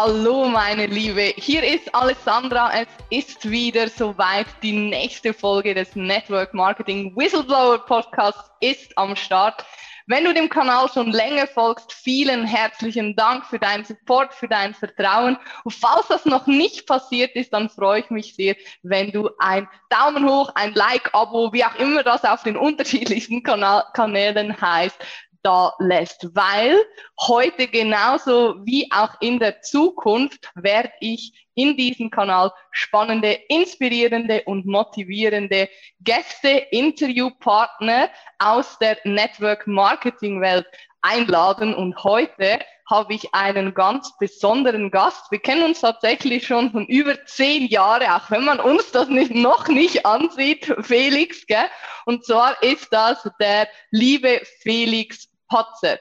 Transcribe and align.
Hallo 0.00 0.44
meine 0.44 0.86
Liebe, 0.86 1.34
hier 1.38 1.64
ist 1.64 1.92
Alessandra. 1.92 2.70
Es 2.72 2.86
ist 3.10 3.50
wieder 3.50 3.88
soweit. 3.88 4.46
Die 4.62 4.70
nächste 4.70 5.34
Folge 5.34 5.74
des 5.74 5.96
Network 5.96 6.54
Marketing 6.54 7.16
Whistleblower 7.16 7.84
Podcasts 7.84 8.48
ist 8.60 8.96
am 8.96 9.16
Start. 9.16 9.64
Wenn 10.06 10.24
du 10.24 10.32
dem 10.32 10.48
Kanal 10.48 10.88
schon 10.88 11.10
länger 11.10 11.48
folgst, 11.48 11.92
vielen 11.92 12.46
herzlichen 12.46 13.16
Dank 13.16 13.44
für 13.44 13.58
deinen 13.58 13.84
Support, 13.84 14.32
für 14.32 14.46
dein 14.46 14.72
Vertrauen. 14.72 15.36
Und 15.64 15.74
falls 15.74 16.06
das 16.06 16.24
noch 16.24 16.46
nicht 16.46 16.86
passiert 16.86 17.34
ist, 17.34 17.52
dann 17.52 17.68
freue 17.68 18.00
ich 18.00 18.08
mich 18.10 18.36
sehr, 18.36 18.54
wenn 18.84 19.10
du 19.10 19.28
ein 19.40 19.68
Daumen 19.90 20.26
hoch, 20.26 20.52
ein 20.54 20.74
Like, 20.74 21.12
Abo, 21.12 21.52
wie 21.52 21.64
auch 21.64 21.74
immer 21.74 22.04
das 22.04 22.24
auf 22.24 22.44
den 22.44 22.56
unterschiedlichsten 22.68 23.42
Kanal 23.42 23.84
Kanälen 23.94 24.58
heißt, 24.60 24.96
da 25.42 25.72
lässt, 25.78 26.28
weil 26.34 26.76
heute 27.20 27.68
genauso 27.68 28.56
wie 28.64 28.90
auch 28.92 29.20
in 29.20 29.38
der 29.38 29.60
Zukunft 29.62 30.50
werde 30.54 30.92
ich 31.00 31.32
in 31.54 31.76
diesem 31.76 32.10
Kanal 32.10 32.52
spannende, 32.70 33.32
inspirierende 33.48 34.42
und 34.44 34.66
motivierende 34.66 35.68
Gäste, 36.00 36.48
Interviewpartner 36.70 38.10
aus 38.38 38.78
der 38.78 38.96
Network 39.04 39.66
Marketing 39.66 40.40
Welt 40.40 40.66
einladen 41.02 41.74
und 41.74 42.02
heute 42.04 42.60
habe 42.88 43.14
ich 43.14 43.34
einen 43.34 43.74
ganz 43.74 44.16
besonderen 44.18 44.90
Gast. 44.90 45.30
Wir 45.30 45.40
kennen 45.40 45.62
uns 45.62 45.80
tatsächlich 45.80 46.46
schon 46.46 46.70
von 46.70 46.86
über 46.86 47.22
zehn 47.26 47.66
Jahren, 47.66 48.08
auch 48.08 48.30
wenn 48.30 48.44
man 48.44 48.60
uns 48.60 48.90
das 48.92 49.08
nicht, 49.08 49.34
noch 49.34 49.68
nicht 49.68 50.06
ansieht, 50.06 50.74
Felix. 50.80 51.46
Gell? 51.46 51.66
Und 52.06 52.24
zwar 52.24 52.62
ist 52.62 52.88
das 52.90 53.28
der 53.40 53.68
liebe 53.90 54.40
Felix 54.60 55.27
Patzer. 55.48 55.98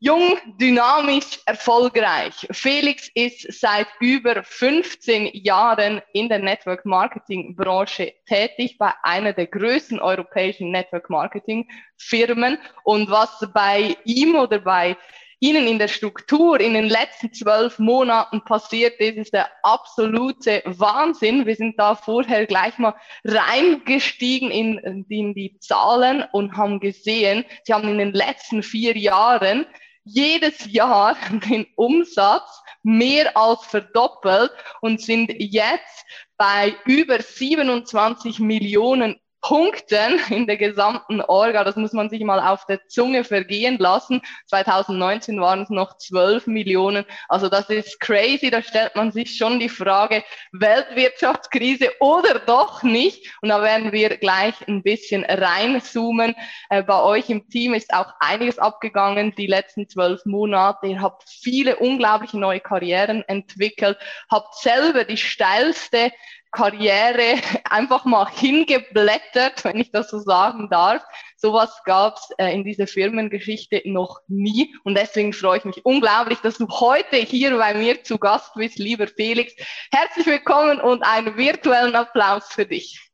Jung, 0.00 0.36
dynamisch, 0.58 1.40
erfolgreich. 1.46 2.46
Felix 2.50 3.08
ist 3.14 3.58
seit 3.58 3.86
über 4.00 4.42
15 4.42 5.30
Jahren 5.32 6.02
in 6.12 6.28
der 6.28 6.40
Network 6.40 6.84
Marketing 6.84 7.56
Branche 7.56 8.12
tätig 8.26 8.76
bei 8.76 8.92
einer 9.02 9.32
der 9.32 9.46
größten 9.46 10.00
europäischen 10.00 10.70
Network 10.70 11.08
Marketing 11.08 11.66
Firmen. 11.96 12.58
Und 12.82 13.08
was 13.08 13.48
bei 13.54 13.96
ihm 14.04 14.34
oder 14.34 14.58
bei 14.58 14.96
Ihnen 15.44 15.66
in 15.66 15.78
der 15.78 15.88
Struktur 15.88 16.58
in 16.58 16.72
den 16.72 16.88
letzten 16.88 17.30
zwölf 17.30 17.78
Monaten 17.78 18.42
passiert 18.46 18.98
ist, 18.98 19.18
ist 19.18 19.34
der 19.34 19.50
absolute 19.62 20.62
Wahnsinn. 20.64 21.44
Wir 21.44 21.54
sind 21.54 21.78
da 21.78 21.96
vorher 21.96 22.46
gleich 22.46 22.78
mal 22.78 22.94
reingestiegen 23.24 24.50
in, 24.50 24.78
in 25.10 25.34
die 25.34 25.58
Zahlen 25.60 26.24
und 26.32 26.56
haben 26.56 26.80
gesehen, 26.80 27.44
Sie 27.64 27.74
haben 27.74 27.90
in 27.90 27.98
den 27.98 28.14
letzten 28.14 28.62
vier 28.62 28.96
Jahren 28.96 29.66
jedes 30.04 30.72
Jahr 30.72 31.14
den 31.50 31.66
Umsatz 31.76 32.62
mehr 32.82 33.36
als 33.36 33.66
verdoppelt 33.66 34.50
und 34.80 35.02
sind 35.02 35.30
jetzt 35.36 36.06
bei 36.38 36.74
über 36.86 37.20
27 37.20 38.38
Millionen 38.38 39.20
Punkten 39.44 40.18
in 40.30 40.46
der 40.46 40.56
gesamten 40.56 41.20
Orga. 41.20 41.64
Das 41.64 41.76
muss 41.76 41.92
man 41.92 42.08
sich 42.08 42.24
mal 42.24 42.40
auf 42.40 42.64
der 42.64 42.88
Zunge 42.88 43.24
vergehen 43.24 43.76
lassen. 43.78 44.22
2019 44.46 45.38
waren 45.38 45.62
es 45.62 45.68
noch 45.68 45.98
12 45.98 46.46
Millionen. 46.46 47.04
Also 47.28 47.50
das 47.50 47.68
ist 47.68 48.00
crazy. 48.00 48.50
Da 48.50 48.62
stellt 48.62 48.96
man 48.96 49.12
sich 49.12 49.36
schon 49.36 49.60
die 49.60 49.68
Frage, 49.68 50.24
Weltwirtschaftskrise 50.52 51.90
oder 52.00 52.38
doch 52.38 52.82
nicht. 52.82 53.36
Und 53.42 53.50
da 53.50 53.62
werden 53.62 53.92
wir 53.92 54.16
gleich 54.16 54.54
ein 54.66 54.82
bisschen 54.82 55.24
reinzoomen. 55.24 56.34
Äh, 56.70 56.82
bei 56.82 57.02
euch 57.02 57.28
im 57.28 57.46
Team 57.50 57.74
ist 57.74 57.92
auch 57.92 58.14
einiges 58.20 58.58
abgegangen 58.58 59.34
die 59.36 59.46
letzten 59.46 59.90
zwölf 59.90 60.24
Monate. 60.24 60.86
Ihr 60.86 61.02
habt 61.02 61.28
viele 61.28 61.76
unglaubliche 61.76 62.38
neue 62.38 62.60
Karrieren 62.60 63.22
entwickelt, 63.28 63.98
habt 64.30 64.54
selber 64.54 65.04
die 65.04 65.18
steilste 65.18 66.12
Karriere 66.54 67.38
einfach 67.68 68.04
mal 68.04 68.26
hingeblättert, 68.30 69.64
wenn 69.64 69.78
ich 69.78 69.90
das 69.90 70.08
so 70.08 70.18
sagen 70.20 70.70
darf. 70.70 71.02
Sowas 71.36 71.82
gab 71.84 72.16
es 72.16 72.30
äh, 72.38 72.54
in 72.54 72.64
dieser 72.64 72.86
Firmengeschichte 72.86 73.82
noch 73.84 74.20
nie. 74.28 74.74
Und 74.84 74.96
deswegen 74.96 75.32
freue 75.32 75.58
ich 75.58 75.64
mich 75.64 75.84
unglaublich, 75.84 76.38
dass 76.38 76.58
du 76.58 76.66
heute 76.68 77.16
hier 77.16 77.56
bei 77.58 77.74
mir 77.74 78.02
zu 78.02 78.18
Gast 78.18 78.54
bist, 78.54 78.78
lieber 78.78 79.06
Felix. 79.06 79.52
Herzlich 79.92 80.26
willkommen 80.26 80.80
und 80.80 81.02
einen 81.02 81.36
virtuellen 81.36 81.94
Applaus 81.94 82.46
für 82.48 82.64
dich. 82.64 83.13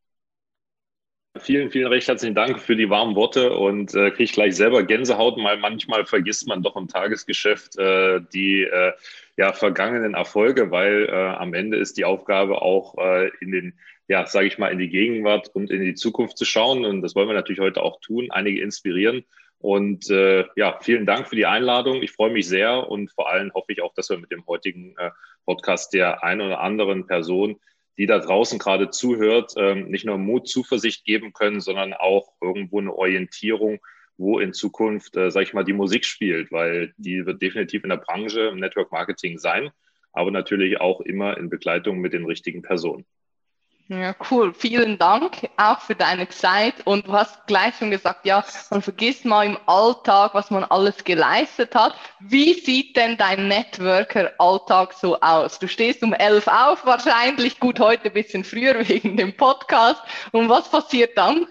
Vielen, 1.39 1.71
vielen 1.71 1.87
recht 1.87 2.09
herzlichen 2.09 2.35
Dank 2.35 2.59
für 2.59 2.75
die 2.75 2.91
warmen 2.91 3.15
Worte 3.15 3.53
und 3.53 3.95
äh, 3.95 4.11
kriege 4.11 4.25
ich 4.25 4.33
gleich 4.33 4.57
selber 4.57 4.83
Gänsehaut, 4.83 5.37
weil 5.37 5.59
manchmal 5.59 6.05
vergisst 6.05 6.49
man 6.49 6.61
doch 6.61 6.75
im 6.75 6.89
Tagesgeschäft 6.89 7.79
äh, 7.79 8.21
die 8.35 8.65
äh, 8.65 8.93
ja, 9.37 9.53
vergangenen 9.53 10.15
Erfolge, 10.15 10.73
weil 10.73 11.07
äh, 11.09 11.13
am 11.13 11.55
Ende 11.55 11.77
ist 11.77 11.97
die 11.99 12.05
Aufgabe 12.05 12.63
auch 12.63 12.99
äh, 12.99 13.31
in 13.41 13.53
den, 13.53 13.79
ja, 14.09 14.27
sage 14.27 14.49
ich 14.49 14.59
mal, 14.59 14.73
in 14.73 14.81
die 14.81 14.89
Gegenwart 14.89 15.49
und 15.55 15.71
in 15.71 15.83
die 15.83 15.95
Zukunft 15.95 16.37
zu 16.37 16.45
schauen. 16.45 16.85
Und 16.85 17.01
das 17.01 17.15
wollen 17.15 17.29
wir 17.29 17.35
natürlich 17.35 17.61
heute 17.61 17.85
auch 17.85 18.01
tun, 18.01 18.33
einige 18.33 18.61
inspirieren. 18.61 19.25
Und 19.59 20.11
äh, 20.11 20.47
ja, 20.57 20.81
vielen 20.81 21.07
Dank 21.07 21.29
für 21.29 21.37
die 21.37 21.47
Einladung. 21.47 22.03
Ich 22.03 22.11
freue 22.11 22.33
mich 22.33 22.49
sehr 22.49 22.91
und 22.91 23.13
vor 23.13 23.31
allem 23.31 23.53
hoffe 23.55 23.73
ich 23.73 23.83
auch, 23.83 23.95
dass 23.95 24.11
wir 24.11 24.19
mit 24.19 24.33
dem 24.33 24.45
heutigen 24.49 24.97
Podcast 25.47 25.93
der 25.95 26.25
einen 26.25 26.41
oder 26.41 26.61
anderen 26.61 27.07
Person, 27.07 27.61
die 28.01 28.07
da 28.07 28.19
draußen 28.19 28.59
gerade 28.59 28.89
zuhört, 28.89 29.53
ähm, 29.59 29.91
nicht 29.91 30.07
nur 30.07 30.17
Mut, 30.17 30.49
Zuversicht 30.49 31.05
geben 31.05 31.35
können, 31.35 31.61
sondern 31.61 31.93
auch 31.93 32.33
irgendwo 32.41 32.81
eine 32.81 32.95
Orientierung, 32.95 33.79
wo 34.17 34.39
in 34.39 34.55
Zukunft, 34.55 35.19
äh, 35.19 35.31
sage 35.31 35.45
ich 35.45 35.53
mal, 35.53 35.65
die 35.65 35.75
Musik 35.75 36.07
spielt, 36.07 36.51
weil 36.51 36.95
die 36.97 37.27
wird 37.27 37.43
definitiv 37.43 37.85
in 37.85 37.91
der 37.91 37.99
Branche 37.99 38.49
im 38.53 38.59
Network 38.59 38.91
Marketing 38.91 39.37
sein, 39.37 39.71
aber 40.15 40.31
natürlich 40.31 40.81
auch 40.81 41.03
immer 41.03 41.37
in 41.37 41.51
Begleitung 41.51 41.99
mit 41.99 42.15
den 42.15 42.25
richtigen 42.25 42.63
Personen. 42.63 43.05
Ja, 43.93 44.15
cool. 44.31 44.55
Vielen 44.55 44.99
Dank 44.99 45.51
auch 45.57 45.81
für 45.81 45.97
deine 45.97 46.29
Zeit. 46.29 46.75
Und 46.85 47.09
du 47.09 47.13
hast 47.13 47.45
gleich 47.49 47.75
schon 47.77 47.91
gesagt, 47.91 48.25
ja, 48.25 48.45
man 48.71 48.83
vergisst 48.83 49.25
mal 49.25 49.45
im 49.45 49.59
Alltag, 49.67 50.33
was 50.33 50.49
man 50.53 50.63
alles 50.63 51.03
geleistet 51.03 51.75
hat. 51.75 51.97
Wie 52.21 52.55
sieht 52.55 52.95
denn 52.97 53.17
dein 53.17 53.49
Networker-Alltag 53.49 54.93
so 54.93 55.19
aus? 55.21 55.59
Du 55.59 55.67
stehst 55.67 56.05
um 56.05 56.13
elf 56.13 56.47
auf, 56.47 56.87
wahrscheinlich 56.87 57.59
gut 57.59 57.81
heute 57.81 58.05
ein 58.05 58.13
bisschen 58.13 58.45
früher 58.45 58.89
wegen 58.89 59.17
dem 59.17 59.37
Podcast. 59.37 60.01
Und 60.31 60.49
was 60.49 60.71
passiert 60.71 61.19
dann? 61.19 61.49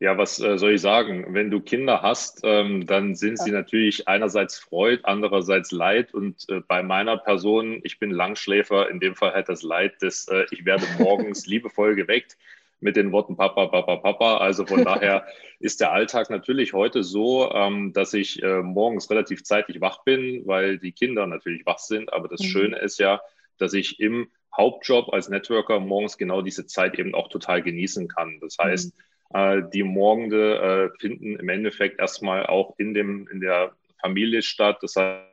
Ja, 0.00 0.16
was 0.16 0.38
äh, 0.38 0.58
soll 0.58 0.74
ich 0.74 0.80
sagen? 0.80 1.34
Wenn 1.34 1.50
du 1.50 1.60
Kinder 1.60 2.02
hast, 2.02 2.42
ähm, 2.44 2.86
dann 2.86 3.16
sind 3.16 3.36
sie 3.36 3.50
natürlich 3.50 4.06
einerseits 4.06 4.56
Freud, 4.56 5.00
andererseits 5.02 5.72
Leid. 5.72 6.14
Und 6.14 6.48
äh, 6.48 6.60
bei 6.60 6.84
meiner 6.84 7.16
Person, 7.16 7.80
ich 7.82 7.98
bin 7.98 8.12
Langschläfer, 8.12 8.88
in 8.90 9.00
dem 9.00 9.16
Fall 9.16 9.32
halt 9.32 9.48
das 9.48 9.62
Leid, 9.62 9.94
dass 10.00 10.28
äh, 10.28 10.44
ich 10.52 10.64
werde 10.64 10.84
morgens 11.00 11.46
liebevoll 11.46 11.96
geweckt 11.96 12.36
mit 12.78 12.94
den 12.94 13.10
Worten 13.10 13.36
Papa, 13.36 13.66
Papa, 13.66 13.96
Papa. 13.96 14.36
Also 14.36 14.64
von 14.66 14.84
daher 14.84 15.26
ist 15.58 15.80
der 15.80 15.90
Alltag 15.90 16.30
natürlich 16.30 16.74
heute 16.74 17.02
so, 17.02 17.50
ähm, 17.52 17.92
dass 17.92 18.14
ich 18.14 18.40
äh, 18.40 18.62
morgens 18.62 19.10
relativ 19.10 19.42
zeitig 19.42 19.80
wach 19.80 20.04
bin, 20.04 20.46
weil 20.46 20.78
die 20.78 20.92
Kinder 20.92 21.26
natürlich 21.26 21.66
wach 21.66 21.80
sind. 21.80 22.12
Aber 22.12 22.28
das 22.28 22.40
mhm. 22.40 22.46
Schöne 22.46 22.78
ist 22.78 23.00
ja, 23.00 23.20
dass 23.56 23.72
ich 23.72 23.98
im 23.98 24.30
Hauptjob 24.56 25.12
als 25.12 25.28
Networker 25.28 25.80
morgens 25.80 26.18
genau 26.18 26.40
diese 26.40 26.66
Zeit 26.66 26.96
eben 27.00 27.16
auch 27.16 27.26
total 27.26 27.62
genießen 27.62 28.06
kann. 28.06 28.38
Das 28.40 28.58
heißt, 28.58 28.96
mhm 28.96 29.07
die 29.30 29.82
Morgende 29.82 30.90
äh, 30.94 30.98
finden 30.98 31.36
im 31.36 31.48
Endeffekt 31.50 32.00
erstmal 32.00 32.46
auch 32.46 32.74
in, 32.78 32.94
dem, 32.94 33.28
in 33.30 33.40
der 33.40 33.72
Familie 34.00 34.40
statt. 34.40 34.78
Das 34.80 34.96
heißt, 34.96 35.28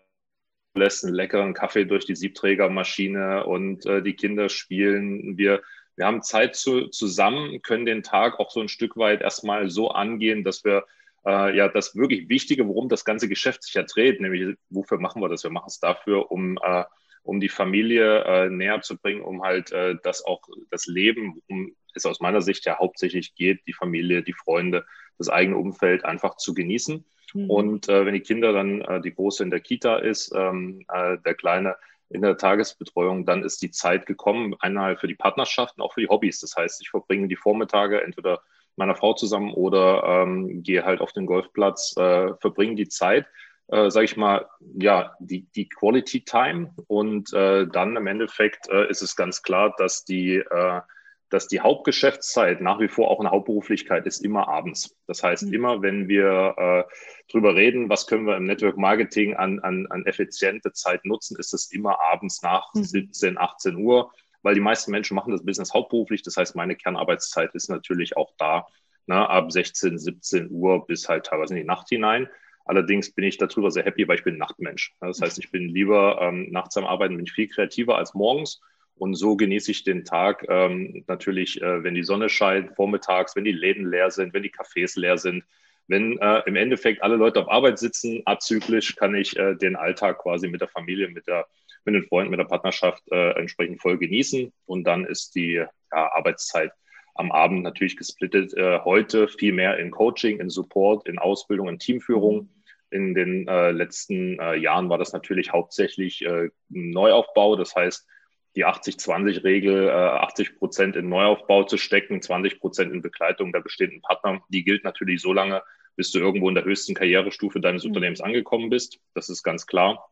lässt 0.75 1.05
einen 1.05 1.13
leckeren 1.13 1.53
Kaffee 1.53 1.85
durch 1.85 2.05
die 2.05 2.15
Siebträgermaschine 2.15 3.45
und 3.45 3.85
äh, 3.85 4.01
die 4.01 4.15
Kinder 4.15 4.49
spielen. 4.49 5.37
Wir, 5.37 5.61
wir 5.95 6.05
haben 6.05 6.21
Zeit 6.21 6.55
zu, 6.55 6.87
zusammen, 6.87 7.61
können 7.61 7.85
den 7.85 8.03
Tag 8.03 8.39
auch 8.39 8.51
so 8.51 8.59
ein 8.59 8.67
Stück 8.67 8.97
weit 8.97 9.21
erstmal 9.21 9.69
so 9.69 9.89
angehen, 9.89 10.43
dass 10.43 10.63
wir 10.63 10.85
äh, 11.25 11.55
ja 11.55 11.69
das 11.69 11.95
wirklich 11.95 12.29
Wichtige, 12.29 12.67
worum 12.67 12.89
das 12.89 13.05
ganze 13.05 13.29
Geschäft 13.29 13.63
sich 13.63 13.73
ja 13.73 13.83
dreht, 13.83 14.19
nämlich 14.19 14.57
wofür 14.69 14.99
machen 14.99 15.21
wir 15.21 15.29
das? 15.29 15.43
Wir 15.43 15.51
machen 15.51 15.69
es 15.69 15.79
dafür, 15.79 16.31
um 16.31 16.57
äh, 16.61 16.83
um 17.23 17.39
die 17.39 17.49
Familie 17.49 18.23
äh, 18.23 18.49
näher 18.49 18.81
zu 18.81 18.97
bringen, 18.97 19.21
um 19.21 19.41
halt 19.41 19.71
äh, 19.71 19.95
das 20.03 20.23
auch 20.23 20.41
das 20.69 20.85
Leben, 20.85 21.41
um 21.47 21.75
es 21.95 22.05
aus 22.05 22.19
meiner 22.19 22.41
Sicht 22.41 22.65
ja 22.65 22.77
hauptsächlich 22.79 23.35
geht, 23.35 23.61
die 23.67 23.73
Familie, 23.73 24.23
die 24.23 24.33
Freunde, 24.33 24.85
das 25.17 25.29
eigene 25.29 25.57
Umfeld 25.57 26.05
einfach 26.05 26.37
zu 26.37 26.53
genießen. 26.53 27.05
Mhm. 27.33 27.49
Und 27.49 27.89
äh, 27.89 28.05
wenn 28.05 28.13
die 28.13 28.21
Kinder 28.21 28.53
dann, 28.53 28.81
äh, 28.81 29.01
die 29.01 29.13
Große 29.13 29.43
in 29.43 29.51
der 29.51 29.59
Kita 29.59 29.97
ist, 29.97 30.31
ähm, 30.35 30.85
äh, 30.93 31.17
der 31.25 31.35
Kleine 31.35 31.75
in 32.09 32.21
der 32.21 32.37
Tagesbetreuung, 32.37 33.25
dann 33.25 33.43
ist 33.43 33.61
die 33.61 33.71
Zeit 33.71 34.05
gekommen, 34.05 34.55
einmal 34.59 34.95
für 34.97 35.07
die 35.07 35.15
Partnerschaften, 35.15 35.81
auch 35.81 35.93
für 35.93 36.01
die 36.01 36.09
Hobbys. 36.09 36.39
Das 36.39 36.55
heißt, 36.55 36.81
ich 36.81 36.89
verbringe 36.89 37.27
die 37.27 37.35
Vormittage 37.35 38.03
entweder 38.03 38.41
meiner 38.75 38.95
Frau 38.95 39.13
zusammen 39.13 39.53
oder 39.53 40.03
ähm, 40.03 40.61
gehe 40.61 40.83
halt 40.83 41.01
auf 41.01 41.13
den 41.13 41.25
Golfplatz, 41.25 41.95
äh, 41.97 42.33
verbringe 42.39 42.75
die 42.75 42.89
Zeit 42.89 43.25
äh, 43.67 43.89
sage 43.89 44.05
ich 44.05 44.17
mal, 44.17 44.47
ja, 44.77 45.15
die, 45.19 45.47
die 45.55 45.67
Quality 45.67 46.21
Time 46.21 46.73
und 46.87 47.33
äh, 47.33 47.67
dann 47.67 47.95
im 47.95 48.07
Endeffekt 48.07 48.69
äh, 48.69 48.87
ist 48.89 49.01
es 49.01 49.15
ganz 49.15 49.41
klar, 49.41 49.73
dass 49.77 50.05
die, 50.05 50.35
äh, 50.35 50.81
dass 51.29 51.47
die 51.47 51.59
Hauptgeschäftszeit 51.59 52.61
nach 52.61 52.79
wie 52.79 52.87
vor 52.87 53.09
auch 53.09 53.19
eine 53.19 53.31
Hauptberuflichkeit 53.31 54.05
ist, 54.05 54.23
immer 54.23 54.47
abends. 54.47 54.95
Das 55.07 55.23
heißt, 55.23 55.47
mhm. 55.47 55.53
immer 55.53 55.81
wenn 55.81 56.07
wir 56.07 56.55
äh, 56.57 57.31
drüber 57.31 57.55
reden, 57.55 57.89
was 57.89 58.07
können 58.07 58.25
wir 58.25 58.37
im 58.37 58.45
Network 58.45 58.77
Marketing 58.77 59.35
an, 59.35 59.59
an, 59.59 59.87
an 59.89 60.05
effiziente 60.05 60.71
Zeit 60.73 61.03
nutzen, 61.05 61.37
ist 61.39 61.53
es 61.53 61.71
immer 61.71 61.99
abends 61.99 62.41
nach 62.41 62.73
mhm. 62.73 62.83
17, 62.83 63.37
18 63.37 63.75
Uhr, 63.77 64.11
weil 64.43 64.55
die 64.55 64.61
meisten 64.61 64.91
Menschen 64.91 65.15
machen 65.15 65.31
das 65.31 65.43
Business 65.43 65.73
hauptberuflich. 65.73 66.21
Das 66.21 66.37
heißt, 66.37 66.55
meine 66.55 66.75
Kernarbeitszeit 66.75 67.55
ist 67.55 67.69
natürlich 67.69 68.15
auch 68.17 68.33
da, 68.37 68.67
ne, 69.07 69.27
ab 69.27 69.51
16, 69.51 69.97
17 69.97 70.49
Uhr 70.51 70.85
bis 70.85 71.09
halt 71.09 71.25
teilweise 71.25 71.55
in 71.55 71.61
die 71.61 71.67
Nacht 71.67 71.89
hinein. 71.89 72.29
Allerdings 72.65 73.13
bin 73.13 73.25
ich 73.25 73.37
darüber 73.37 73.69
sehr 73.69 73.83
happy, 73.83 74.07
weil 74.07 74.17
ich 74.17 74.23
bin 74.23 74.37
Nachtmensch. 74.37 74.95
Das 74.99 75.21
heißt, 75.21 75.37
ich 75.37 75.51
bin 75.51 75.69
lieber 75.69 76.19
ähm, 76.21 76.51
nachts 76.51 76.77
am 76.77 76.85
Arbeiten, 76.85 77.15
bin 77.15 77.25
ich 77.25 77.31
viel 77.31 77.47
kreativer 77.47 77.97
als 77.97 78.15
morgens. 78.15 78.59
Und 78.97 79.15
so 79.15 79.35
genieße 79.35 79.71
ich 79.71 79.83
den 79.83 80.05
Tag 80.05 80.45
ähm, 80.47 81.03
natürlich, 81.07 81.61
äh, 81.61 81.83
wenn 81.83 81.95
die 81.95 82.03
Sonne 82.03 82.29
scheint, 82.29 82.75
vormittags, 82.75 83.35
wenn 83.35 83.43
die 83.43 83.51
Läden 83.51 83.89
leer 83.89 84.09
sind, 84.09 84.33
wenn 84.33 84.43
die 84.43 84.53
Cafés 84.53 84.97
leer 84.99 85.17
sind. 85.17 85.43
Wenn 85.87 86.17
äh, 86.19 86.41
im 86.45 86.55
Endeffekt 86.55 87.03
alle 87.03 87.15
Leute 87.15 87.41
auf 87.41 87.51
Arbeit 87.51 87.77
sitzen, 87.77 88.21
azyklisch, 88.25 88.95
kann 88.95 89.13
ich 89.13 89.37
äh, 89.37 89.55
den 89.55 89.75
Alltag 89.75 90.19
quasi 90.19 90.47
mit 90.47 90.61
der 90.61 90.69
Familie, 90.69 91.09
mit, 91.09 91.27
der, 91.27 91.45
mit 91.83 91.93
den 91.93 92.03
Freunden, 92.03 92.31
mit 92.31 92.39
der 92.39 92.45
Partnerschaft 92.45 93.03
äh, 93.11 93.31
entsprechend 93.31 93.81
voll 93.81 93.97
genießen. 93.97 94.51
Und 94.65 94.85
dann 94.85 95.05
ist 95.05 95.35
die 95.35 95.53
ja, 95.55 95.67
Arbeitszeit 95.91 96.71
am 97.15 97.31
Abend 97.31 97.63
natürlich 97.63 97.97
gesplittet. 97.97 98.53
Äh, 98.55 98.79
heute 98.79 99.27
viel 99.27 99.51
mehr 99.51 99.77
in 99.77 99.91
Coaching, 99.91 100.39
in 100.39 100.49
Support, 100.49 101.07
in 101.07 101.19
Ausbildung, 101.19 101.67
in 101.67 101.79
Teamführung. 101.79 102.49
In 102.91 103.13
den 103.13 103.47
äh, 103.47 103.71
letzten 103.71 104.37
Jahren 104.59 104.89
war 104.89 104.97
das 104.97 105.11
natürlich 105.11 105.51
hauptsächlich 105.51 106.25
Neuaufbau. 106.69 107.57
Das 107.57 107.75
heißt, 107.75 108.07
die 108.55 108.65
80-20-Regel, 108.65 109.89
äh, 109.89 109.91
80 109.91 110.57
Prozent 110.57 110.95
in 110.95 111.09
Neuaufbau 111.09 111.63
zu 111.63 111.77
stecken, 111.77 112.21
20 112.21 112.59
Prozent 112.59 112.93
in 112.93 113.01
Begleitung 113.01 113.51
der 113.51 113.59
bestehenden 113.61 114.01
Partner, 114.01 114.41
die 114.49 114.63
gilt 114.63 114.83
natürlich 114.83 115.21
so 115.21 115.33
lange, 115.33 115.61
bis 115.95 116.11
du 116.11 116.19
irgendwo 116.19 116.49
in 116.49 116.55
der 116.55 116.65
höchsten 116.65 116.93
Karrierestufe 116.93 117.59
deines 117.59 117.83
mhm. 117.83 117.89
Unternehmens 117.89 118.21
angekommen 118.21 118.69
bist. 118.69 118.99
Das 119.13 119.29
ist 119.29 119.43
ganz 119.43 119.65
klar. 119.65 120.09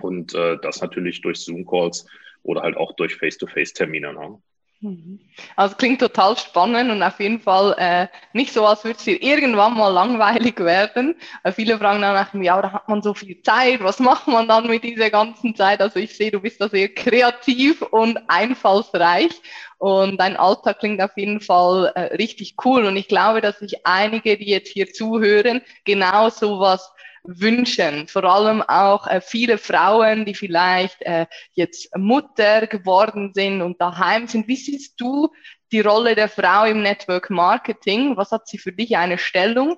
Und 0.00 0.34
äh, 0.34 0.58
das 0.60 0.80
natürlich 0.80 1.20
durch 1.22 1.40
Zoom-Calls 1.40 2.06
oder 2.42 2.62
halt 2.62 2.76
auch 2.76 2.92
durch 2.92 3.16
Face-to-Face-Termine. 3.16 4.12
Ne? 4.12 4.42
Mhm. 4.80 5.18
Also 5.56 5.74
klingt 5.74 6.00
total 6.00 6.36
spannend 6.36 6.92
und 6.92 7.02
auf 7.02 7.18
jeden 7.18 7.40
Fall 7.40 7.74
äh, 7.78 8.06
nicht 8.32 8.52
so, 8.52 8.64
als 8.64 8.84
würde 8.84 8.96
es 8.96 9.02
dir 9.04 9.20
irgendwann 9.20 9.74
mal 9.76 9.88
langweilig 9.88 10.60
werden. 10.60 11.16
Äh, 11.42 11.50
viele 11.50 11.78
fragen 11.78 12.00
dann 12.00 12.14
nach, 12.14 12.32
ja, 12.34 12.62
da 12.62 12.70
hat 12.72 12.88
man 12.88 13.02
so 13.02 13.12
viel 13.12 13.42
Zeit, 13.42 13.82
was 13.82 13.98
macht 13.98 14.28
man 14.28 14.46
dann 14.46 14.68
mit 14.68 14.84
dieser 14.84 15.10
ganzen 15.10 15.56
Zeit? 15.56 15.80
Also 15.80 15.98
ich 15.98 16.16
sehe, 16.16 16.30
du 16.30 16.38
bist 16.40 16.60
da 16.60 16.68
sehr 16.68 16.88
kreativ 16.94 17.82
und 17.82 18.18
einfallsreich 18.28 19.32
und 19.78 20.16
dein 20.20 20.36
Alltag 20.36 20.78
klingt 20.78 21.02
auf 21.02 21.16
jeden 21.16 21.40
Fall 21.40 21.90
äh, 21.96 22.14
richtig 22.14 22.54
cool 22.64 22.84
und 22.84 22.96
ich 22.96 23.08
glaube, 23.08 23.40
dass 23.40 23.58
sich 23.58 23.84
einige, 23.84 24.36
die 24.38 24.46
jetzt 24.48 24.70
hier 24.70 24.92
zuhören, 24.92 25.60
genau 25.84 26.28
sowas 26.30 26.88
wünschen. 27.28 28.08
Vor 28.08 28.24
allem 28.24 28.62
auch 28.62 29.06
äh, 29.06 29.20
viele 29.20 29.58
Frauen, 29.58 30.24
die 30.24 30.34
vielleicht 30.34 31.02
äh, 31.02 31.26
jetzt 31.52 31.94
Mutter 31.96 32.66
geworden 32.66 33.32
sind 33.34 33.60
und 33.60 33.80
daheim 33.80 34.26
sind. 34.26 34.48
Wie 34.48 34.56
siehst 34.56 34.98
du 35.00 35.28
die 35.70 35.80
Rolle 35.80 36.14
der 36.14 36.28
Frau 36.28 36.64
im 36.64 36.82
Network 36.82 37.28
Marketing? 37.28 38.16
Was 38.16 38.32
hat 38.32 38.48
sie 38.48 38.58
für 38.58 38.72
dich 38.72 38.96
eine 38.96 39.18
Stellung? 39.18 39.76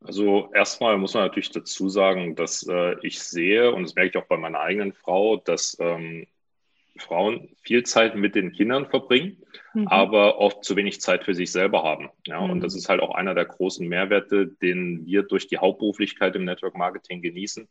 Also 0.00 0.50
erstmal 0.52 0.98
muss 0.98 1.14
man 1.14 1.22
natürlich 1.22 1.52
dazu 1.52 1.88
sagen, 1.88 2.34
dass 2.34 2.66
äh, 2.66 2.96
ich 3.02 3.20
sehe, 3.20 3.72
und 3.72 3.84
das 3.84 3.94
merke 3.94 4.10
ich 4.10 4.22
auch 4.22 4.28
bei 4.28 4.36
meiner 4.36 4.60
eigenen 4.60 4.92
Frau, 4.92 5.36
dass 5.36 5.76
ähm, 5.80 6.26
Frauen 6.96 7.48
viel 7.62 7.82
Zeit 7.82 8.14
mit 8.14 8.34
den 8.34 8.52
Kindern 8.52 8.86
verbringen, 8.86 9.42
mhm. 9.74 9.88
aber 9.88 10.38
oft 10.38 10.64
zu 10.64 10.76
wenig 10.76 11.00
Zeit 11.00 11.24
für 11.24 11.34
sich 11.34 11.50
selber 11.50 11.82
haben. 11.82 12.10
Ja, 12.26 12.40
mhm. 12.40 12.50
und 12.50 12.60
das 12.60 12.74
ist 12.76 12.88
halt 12.88 13.00
auch 13.00 13.14
einer 13.14 13.34
der 13.34 13.46
großen 13.46 13.86
Mehrwerte, 13.86 14.46
den 14.46 15.04
wir 15.06 15.24
durch 15.24 15.48
die 15.48 15.58
Hauptberuflichkeit 15.58 16.36
im 16.36 16.44
Network 16.44 16.76
Marketing 16.76 17.22
genießen, 17.22 17.68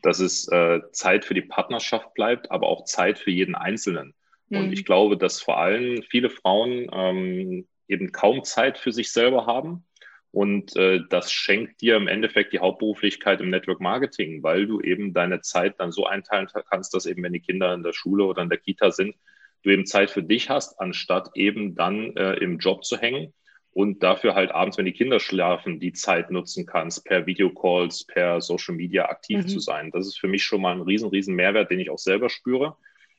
dass 0.00 0.20
es 0.20 0.48
äh, 0.48 0.80
Zeit 0.92 1.24
für 1.24 1.34
die 1.34 1.42
Partnerschaft 1.42 2.14
bleibt, 2.14 2.50
aber 2.50 2.68
auch 2.68 2.84
Zeit 2.84 3.18
für 3.18 3.30
jeden 3.30 3.54
Einzelnen. 3.54 4.14
Mhm. 4.48 4.58
Und 4.58 4.72
ich 4.72 4.84
glaube, 4.84 5.16
dass 5.16 5.40
vor 5.40 5.58
allem 5.58 6.02
viele 6.02 6.30
Frauen 6.30 6.88
ähm, 6.92 7.66
eben 7.88 8.12
kaum 8.12 8.42
Zeit 8.44 8.78
für 8.78 8.92
sich 8.92 9.12
selber 9.12 9.46
haben 9.46 9.84
und 10.32 10.74
äh, 10.76 11.00
das 11.10 11.30
schenkt 11.30 11.82
dir 11.82 11.96
im 11.96 12.08
Endeffekt 12.08 12.54
die 12.54 12.58
Hauptberuflichkeit 12.58 13.42
im 13.42 13.50
Network 13.50 13.80
Marketing, 13.80 14.42
weil 14.42 14.66
du 14.66 14.80
eben 14.80 15.12
deine 15.12 15.42
Zeit 15.42 15.78
dann 15.78 15.92
so 15.92 16.06
einteilen 16.06 16.48
kannst, 16.70 16.94
dass 16.94 17.04
eben, 17.04 17.22
wenn 17.22 17.34
die 17.34 17.40
Kinder 17.40 17.74
in 17.74 17.82
der 17.82 17.92
Schule 17.92 18.24
oder 18.24 18.42
in 18.42 18.48
der 18.48 18.58
Kita 18.58 18.90
sind, 18.90 19.14
du 19.62 19.70
eben 19.70 19.84
Zeit 19.84 20.10
für 20.10 20.22
dich 20.22 20.48
hast, 20.48 20.80
anstatt 20.80 21.30
eben 21.34 21.74
dann 21.74 22.16
äh, 22.16 22.34
im 22.36 22.58
Job 22.58 22.82
zu 22.84 22.96
hängen 22.96 23.34
und 23.74 24.02
dafür 24.02 24.34
halt 24.34 24.52
abends, 24.52 24.78
wenn 24.78 24.86
die 24.86 24.92
Kinder 24.92 25.20
schlafen, 25.20 25.80
die 25.80 25.92
Zeit 25.92 26.30
nutzen 26.30 26.64
kannst, 26.64 27.04
per 27.04 27.26
Videocalls, 27.26 28.04
per 28.04 28.40
Social 28.40 28.74
Media 28.74 29.10
aktiv 29.10 29.38
mhm. 29.38 29.48
zu 29.48 29.60
sein. 29.60 29.90
Das 29.90 30.06
ist 30.06 30.18
für 30.18 30.28
mich 30.28 30.44
schon 30.44 30.62
mal 30.62 30.74
ein 30.74 30.80
riesen, 30.80 31.10
riesen 31.10 31.34
Mehrwert, 31.34 31.70
den 31.70 31.78
ich 31.78 31.90
auch 31.90 31.98
selber 31.98 32.30
spüre. 32.30 32.76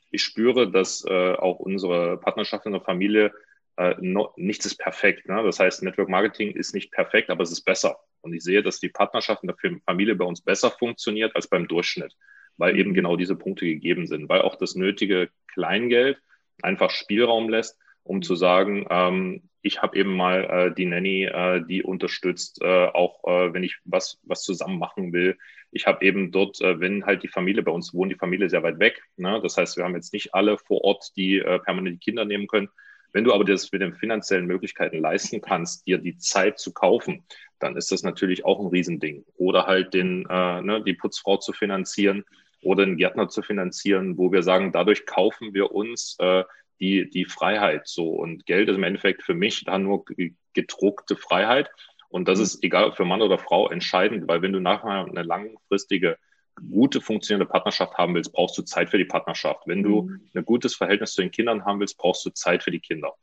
Ich 0.09 0.23
spüre, 0.23 0.71
dass 0.71 1.05
äh, 1.05 1.33
auch 1.33 1.59
unsere 1.59 2.17
Partnerschaft 2.17 2.65
in 2.65 2.71
der 2.71 2.81
Familie 2.81 3.31
äh, 3.77 3.95
no, 3.99 4.33
nichts 4.35 4.65
ist 4.65 4.75
perfekt. 4.75 5.27
Ne? 5.27 5.41
Das 5.43 5.59
heißt, 5.59 5.83
Network 5.83 6.09
Marketing 6.09 6.51
ist 6.51 6.73
nicht 6.73 6.91
perfekt, 6.91 7.29
aber 7.29 7.43
es 7.43 7.51
ist 7.51 7.61
besser. 7.61 7.97
Und 8.21 8.33
ich 8.33 8.43
sehe, 8.43 8.63
dass 8.63 8.79
die 8.79 8.89
Partnerschaft 8.89 9.43
in 9.43 9.47
der 9.47 9.81
Familie 9.85 10.15
bei 10.15 10.25
uns 10.25 10.41
besser 10.41 10.71
funktioniert 10.71 11.35
als 11.35 11.47
beim 11.47 11.67
Durchschnitt, 11.67 12.15
weil 12.57 12.77
eben 12.77 12.93
genau 12.93 13.15
diese 13.15 13.35
Punkte 13.35 13.65
gegeben 13.65 14.07
sind, 14.07 14.29
weil 14.29 14.41
auch 14.41 14.55
das 14.55 14.75
nötige 14.75 15.29
Kleingeld 15.47 16.21
einfach 16.61 16.91
Spielraum 16.91 17.49
lässt, 17.49 17.77
um 18.03 18.21
zu 18.21 18.35
sagen, 18.35 18.85
ähm, 18.89 19.49
ich 19.61 19.81
habe 19.81 19.97
eben 19.97 20.15
mal 20.15 20.43
äh, 20.43 20.75
die 20.75 20.85
Nanny, 20.85 21.23
äh, 21.23 21.61
die 21.65 21.83
unterstützt, 21.83 22.61
äh, 22.61 22.85
auch 22.87 23.23
äh, 23.23 23.53
wenn 23.53 23.63
ich 23.63 23.77
was, 23.85 24.19
was 24.23 24.43
zusammen 24.43 24.77
machen 24.77 25.13
will. 25.13 25.37
Ich 25.71 25.87
habe 25.87 26.05
eben 26.05 26.31
dort, 26.31 26.61
äh, 26.61 26.79
wenn 26.79 27.05
halt 27.05 27.23
die 27.23 27.29
Familie 27.29 27.63
bei 27.63 27.71
uns 27.71 27.93
wohnt, 27.93 28.11
die 28.11 28.17
Familie 28.17 28.49
sehr 28.49 28.61
weit 28.61 28.79
weg. 28.79 29.01
Ne? 29.15 29.39
Das 29.41 29.57
heißt, 29.57 29.77
wir 29.77 29.85
haben 29.85 29.95
jetzt 29.95 30.13
nicht 30.13 30.33
alle 30.33 30.57
vor 30.57 30.83
Ort, 30.83 31.13
die 31.15 31.39
äh, 31.39 31.59
permanent 31.59 31.95
die 31.95 32.05
Kinder 32.05 32.25
nehmen 32.25 32.47
können. 32.47 32.69
Wenn 33.13 33.23
du 33.23 33.33
aber 33.33 33.45
das 33.45 33.71
mit 33.71 33.81
den 33.81 33.93
finanziellen 33.93 34.47
Möglichkeiten 34.47 34.99
leisten 34.99 35.39
kannst, 35.39 35.87
dir 35.87 35.99
die 35.99 36.17
Zeit 36.17 36.59
zu 36.59 36.73
kaufen, 36.73 37.23
dann 37.59 37.77
ist 37.77 37.91
das 37.91 38.03
natürlich 38.03 38.43
auch 38.43 38.59
ein 38.59 38.67
Riesending. 38.67 39.23
Oder 39.37 39.67
halt 39.67 39.93
den, 39.93 40.25
äh, 40.29 40.61
ne, 40.61 40.83
die 40.83 40.95
Putzfrau 40.95 41.37
zu 41.37 41.53
finanzieren 41.53 42.25
oder 42.61 42.85
den 42.85 42.97
Gärtner 42.97 43.29
zu 43.29 43.41
finanzieren, 43.41 44.17
wo 44.17 44.31
wir 44.31 44.41
sagen, 44.41 44.71
dadurch 44.71 45.05
kaufen 45.05 45.53
wir 45.53 45.71
uns 45.71 46.17
äh, 46.19 46.43
die, 46.79 47.09
die 47.09 47.25
Freiheit 47.25 47.87
so. 47.87 48.09
Und 48.09 48.45
Geld 48.45 48.67
ist 48.67 48.75
im 48.75 48.83
Endeffekt 48.83 49.23
für 49.23 49.35
mich 49.35 49.63
dann 49.63 49.83
nur 49.83 50.03
gedruckte 50.53 51.15
Freiheit. 51.15 51.69
Und 52.09 52.27
das 52.27 52.39
mhm. 52.39 52.43
ist 52.43 52.63
egal 52.63 52.91
für 52.93 53.05
Mann 53.05 53.21
oder 53.21 53.37
Frau 53.37 53.69
entscheidend, 53.69 54.27
weil 54.27 54.41
wenn 54.41 54.53
du 54.53 54.59
nachher 54.59 55.05
eine 55.05 55.23
langfristige 55.23 56.17
gute 56.55 57.01
funktionierende 57.01 57.51
Partnerschaft 57.51 57.95
haben 57.97 58.15
willst, 58.15 58.33
brauchst 58.33 58.57
du 58.57 58.61
Zeit 58.63 58.89
für 58.89 58.97
die 58.97 59.05
Partnerschaft. 59.05 59.63
Wenn 59.65 59.83
du 59.83 60.03
mhm. 60.03 60.29
ein 60.35 60.45
gutes 60.45 60.75
Verhältnis 60.75 61.13
zu 61.13 61.21
den 61.21 61.31
Kindern 61.31 61.65
haben 61.65 61.79
willst, 61.79 61.97
brauchst 61.97 62.25
du 62.25 62.29
Zeit 62.29 62.63
für 62.63 62.71
die 62.71 62.79
Kinder. 62.79 63.13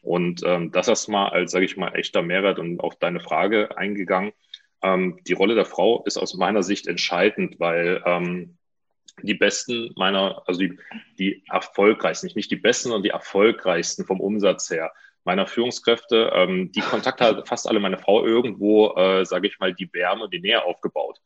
Und 0.00 0.42
ähm, 0.44 0.70
das 0.70 0.88
erstmal 0.88 1.30
als, 1.30 1.52
sage 1.52 1.64
ich 1.64 1.76
mal, 1.76 1.94
echter 1.94 2.22
Mehrwert 2.22 2.58
und 2.58 2.80
auf 2.80 2.96
deine 2.96 3.20
Frage 3.20 3.76
eingegangen. 3.76 4.32
Ähm, 4.82 5.18
die 5.26 5.32
Rolle 5.32 5.54
der 5.54 5.64
Frau 5.64 6.04
ist 6.04 6.18
aus 6.18 6.34
meiner 6.34 6.62
Sicht 6.62 6.86
entscheidend, 6.86 7.58
weil 7.58 8.02
ähm, 8.06 8.58
die 9.22 9.34
besten 9.34 9.92
meiner, 9.96 10.42
also 10.46 10.60
die, 10.60 10.78
die 11.18 11.42
erfolgreichsten, 11.50 12.30
nicht 12.34 12.50
die 12.50 12.56
besten, 12.56 12.90
sondern 12.90 13.02
die 13.02 13.10
erfolgreichsten 13.10 14.06
vom 14.06 14.20
Umsatz 14.20 14.70
her 14.70 14.92
meiner 15.24 15.46
Führungskräfte, 15.46 16.30
ähm, 16.34 16.72
die 16.72 16.80
Kontakte 16.80 17.24
hat 17.24 17.48
fast 17.48 17.68
alle 17.68 17.80
meine 17.80 17.98
Frau 17.98 18.24
irgendwo, 18.24 18.94
äh, 18.96 19.26
sage 19.26 19.48
ich 19.48 19.58
mal, 19.58 19.74
die 19.74 19.92
Wärme, 19.92 20.28
die 20.30 20.40
Nähe 20.40 20.64
aufgebaut. 20.64 21.18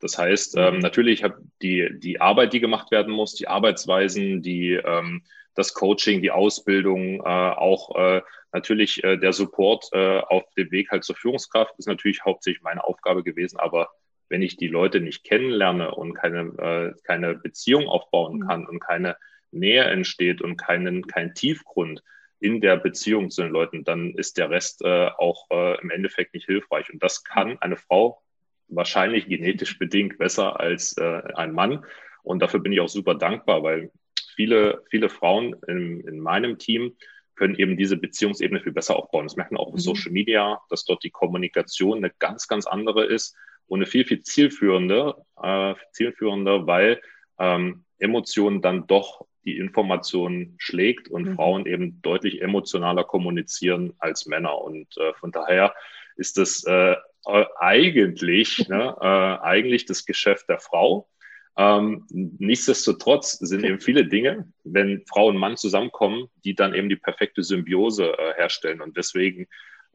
Das 0.00 0.16
heißt, 0.16 0.56
ähm, 0.56 0.76
mhm. 0.76 0.80
natürlich 0.80 1.22
habe 1.22 1.42
die, 1.62 1.88
die 1.98 2.20
Arbeit, 2.20 2.52
die 2.52 2.60
gemacht 2.60 2.90
werden 2.90 3.12
muss, 3.12 3.34
die 3.34 3.48
Arbeitsweisen, 3.48 4.42
die, 4.42 4.72
ähm, 4.72 5.22
das 5.54 5.74
Coaching, 5.74 6.22
die 6.22 6.30
Ausbildung, 6.30 7.20
äh, 7.20 7.22
auch 7.22 7.94
äh, 7.96 8.22
natürlich 8.52 9.04
äh, 9.04 9.18
der 9.18 9.32
Support 9.32 9.90
äh, 9.92 10.20
auf 10.20 10.44
dem 10.56 10.70
Weg 10.70 10.90
halt 10.90 11.04
zur 11.04 11.16
Führungskraft 11.16 11.74
ist 11.78 11.86
natürlich 11.86 12.24
hauptsächlich 12.24 12.62
meine 12.62 12.82
Aufgabe 12.82 13.22
gewesen. 13.22 13.58
Aber 13.58 13.90
wenn 14.30 14.42
ich 14.42 14.56
die 14.56 14.68
Leute 14.68 15.00
nicht 15.00 15.24
kennenlerne 15.24 15.94
und 15.94 16.14
keine, 16.14 16.40
äh, 16.58 17.00
keine 17.04 17.34
Beziehung 17.34 17.86
aufbauen 17.86 18.38
mhm. 18.38 18.46
kann 18.46 18.66
und 18.66 18.80
keine 18.80 19.16
Nähe 19.50 19.84
entsteht 19.84 20.40
und 20.40 20.56
keinen, 20.56 21.06
kein 21.06 21.34
Tiefgrund 21.34 22.02
in 22.38 22.62
der 22.62 22.78
Beziehung 22.78 23.28
zu 23.28 23.42
den 23.42 23.50
Leuten, 23.50 23.84
dann 23.84 24.14
ist 24.14 24.38
der 24.38 24.48
Rest 24.48 24.82
äh, 24.82 25.08
auch 25.18 25.50
im 25.50 25.90
Endeffekt 25.90 26.32
nicht 26.32 26.46
hilfreich. 26.46 26.90
Und 26.90 27.02
das 27.02 27.22
kann 27.22 27.58
eine 27.60 27.76
Frau 27.76 28.22
wahrscheinlich 28.70 29.26
genetisch 29.26 29.78
bedingt 29.78 30.18
besser 30.18 30.60
als 30.60 30.96
äh, 30.96 31.22
ein 31.34 31.52
Mann. 31.52 31.84
Und 32.22 32.40
dafür 32.40 32.60
bin 32.60 32.72
ich 32.72 32.80
auch 32.80 32.88
super 32.88 33.14
dankbar, 33.14 33.62
weil 33.62 33.90
viele, 34.34 34.82
viele 34.90 35.08
Frauen 35.08 35.56
in, 35.66 36.00
in 36.00 36.20
meinem 36.20 36.58
Team 36.58 36.96
können 37.34 37.54
eben 37.54 37.76
diese 37.76 37.96
Beziehungsebene 37.96 38.60
viel 38.60 38.72
besser 38.72 38.96
aufbauen. 38.96 39.24
Das 39.24 39.36
merken 39.36 39.56
auch 39.56 39.72
mhm. 39.72 39.78
Social 39.78 40.12
Media, 40.12 40.60
dass 40.68 40.84
dort 40.84 41.02
die 41.02 41.10
Kommunikation 41.10 41.98
eine 41.98 42.12
ganz, 42.18 42.48
ganz 42.48 42.66
andere 42.66 43.04
ist 43.04 43.34
und 43.66 43.78
eine 43.78 43.86
viel, 43.86 44.04
viel 44.04 44.22
zielführende, 44.22 45.14
äh, 45.42 45.74
zielführender, 45.92 46.66
weil 46.66 47.00
ähm, 47.38 47.84
Emotionen 47.98 48.60
dann 48.60 48.86
doch 48.86 49.26
die 49.44 49.56
Information 49.56 50.54
schlägt 50.58 51.08
und 51.08 51.28
mhm. 51.28 51.34
Frauen 51.36 51.66
eben 51.66 52.02
deutlich 52.02 52.42
emotionaler 52.42 53.04
kommunizieren 53.04 53.94
als 53.98 54.26
Männer. 54.26 54.60
Und 54.60 54.96
äh, 54.98 55.14
von 55.14 55.32
daher 55.32 55.74
ist 56.16 56.36
das 56.36 56.64
äh, 56.64 56.96
eigentlich, 57.24 58.68
ne, 58.68 58.96
äh, 59.00 59.44
eigentlich 59.44 59.86
das 59.86 60.06
Geschäft 60.06 60.48
der 60.48 60.58
Frau. 60.58 61.08
Ähm, 61.56 62.06
nichtsdestotrotz 62.10 63.32
sind 63.32 63.64
eben 63.64 63.80
viele 63.80 64.06
Dinge, 64.06 64.50
wenn 64.64 65.04
Frau 65.06 65.26
und 65.26 65.36
Mann 65.36 65.56
zusammenkommen, 65.56 66.28
die 66.44 66.54
dann 66.54 66.74
eben 66.74 66.88
die 66.88 66.96
perfekte 66.96 67.42
Symbiose 67.42 68.16
äh, 68.16 68.34
herstellen. 68.34 68.80
Und 68.80 68.96
deswegen 68.96 69.46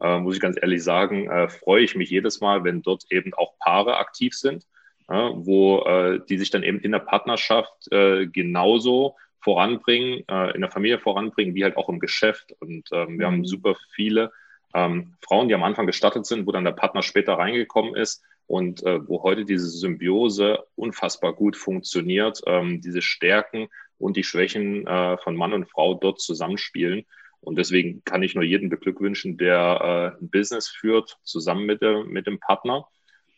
äh, 0.01 0.19
muss 0.19 0.35
ich 0.35 0.41
ganz 0.41 0.57
ehrlich 0.61 0.83
sagen, 0.83 1.29
äh, 1.29 1.49
freue 1.49 1.83
ich 1.83 1.95
mich 1.95 2.09
jedes 2.09 2.41
Mal, 2.41 2.63
wenn 2.63 2.81
dort 2.81 3.05
eben 3.09 3.33
auch 3.33 3.57
Paare 3.59 3.97
aktiv 3.97 4.33
sind, 4.35 4.65
wo 5.07 5.83
äh, 5.85 6.19
die 6.27 6.39
sich 6.39 6.49
dann 6.49 6.63
eben 6.63 6.79
in 6.79 6.91
der 6.91 6.97
Partnerschaft 6.97 7.91
äh, 7.91 8.25
genauso 8.25 9.15
voranbringen, 9.45 10.23
äh, 10.27 10.55
in 10.55 10.61
der 10.61 10.71
Familie 10.71 10.97
voranbringen, 10.97 11.53
wie 11.53 11.63
halt 11.63 11.77
auch 11.77 11.89
im 11.89 11.99
Geschäft. 11.99 12.51
Und 12.59 12.89
ähm, 12.91 13.19
wir 13.19 13.27
haben 13.27 13.37
mhm. 13.37 13.45
super 13.45 13.75
viele 13.93 14.31
ähm, 14.75 15.15
Frauen, 15.21 15.47
die 15.47 15.55
am 15.55 15.63
Anfang 15.63 15.87
gestartet 15.87 16.25
sind, 16.25 16.45
wo 16.45 16.51
dann 16.51 16.65
der 16.65 16.73
Partner 16.73 17.01
später 17.01 17.33
reingekommen 17.33 17.95
ist 17.95 18.23
und 18.45 18.83
äh, 18.83 18.99
wo 19.07 19.23
heute 19.23 19.45
diese 19.45 19.69
Symbiose 19.69 20.59
unfassbar 20.75 21.33
gut 21.33 21.55
funktioniert, 21.55 22.41
ähm, 22.45 22.81
diese 22.81 23.01
Stärken 23.01 23.69
und 23.97 24.17
die 24.17 24.23
Schwächen 24.23 24.85
äh, 24.85 25.17
von 25.17 25.35
Mann 25.35 25.53
und 25.53 25.69
Frau 25.69 25.95
dort 25.95 26.19
zusammenspielen. 26.19 27.05
Und 27.39 27.57
deswegen 27.57 28.03
kann 28.03 28.23
ich 28.23 28.35
nur 28.35 28.43
jeden 28.43 28.69
beglückwünschen, 28.69 29.37
der 29.37 30.15
äh, 30.19 30.21
ein 30.21 30.29
Business 30.29 30.67
führt, 30.67 31.17
zusammen 31.23 31.65
mit, 31.65 31.81
der, 31.81 32.03
mit 32.03 32.27
dem 32.27 32.39
Partner. 32.39 32.87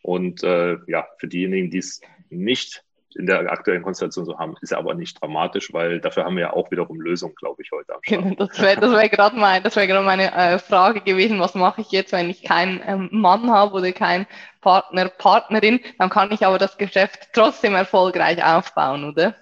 Und 0.02 0.42
äh, 0.42 0.76
ja, 0.86 1.06
für 1.18 1.28
diejenigen, 1.28 1.70
die 1.70 1.78
es 1.78 2.00
nicht 2.30 2.84
in 3.14 3.26
der 3.26 3.50
aktuellen 3.50 3.82
Konstellation 3.82 4.24
so 4.24 4.38
haben, 4.38 4.54
ist 4.60 4.72
aber 4.72 4.94
nicht 4.94 5.20
dramatisch, 5.20 5.72
weil 5.72 6.00
dafür 6.00 6.24
haben 6.24 6.36
wir 6.36 6.42
ja 6.42 6.52
auch 6.52 6.70
wiederum 6.70 7.00
Lösungen, 7.00 7.34
glaube 7.34 7.62
ich, 7.62 7.70
heute 7.72 7.94
am 7.94 8.00
Start. 8.02 8.22
Genau, 8.22 8.34
das 8.46 8.60
wäre 8.60 8.80
das 8.80 8.92
wär 8.92 9.08
gerade 9.08 9.36
mein, 9.36 9.64
wär 9.64 10.02
meine 10.02 10.34
äh, 10.34 10.58
Frage 10.58 11.00
gewesen, 11.00 11.40
was 11.40 11.54
mache 11.54 11.80
ich 11.80 11.90
jetzt, 11.90 12.12
wenn 12.12 12.30
ich 12.30 12.42
keinen 12.42 12.80
ähm, 12.86 13.08
Mann 13.12 13.50
habe 13.50 13.74
oder 13.74 13.92
keinen 13.92 14.26
Partner, 14.60 15.08
Partnerin, 15.08 15.80
dann 15.98 16.10
kann 16.10 16.32
ich 16.32 16.44
aber 16.44 16.58
das 16.58 16.78
Geschäft 16.78 17.30
trotzdem 17.32 17.74
erfolgreich 17.74 18.44
aufbauen, 18.44 19.04
oder? 19.04 19.34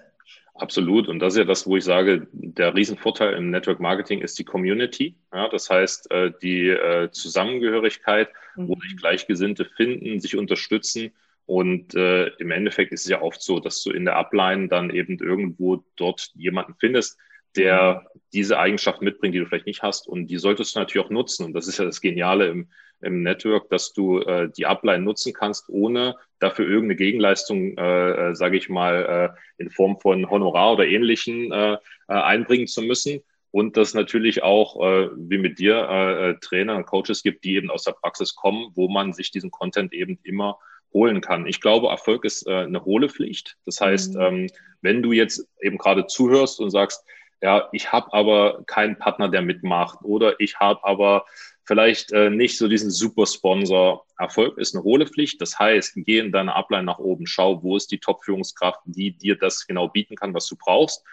Absolut. 0.59 1.07
Und 1.07 1.19
das 1.19 1.33
ist 1.33 1.39
ja 1.39 1.45
das, 1.45 1.67
wo 1.67 1.77
ich 1.77 1.83
sage, 1.83 2.27
der 2.31 2.73
Riesenvorteil 2.73 3.33
im 3.33 3.51
Network 3.51 3.79
Marketing 3.79 4.21
ist 4.21 4.39
die 4.39 4.43
Community. 4.43 5.15
Ja, 5.31 5.49
das 5.49 5.69
heißt, 5.69 6.09
äh, 6.11 6.31
die 6.41 6.69
äh, 6.69 7.11
Zusammengehörigkeit, 7.11 8.29
wo 8.55 8.75
mhm. 8.75 8.81
sich 8.81 8.97
Gleichgesinnte 8.97 9.65
finden, 9.65 10.19
sich 10.19 10.35
unterstützen. 10.35 11.11
Und 11.47 11.95
äh, 11.95 12.27
im 12.39 12.51
Endeffekt 12.51 12.91
ist 12.91 13.05
es 13.05 13.09
ja 13.09 13.21
oft 13.21 13.41
so, 13.41 13.59
dass 13.61 13.81
du 13.81 13.91
in 13.91 14.03
der 14.03 14.17
Upline 14.17 14.67
dann 14.67 14.89
eben 14.89 15.17
irgendwo 15.17 15.83
dort 15.95 16.29
jemanden 16.35 16.75
findest, 16.77 17.17
der 17.55 18.03
mhm. 18.03 18.19
diese 18.33 18.59
Eigenschaft 18.59 19.01
mitbringt, 19.01 19.33
die 19.33 19.39
du 19.39 19.45
vielleicht 19.45 19.65
nicht 19.65 19.81
hast. 19.81 20.07
Und 20.09 20.27
die 20.27 20.37
solltest 20.37 20.75
du 20.75 20.79
natürlich 20.79 21.05
auch 21.05 21.09
nutzen. 21.09 21.45
Und 21.45 21.53
das 21.53 21.67
ist 21.67 21.79
ja 21.79 21.85
das 21.85 22.01
Geniale 22.01 22.47
im, 22.47 22.67
im 23.01 23.23
Network, 23.23 23.69
dass 23.69 23.93
du 23.93 24.19
äh, 24.19 24.49
die 24.57 24.65
Upline 24.65 25.03
nutzen 25.03 25.31
kannst, 25.31 25.69
ohne 25.69 26.15
dafür 26.39 26.67
irgendeine 26.67 26.97
Gegenleistung, 26.97 27.77
äh, 27.77 28.29
äh, 28.29 28.35
sage 28.35 28.57
ich 28.57 28.67
mal, 28.67 29.33
äh, 29.33 29.63
in 29.63 29.69
Form 29.69 30.01
von 30.01 30.29
Honorar 30.29 30.73
oder 30.73 30.85
Ähnlichen 30.85 31.53
äh, 31.53 31.73
äh, 31.73 31.77
einbringen 32.07 32.67
zu 32.67 32.81
müssen. 32.81 33.21
Und 33.51 33.77
dass 33.77 33.93
natürlich 33.93 34.43
auch, 34.43 34.85
äh, 34.85 35.09
wie 35.15 35.37
mit 35.37 35.59
dir, 35.59 35.87
äh, 35.89 36.29
äh, 36.29 36.35
Trainer 36.41 36.75
und 36.75 36.85
Coaches 36.85 37.23
gibt, 37.23 37.45
die 37.45 37.55
eben 37.55 37.71
aus 37.71 37.83
der 37.83 37.93
Praxis 37.93 38.35
kommen, 38.35 38.71
wo 38.75 38.89
man 38.89 39.13
sich 39.13 39.31
diesen 39.31 39.49
Content 39.49 39.93
eben 39.93 40.19
immer 40.23 40.59
holen 40.93 41.21
kann. 41.21 41.47
Ich 41.47 41.61
glaube, 41.61 41.87
Erfolg 41.87 42.25
ist 42.25 42.47
äh, 42.47 42.63
eine 42.63 42.83
hohle 42.85 43.09
Pflicht. 43.09 43.57
Das 43.65 43.81
heißt, 43.81 44.15
mhm. 44.15 44.21
ähm, 44.21 44.47
wenn 44.81 45.01
du 45.01 45.11
jetzt 45.11 45.47
eben 45.61 45.77
gerade 45.77 46.07
zuhörst 46.07 46.59
und 46.59 46.69
sagst, 46.69 47.03
ja, 47.41 47.69
ich 47.71 47.91
habe 47.91 48.11
aber 48.13 48.63
keinen 48.65 48.97
Partner, 48.97 49.29
der 49.29 49.41
mitmacht 49.41 49.99
oder 50.03 50.39
ich 50.39 50.59
habe 50.59 50.83
aber 50.83 51.25
vielleicht 51.65 52.11
äh, 52.11 52.29
nicht 52.29 52.57
so 52.57 52.67
diesen 52.67 52.89
Super-Sponsor. 52.89 54.05
Erfolg 54.17 54.57
ist 54.57 54.73
eine 54.73 54.83
hohle 54.83 55.05
Pflicht. 55.05 55.39
Das 55.41 55.59
heißt, 55.59 55.93
geh 55.97 56.19
in 56.19 56.31
deine 56.31 56.55
Ablein 56.55 56.85
nach 56.85 56.97
oben, 56.97 57.27
schau, 57.27 57.61
wo 57.61 57.75
ist 57.75 57.91
die 57.91 57.99
Top-Führungskraft, 57.99 58.79
die 58.85 59.11
dir 59.11 59.37
das 59.37 59.67
genau 59.67 59.87
bieten 59.89 60.15
kann, 60.15 60.33
was 60.33 60.47
du 60.47 60.55
brauchst. 60.55 61.03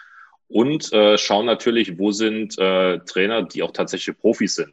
Und 0.49 0.93
äh, 0.93 1.19
schau 1.19 1.43
natürlich, 1.43 1.99
wo 1.99 2.12
sind 2.12 2.57
äh, 2.59 3.00
Trainer, 3.00 3.43
die 3.43 3.62
auch 3.62 3.73
tatsächlich 3.73 4.16
Profis 4.16 4.54
sind. 4.54 4.73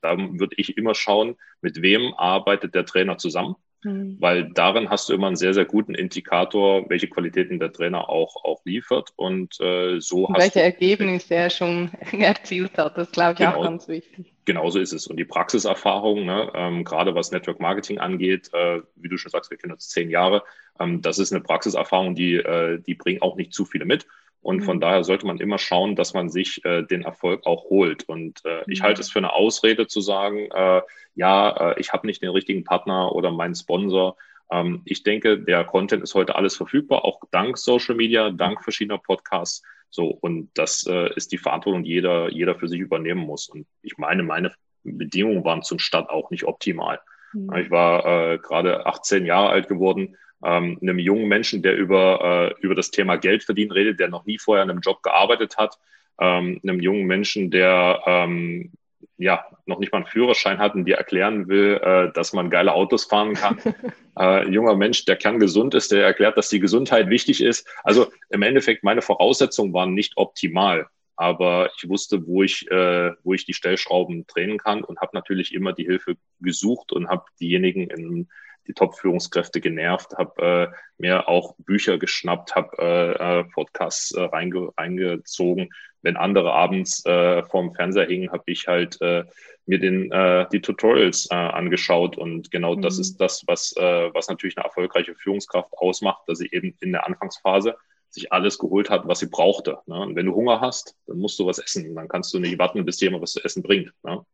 Da 0.00 0.16
würde 0.16 0.54
ich 0.56 0.76
immer 0.78 0.94
schauen, 0.94 1.36
mit 1.60 1.82
wem 1.82 2.14
arbeitet 2.14 2.74
der 2.74 2.86
Trainer 2.86 3.18
zusammen. 3.18 3.56
Mhm. 3.82 4.16
Weil 4.20 4.50
darin 4.50 4.90
hast 4.90 5.08
du 5.08 5.14
immer 5.14 5.26
einen 5.26 5.36
sehr, 5.36 5.54
sehr 5.54 5.64
guten 5.64 5.94
Indikator, 5.94 6.88
welche 6.90 7.08
Qualitäten 7.08 7.58
der 7.58 7.72
Trainer 7.72 8.08
auch, 8.08 8.36
auch 8.44 8.60
liefert. 8.64 9.10
Und 9.16 9.58
äh, 9.60 10.00
so 10.00 10.26
und 10.26 10.34
hast 10.34 10.42
welche 10.42 10.58
du, 10.58 10.64
Ergebnisse 10.64 11.34
er 11.36 11.50
schon 11.50 11.90
erzielt 12.12 12.76
hat, 12.76 12.98
das 12.98 13.10
glaube 13.10 13.32
ich 13.32 13.38
genau, 13.38 13.56
auch 13.56 13.64
ganz 13.64 13.88
wichtig. 13.88 14.32
Genauso 14.44 14.78
ist 14.78 14.92
es. 14.92 15.06
Und 15.06 15.16
die 15.16 15.24
Praxiserfahrung, 15.24 16.24
ne, 16.24 16.50
ähm, 16.54 16.84
gerade 16.84 17.14
was 17.14 17.30
Network 17.30 17.60
Marketing 17.60 17.98
angeht, 17.98 18.50
äh, 18.52 18.80
wie 18.96 19.08
du 19.08 19.16
schon 19.16 19.30
sagst, 19.30 19.50
wir 19.50 19.58
kennen 19.58 19.72
uns 19.72 19.88
zehn 19.88 20.10
Jahre, 20.10 20.42
ähm, 20.78 21.02
das 21.02 21.18
ist 21.18 21.32
eine 21.32 21.42
Praxiserfahrung, 21.42 22.14
die, 22.14 22.36
äh, 22.36 22.80
die 22.80 22.94
bringen 22.94 23.22
auch 23.22 23.36
nicht 23.36 23.52
zu 23.52 23.64
viele 23.64 23.84
mit. 23.84 24.06
Und 24.42 24.62
von 24.62 24.76
mhm. 24.76 24.80
daher 24.80 25.04
sollte 25.04 25.26
man 25.26 25.38
immer 25.38 25.58
schauen, 25.58 25.96
dass 25.96 26.14
man 26.14 26.30
sich 26.30 26.64
äh, 26.64 26.82
den 26.82 27.02
Erfolg 27.02 27.46
auch 27.46 27.64
holt. 27.64 28.04
Und 28.04 28.40
äh, 28.44 28.62
ich 28.68 28.80
mhm. 28.80 28.84
halte 28.84 29.00
es 29.02 29.10
für 29.10 29.18
eine 29.18 29.34
Ausrede 29.34 29.86
zu 29.86 30.00
sagen, 30.00 30.48
äh, 30.50 30.80
ja, 31.14 31.72
äh, 31.72 31.80
ich 31.80 31.92
habe 31.92 32.06
nicht 32.06 32.22
den 32.22 32.30
richtigen 32.30 32.64
Partner 32.64 33.14
oder 33.14 33.30
meinen 33.30 33.54
Sponsor. 33.54 34.16
Ähm, 34.50 34.82
ich 34.86 35.02
denke, 35.02 35.38
der 35.38 35.64
Content 35.64 36.02
ist 36.02 36.14
heute 36.14 36.36
alles 36.36 36.56
verfügbar, 36.56 37.04
auch 37.04 37.20
dank 37.30 37.58
Social 37.58 37.94
Media, 37.94 38.30
dank 38.30 38.62
verschiedener 38.64 38.98
Podcasts. 38.98 39.62
So, 39.90 40.06
und 40.06 40.50
das 40.54 40.86
äh, 40.86 41.12
ist 41.14 41.32
die 41.32 41.38
Verantwortung, 41.38 41.82
die 41.82 41.90
jeder, 41.90 42.30
jeder 42.30 42.54
für 42.54 42.68
sich 42.68 42.80
übernehmen 42.80 43.20
muss. 43.20 43.48
Und 43.48 43.66
ich 43.82 43.98
meine, 43.98 44.22
meine 44.22 44.52
Bedingungen 44.84 45.44
waren 45.44 45.62
zum 45.62 45.78
Start 45.78 46.08
auch 46.08 46.30
nicht 46.30 46.44
optimal. 46.44 47.00
Mhm. 47.32 47.56
Ich 47.56 47.70
war 47.70 48.06
äh, 48.06 48.38
gerade 48.38 48.86
18 48.86 49.26
Jahre 49.26 49.50
alt 49.50 49.68
geworden 49.68 50.16
ähm, 50.44 50.78
einem 50.80 50.98
jungen 50.98 51.28
Menschen, 51.28 51.62
der 51.62 51.76
über, 51.76 52.54
äh, 52.58 52.62
über 52.62 52.74
das 52.74 52.90
Thema 52.90 53.16
Geld 53.16 53.44
verdienen 53.44 53.72
redet, 53.72 54.00
der 54.00 54.08
noch 54.08 54.26
nie 54.26 54.38
vorher 54.38 54.64
in 54.64 54.70
einem 54.70 54.80
Job 54.80 55.02
gearbeitet 55.02 55.56
hat, 55.56 55.78
ähm, 56.20 56.60
einem 56.62 56.80
jungen 56.80 57.06
Menschen, 57.06 57.50
der 57.50 58.02
ähm, 58.06 58.72
ja 59.18 59.44
noch 59.66 59.78
nicht 59.78 59.92
mal 59.92 59.98
einen 59.98 60.06
Führerschein 60.06 60.58
hat 60.58 60.74
und 60.74 60.86
dir 60.86 60.96
erklären 60.96 61.48
will, 61.48 61.80
äh, 61.82 62.12
dass 62.12 62.32
man 62.32 62.50
geile 62.50 62.72
Autos 62.72 63.04
fahren 63.04 63.34
kann. 63.34 63.58
äh, 64.18 64.48
junger 64.48 64.76
Mensch, 64.76 65.04
der 65.04 65.16
kerngesund 65.16 65.74
ist, 65.74 65.92
der 65.92 66.04
erklärt, 66.04 66.36
dass 66.38 66.48
die 66.48 66.60
Gesundheit 66.60 67.10
wichtig 67.10 67.42
ist. 67.42 67.68
Also 67.84 68.10
im 68.30 68.42
Endeffekt, 68.42 68.82
meine 68.82 69.02
Voraussetzungen 69.02 69.72
waren 69.72 69.94
nicht 69.94 70.16
optimal 70.16 70.86
aber 71.20 71.70
ich 71.76 71.86
wusste, 71.86 72.26
wo 72.26 72.42
ich, 72.42 72.70
äh, 72.70 73.12
wo 73.24 73.34
ich 73.34 73.44
die 73.44 73.52
Stellschrauben 73.52 74.26
drehen 74.26 74.56
kann 74.56 74.82
und 74.82 75.02
habe 75.02 75.10
natürlich 75.12 75.52
immer 75.52 75.74
die 75.74 75.84
Hilfe 75.84 76.16
gesucht 76.40 76.92
und 76.92 77.10
habe 77.10 77.26
diejenigen 77.38 77.90
in, 77.90 78.30
die 78.66 78.74
Top-Führungskräfte 78.74 79.60
genervt, 79.60 80.14
habe 80.16 80.70
äh, 80.72 80.76
mir 80.98 81.28
auch 81.28 81.54
Bücher 81.58 81.98
geschnappt, 81.98 82.54
habe 82.54 82.76
äh, 82.78 83.40
äh, 83.40 83.44
Podcasts 83.44 84.12
äh, 84.12 84.22
reinge 84.22 84.70
reingezogen. 84.76 85.70
Wenn 86.02 86.16
andere 86.16 86.52
abends 86.52 87.04
äh, 87.04 87.42
vorm 87.44 87.74
Fernseher 87.74 88.06
hingen, 88.06 88.32
habe 88.32 88.44
ich 88.46 88.66
halt 88.68 89.00
äh, 89.00 89.24
mir 89.66 89.78
den, 89.78 90.10
äh, 90.10 90.46
die 90.52 90.60
Tutorials 90.60 91.28
äh, 91.30 91.34
angeschaut. 91.34 92.16
Und 92.16 92.50
genau 92.50 92.76
mhm. 92.76 92.82
das 92.82 92.98
ist 92.98 93.20
das, 93.20 93.44
was, 93.46 93.74
äh, 93.76 94.14
was 94.14 94.28
natürlich 94.28 94.56
eine 94.56 94.66
erfolgreiche 94.66 95.14
Führungskraft 95.14 95.72
ausmacht, 95.72 96.22
dass 96.26 96.38
sie 96.38 96.48
eben 96.50 96.76
in 96.80 96.92
der 96.92 97.06
Anfangsphase 97.06 97.76
sich 98.10 98.32
alles 98.32 98.58
geholt 98.58 98.90
hat, 98.90 99.06
was 99.06 99.20
sie 99.20 99.28
brauchte. 99.28 99.78
Ne? 99.86 100.00
Und 100.00 100.16
wenn 100.16 100.26
du 100.26 100.34
Hunger 100.34 100.60
hast, 100.60 100.96
dann 101.06 101.18
musst 101.18 101.38
du 101.38 101.46
was 101.46 101.58
essen. 101.58 101.94
Dann 101.94 102.08
kannst 102.08 102.34
du 102.34 102.38
nicht 102.38 102.58
warten, 102.58 102.84
bis 102.84 102.96
dir 102.96 103.06
jemand 103.06 103.22
was 103.22 103.32
zu 103.32 103.44
essen 103.44 103.62
bringt. 103.62 103.92
Ne? 104.02 104.24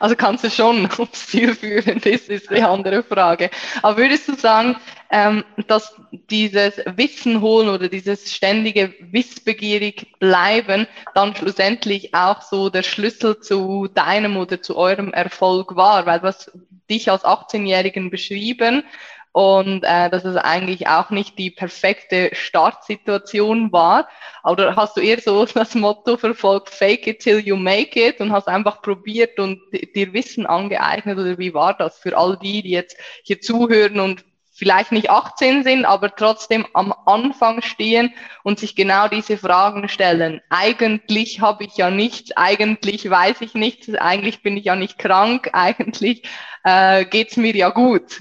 Also 0.00 0.16
kannst 0.16 0.44
du 0.44 0.50
schon 0.50 0.86
aufs 0.98 1.28
Ziel 1.28 1.54
führen, 1.54 2.00
das 2.02 2.22
ist 2.28 2.50
die 2.50 2.62
andere 2.62 3.02
Frage. 3.02 3.50
Aber 3.82 3.96
würdest 3.96 4.28
du 4.28 4.34
sagen, 4.34 4.76
ähm, 5.10 5.44
dass 5.68 5.94
dieses 6.30 6.78
Wissen 6.96 7.40
holen 7.40 7.68
oder 7.68 7.88
dieses 7.88 8.34
ständige 8.34 8.94
Wissbegierig 9.00 10.12
bleiben 10.18 10.86
dann 11.14 11.36
schlussendlich 11.36 12.14
auch 12.14 12.42
so 12.42 12.70
der 12.70 12.82
Schlüssel 12.82 13.38
zu 13.40 13.88
deinem 13.88 14.36
oder 14.36 14.60
zu 14.62 14.76
eurem 14.76 15.12
Erfolg 15.12 15.76
war? 15.76 16.06
Weil 16.06 16.22
was 16.22 16.50
dich 16.90 17.10
als 17.10 17.24
18-Jährigen 17.24 18.10
beschrieben 18.10 18.84
und 19.32 19.82
äh, 19.84 20.10
dass 20.10 20.24
es 20.24 20.36
eigentlich 20.36 20.88
auch 20.88 21.10
nicht 21.10 21.38
die 21.38 21.50
perfekte 21.50 22.30
Startsituation 22.32 23.72
war. 23.72 24.08
Oder 24.44 24.76
hast 24.76 24.96
du 24.96 25.00
eher 25.00 25.20
so 25.20 25.44
das 25.54 25.74
Motto 25.74 26.16
verfolgt, 26.16 26.68
fake 26.68 27.06
it 27.06 27.20
till 27.20 27.38
you 27.38 27.56
make 27.56 27.98
it 27.98 28.20
und 28.20 28.32
hast 28.32 28.48
einfach 28.48 28.82
probiert 28.82 29.38
und 29.38 29.60
dir 29.94 30.12
Wissen 30.12 30.46
angeeignet 30.46 31.18
oder 31.18 31.38
wie 31.38 31.54
war 31.54 31.74
das 31.74 31.98
für 31.98 32.16
all 32.16 32.38
die, 32.38 32.62
die 32.62 32.70
jetzt 32.70 32.96
hier 33.24 33.40
zuhören 33.40 34.00
und 34.00 34.24
vielleicht 34.54 34.92
nicht 34.92 35.10
18 35.10 35.64
sind, 35.64 35.84
aber 35.86 36.14
trotzdem 36.14 36.66
am 36.74 36.94
Anfang 37.06 37.62
stehen 37.62 38.14
und 38.42 38.60
sich 38.60 38.76
genau 38.76 39.08
diese 39.08 39.38
Fragen 39.38 39.88
stellen. 39.88 40.40
Eigentlich 40.50 41.40
habe 41.40 41.64
ich 41.64 41.76
ja 41.76 41.90
nichts, 41.90 42.36
eigentlich 42.36 43.08
weiß 43.08 43.40
ich 43.40 43.54
nichts, 43.54 43.92
eigentlich 43.94 44.42
bin 44.42 44.56
ich 44.56 44.66
ja 44.66 44.76
nicht 44.76 44.98
krank, 44.98 45.50
eigentlich 45.54 46.22
äh, 46.64 47.04
geht's 47.06 47.36
mir 47.36 47.56
ja 47.56 47.70
gut. 47.70 48.20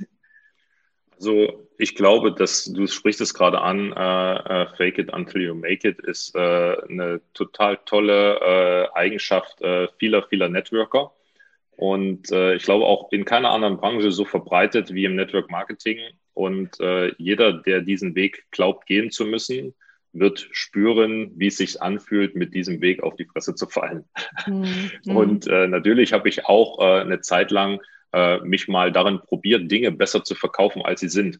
So, 1.22 1.68
ich 1.78 1.94
glaube, 1.94 2.34
dass 2.34 2.66
du 2.66 2.88
sprichst 2.88 3.22
es 3.22 3.36
gerade 3.36 3.62
an, 3.62 3.94
äh, 3.94 4.64
äh, 4.64 4.68
Fake 4.76 4.98
it 4.98 5.14
until 5.14 5.44
you 5.44 5.54
make 5.54 5.88
it 5.88 6.00
ist 6.00 6.36
äh, 6.36 6.40
eine 6.90 7.22
total 7.36 7.78
tolle 7.86 8.40
äh, 8.40 8.98
Eigenschaft 8.98 9.62
äh, 9.62 9.88
vieler, 10.00 10.24
vieler 10.24 10.50
Networker. 10.50 11.12
Und 11.78 12.32
äh, 12.32 12.56
ich 12.56 12.64
glaube 12.64 12.86
auch 12.86 13.12
in 13.12 13.24
keiner 13.24 13.52
anderen 13.52 13.78
Branche 13.78 14.12
so 14.12 14.26
verbreitet 14.26 14.96
wie 14.96 15.06
im 15.06 15.16
Network 15.16 15.52
Marketing. 15.52 16.00
Und 16.34 16.78
jeder, 17.18 17.54
der 17.54 17.82
diesen 17.82 18.16
Weg 18.16 18.46
glaubt, 18.52 18.88
gehen 18.88 19.12
zu 19.12 19.26
müssen, 19.26 19.76
wird 20.14 20.48
spüren, 20.52 21.32
wie 21.36 21.48
es 21.48 21.58
sich 21.58 21.82
anfühlt, 21.82 22.36
mit 22.36 22.54
diesem 22.56 22.82
Weg 22.82 23.04
auf 23.04 23.16
die 23.16 23.26
Fresse 23.26 23.54
zu 23.54 23.68
fallen. 23.68 24.06
Mhm. 24.48 24.92
Und 25.16 25.46
natürlich 25.46 26.14
habe 26.14 26.30
ich 26.30 26.46
auch 26.46 26.80
eine 26.80 27.20
Zeit 27.20 27.52
lang 27.52 27.82
äh, 28.14 28.40
mich 28.40 28.68
mal 28.68 28.92
darin 28.92 29.20
probiert, 29.20 29.72
Dinge 29.72 29.92
besser 29.92 30.24
zu 30.24 30.36
verkaufen, 30.36 30.82
als 30.84 31.02
sie 31.02 31.10
sind. 31.10 31.40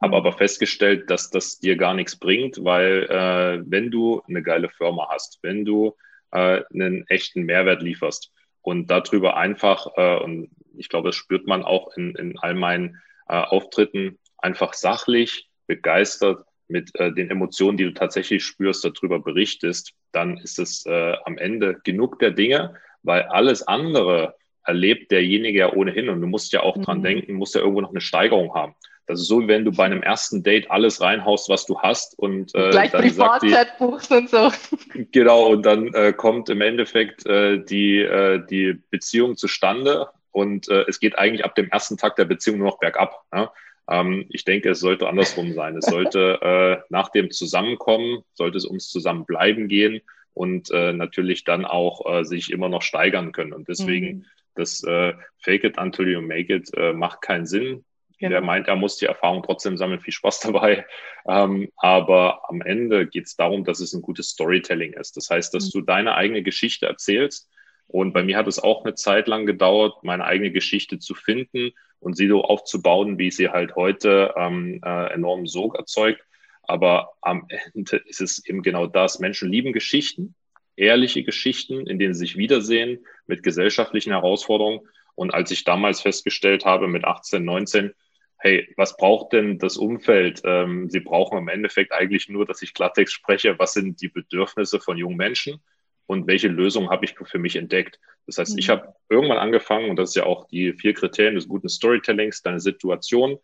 Habe 0.00 0.16
aber 0.16 0.32
festgestellt, 0.32 1.10
dass 1.10 1.30
das 1.30 1.58
dir 1.58 1.76
gar 1.76 1.94
nichts 1.94 2.16
bringt, 2.16 2.64
weil 2.64 3.04
äh, 3.04 3.62
wenn 3.66 3.90
du 3.90 4.22
eine 4.28 4.42
geile 4.42 4.70
Firma 4.70 5.08
hast, 5.10 5.38
wenn 5.42 5.64
du 5.64 5.94
äh, 6.32 6.62
einen 6.72 7.06
echten 7.08 7.42
Mehrwert 7.42 7.82
lieferst, 7.82 8.32
und 8.62 8.90
darüber 8.90 9.36
einfach, 9.36 9.86
äh, 9.96 10.16
und 10.18 10.50
ich 10.76 10.88
glaube, 10.88 11.08
das 11.08 11.16
spürt 11.16 11.46
man 11.46 11.62
auch 11.62 11.96
in, 11.96 12.14
in 12.14 12.38
all 12.38 12.54
meinen 12.54 13.00
äh, 13.28 13.34
Auftritten, 13.34 14.18
einfach 14.38 14.74
sachlich, 14.74 15.48
begeistert 15.66 16.44
mit 16.68 16.90
äh, 16.94 17.12
den 17.12 17.30
Emotionen, 17.30 17.76
die 17.76 17.84
du 17.84 17.94
tatsächlich 17.94 18.44
spürst, 18.44 18.84
darüber 18.84 19.20
berichtest, 19.20 19.92
dann 20.12 20.38
ist 20.38 20.58
es 20.58 20.84
äh, 20.86 21.16
am 21.24 21.38
Ende 21.38 21.80
genug 21.84 22.18
der 22.18 22.30
Dinge, 22.30 22.74
weil 23.02 23.22
alles 23.22 23.62
andere 23.62 24.34
erlebt 24.64 25.10
derjenige 25.10 25.58
ja 25.58 25.72
ohnehin 25.72 26.08
und 26.08 26.20
du 26.20 26.26
musst 26.26 26.52
ja 26.52 26.62
auch 26.62 26.76
mhm. 26.76 26.82
dran 26.82 27.02
denken, 27.02 27.34
musst 27.34 27.54
ja 27.54 27.60
irgendwo 27.60 27.80
noch 27.80 27.90
eine 27.90 28.00
Steigerung 28.00 28.54
haben. 28.54 28.74
Das 29.06 29.20
ist 29.20 29.26
so, 29.26 29.40
wie 29.40 29.48
wenn 29.48 29.64
du 29.64 29.72
bei 29.72 29.84
einem 29.84 30.02
ersten 30.02 30.44
Date 30.44 30.70
alles 30.70 31.00
reinhaust, 31.00 31.48
was 31.48 31.66
du 31.66 31.80
hast 31.80 32.16
und 32.16 32.54
äh, 32.54 32.70
gleich 32.70 32.92
dann 32.92 33.00
Privatzeit 33.00 33.76
buchst 33.78 34.12
und 34.12 34.30
so. 34.30 34.52
Genau, 35.12 35.48
und 35.48 35.66
dann 35.66 35.92
äh, 35.94 36.12
kommt 36.12 36.48
im 36.48 36.60
Endeffekt 36.60 37.26
äh, 37.26 37.58
die, 37.58 37.98
äh, 37.98 38.40
die 38.48 38.78
Beziehung 38.90 39.36
zustande 39.36 40.08
und 40.30 40.68
äh, 40.68 40.84
es 40.86 41.00
geht 41.00 41.18
eigentlich 41.18 41.44
ab 41.44 41.56
dem 41.56 41.68
ersten 41.70 41.96
Tag 41.96 42.14
der 42.16 42.24
Beziehung 42.24 42.58
nur 42.58 42.68
noch 42.68 42.78
bergab. 42.78 43.24
Ja? 43.34 43.52
Ähm, 43.90 44.26
ich 44.28 44.44
denke, 44.44 44.70
es 44.70 44.80
sollte 44.80 45.08
andersrum 45.08 45.54
sein. 45.54 45.76
Es 45.76 45.86
sollte 45.86 46.38
äh, 46.80 46.84
nach 46.88 47.08
dem 47.08 47.32
Zusammenkommen, 47.32 48.22
sollte 48.34 48.58
es 48.58 48.64
ums 48.64 48.88
Zusammenbleiben 48.90 49.66
gehen 49.66 50.02
und 50.34 50.70
äh, 50.70 50.92
natürlich 50.92 51.44
dann 51.44 51.64
auch 51.64 52.06
äh, 52.06 52.24
sich 52.24 52.52
immer 52.52 52.68
noch 52.68 52.82
steigern 52.82 53.32
können. 53.32 53.52
Und 53.52 53.68
deswegen 53.68 54.18
mhm. 54.18 54.24
Das 54.54 54.82
äh, 54.84 55.14
Fake 55.38 55.64
it 55.64 55.78
until 55.78 56.08
you 56.08 56.20
make 56.20 56.52
it 56.52 56.70
äh, 56.76 56.92
macht 56.92 57.22
keinen 57.22 57.46
Sinn. 57.46 57.84
Genau. 58.18 58.32
Der 58.32 58.40
meint, 58.42 58.68
er 58.68 58.76
muss 58.76 58.98
die 58.98 59.06
Erfahrung 59.06 59.42
trotzdem 59.42 59.78
sammeln, 59.78 60.00
viel 60.00 60.12
Spaß 60.12 60.40
dabei. 60.40 60.86
Ähm, 61.28 61.70
aber 61.76 62.48
am 62.48 62.62
Ende 62.62 63.06
geht 63.06 63.26
es 63.26 63.36
darum, 63.36 63.62
dass 63.62 63.80
es 63.80 63.92
ein 63.92 64.00
gutes 64.00 64.30
Storytelling 64.30 64.94
ist. 64.94 65.18
Das 65.18 65.28
heißt, 65.28 65.52
dass 65.52 65.66
mhm. 65.66 65.70
du 65.78 65.80
deine 65.82 66.14
eigene 66.14 66.42
Geschichte 66.42 66.86
erzählst. 66.86 67.46
Und 67.88 68.14
bei 68.14 68.22
mir 68.22 68.38
hat 68.38 68.46
es 68.46 68.58
auch 68.58 68.84
eine 68.84 68.94
Zeit 68.94 69.28
lang 69.28 69.44
gedauert, 69.44 70.02
meine 70.02 70.24
eigene 70.24 70.50
Geschichte 70.50 70.98
zu 70.98 71.14
finden 71.14 71.72
und 71.98 72.16
sie 72.16 72.26
so 72.26 72.42
aufzubauen, 72.42 73.18
wie 73.18 73.30
sie 73.30 73.50
halt 73.50 73.76
heute 73.76 74.32
ähm, 74.34 74.80
äh, 74.82 75.12
enormen 75.12 75.46
Sog 75.46 75.76
erzeugt. 75.76 76.24
Aber 76.62 77.12
am 77.20 77.46
Ende 77.74 77.98
ist 78.06 78.22
es 78.22 78.44
eben 78.46 78.62
genau 78.62 78.86
das. 78.86 79.18
Menschen 79.18 79.50
lieben 79.50 79.74
Geschichten, 79.74 80.34
ehrliche 80.76 81.22
Geschichten, 81.22 81.86
in 81.86 81.98
denen 81.98 82.14
sie 82.14 82.20
sich 82.20 82.36
wiedersehen 82.36 83.04
mit 83.26 83.42
gesellschaftlichen 83.42 84.12
Herausforderungen. 84.12 84.80
Und 85.14 85.34
als 85.34 85.50
ich 85.50 85.64
damals 85.64 86.00
festgestellt 86.00 86.64
habe 86.64 86.88
mit 86.88 87.04
18, 87.04 87.44
19, 87.44 87.92
hey, 88.38 88.72
was 88.76 88.96
braucht 88.96 89.32
denn 89.32 89.58
das 89.58 89.76
Umfeld? 89.76 90.40
Ähm, 90.44 90.88
sie 90.88 91.00
brauchen 91.00 91.38
im 91.38 91.48
Endeffekt 91.48 91.92
eigentlich 91.92 92.28
nur, 92.28 92.46
dass 92.46 92.62
ich 92.62 92.74
Klartext 92.74 93.14
spreche, 93.14 93.58
was 93.58 93.74
sind 93.74 94.00
die 94.00 94.08
Bedürfnisse 94.08 94.80
von 94.80 94.96
jungen 94.96 95.16
Menschen 95.16 95.60
und 96.06 96.26
welche 96.26 96.48
Lösung 96.48 96.90
habe 96.90 97.04
ich 97.04 97.14
für 97.22 97.38
mich 97.38 97.56
entdeckt. 97.56 98.00
Das 98.26 98.38
heißt, 98.38 98.54
mhm. 98.54 98.58
ich 98.58 98.68
habe 98.70 98.94
irgendwann 99.08 99.38
angefangen, 99.38 99.90
und 99.90 99.96
das 99.96 100.10
ist 100.10 100.16
ja 100.16 100.24
auch 100.24 100.48
die 100.48 100.72
vier 100.72 100.94
Kriterien 100.94 101.34
des 101.34 101.48
guten 101.48 101.68
Storytellings, 101.68 102.42
deine 102.42 102.60
Situation, 102.60 103.38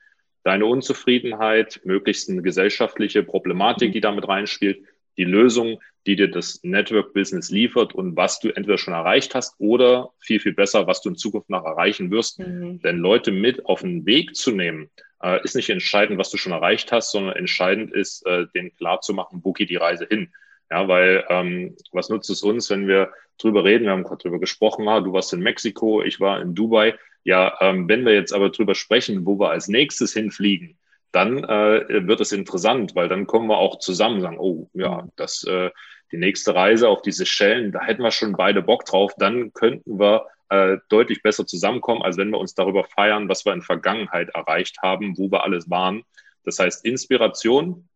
deine 0.44 0.64
Unzufriedenheit, 0.64 1.80
möglichst 1.84 2.30
eine 2.30 2.42
gesellschaftliche 2.42 3.22
Problematik, 3.22 3.90
mhm. 3.90 3.92
die 3.92 4.00
damit 4.00 4.26
reinspielt, 4.26 4.82
die 5.18 5.24
Lösung, 5.24 5.78
die 6.06 6.16
dir 6.16 6.30
das 6.30 6.60
Network 6.62 7.12
Business 7.12 7.50
liefert 7.50 7.94
und 7.94 8.16
was 8.16 8.38
du 8.40 8.48
entweder 8.48 8.78
schon 8.78 8.94
erreicht 8.94 9.34
hast 9.34 9.54
oder 9.58 10.10
viel, 10.20 10.40
viel 10.40 10.54
besser, 10.54 10.86
was 10.86 11.02
du 11.02 11.10
in 11.10 11.16
Zukunft 11.16 11.50
noch 11.50 11.64
erreichen 11.64 12.10
wirst. 12.10 12.38
Mhm. 12.38 12.80
Denn 12.80 12.98
Leute 12.98 13.32
mit 13.32 13.66
auf 13.66 13.80
den 13.80 14.06
Weg 14.06 14.36
zu 14.36 14.52
nehmen, 14.52 14.90
äh, 15.22 15.42
ist 15.42 15.56
nicht 15.56 15.70
entscheidend, 15.70 16.18
was 16.18 16.30
du 16.30 16.36
schon 16.36 16.52
erreicht 16.52 16.92
hast, 16.92 17.10
sondern 17.10 17.36
entscheidend 17.36 17.92
ist, 17.92 18.24
äh, 18.26 18.46
denen 18.54 18.74
klar 18.76 19.00
zu 19.00 19.14
machen, 19.14 19.40
wo 19.42 19.52
geht 19.52 19.70
die 19.70 19.76
Reise 19.76 20.06
hin. 20.08 20.32
Ja, 20.70 20.88
weil 20.88 21.24
ähm, 21.28 21.76
was 21.92 22.08
nutzt 22.08 22.30
es 22.30 22.42
uns, 22.42 22.70
wenn 22.70 22.88
wir 22.88 23.12
drüber 23.38 23.64
reden? 23.64 23.84
Wir 23.84 23.92
haben 23.92 24.02
gerade 24.02 24.22
drüber 24.22 24.40
gesprochen, 24.40 24.88
ah, 24.88 25.00
du 25.00 25.12
warst 25.12 25.32
in 25.32 25.40
Mexiko, 25.40 26.02
ich 26.02 26.18
war 26.20 26.40
in 26.40 26.54
Dubai. 26.54 26.96
Ja, 27.22 27.56
ähm, 27.60 27.88
wenn 27.88 28.04
wir 28.04 28.14
jetzt 28.14 28.32
aber 28.32 28.50
drüber 28.50 28.74
sprechen, 28.74 29.26
wo 29.26 29.38
wir 29.38 29.50
als 29.50 29.68
nächstes 29.68 30.12
hinfliegen, 30.12 30.76
dann 31.12 31.44
äh, 31.44 32.06
wird 32.06 32.20
es 32.20 32.32
interessant, 32.32 32.94
weil 32.94 33.08
dann 33.08 33.26
kommen 33.26 33.48
wir 33.48 33.58
auch 33.58 33.78
zusammen 33.78 34.16
und 34.16 34.20
sagen, 34.22 34.38
oh 34.38 34.68
ja, 34.74 35.02
mhm. 35.02 35.12
das 35.16 35.44
äh, 35.44 35.70
die 36.12 36.18
nächste 36.18 36.54
Reise 36.54 36.88
auf 36.88 37.02
diese 37.02 37.26
Schellen, 37.26 37.72
da 37.72 37.82
hätten 37.82 38.02
wir 38.02 38.10
schon 38.10 38.32
beide 38.32 38.62
Bock 38.62 38.84
drauf, 38.84 39.12
dann 39.18 39.52
könnten 39.52 39.98
wir 39.98 40.26
äh, 40.48 40.78
deutlich 40.88 41.22
besser 41.22 41.46
zusammenkommen, 41.46 42.02
als 42.02 42.16
wenn 42.16 42.30
wir 42.30 42.38
uns 42.38 42.54
darüber 42.54 42.84
feiern, 42.84 43.28
was 43.28 43.44
wir 43.44 43.52
in 43.52 43.62
Vergangenheit 43.62 44.28
erreicht 44.30 44.78
haben, 44.82 45.16
wo 45.18 45.30
wir 45.30 45.42
alles 45.42 45.68
waren. 45.70 46.04
Das 46.44 46.58
heißt, 46.58 46.84
Inspiration 46.84 47.88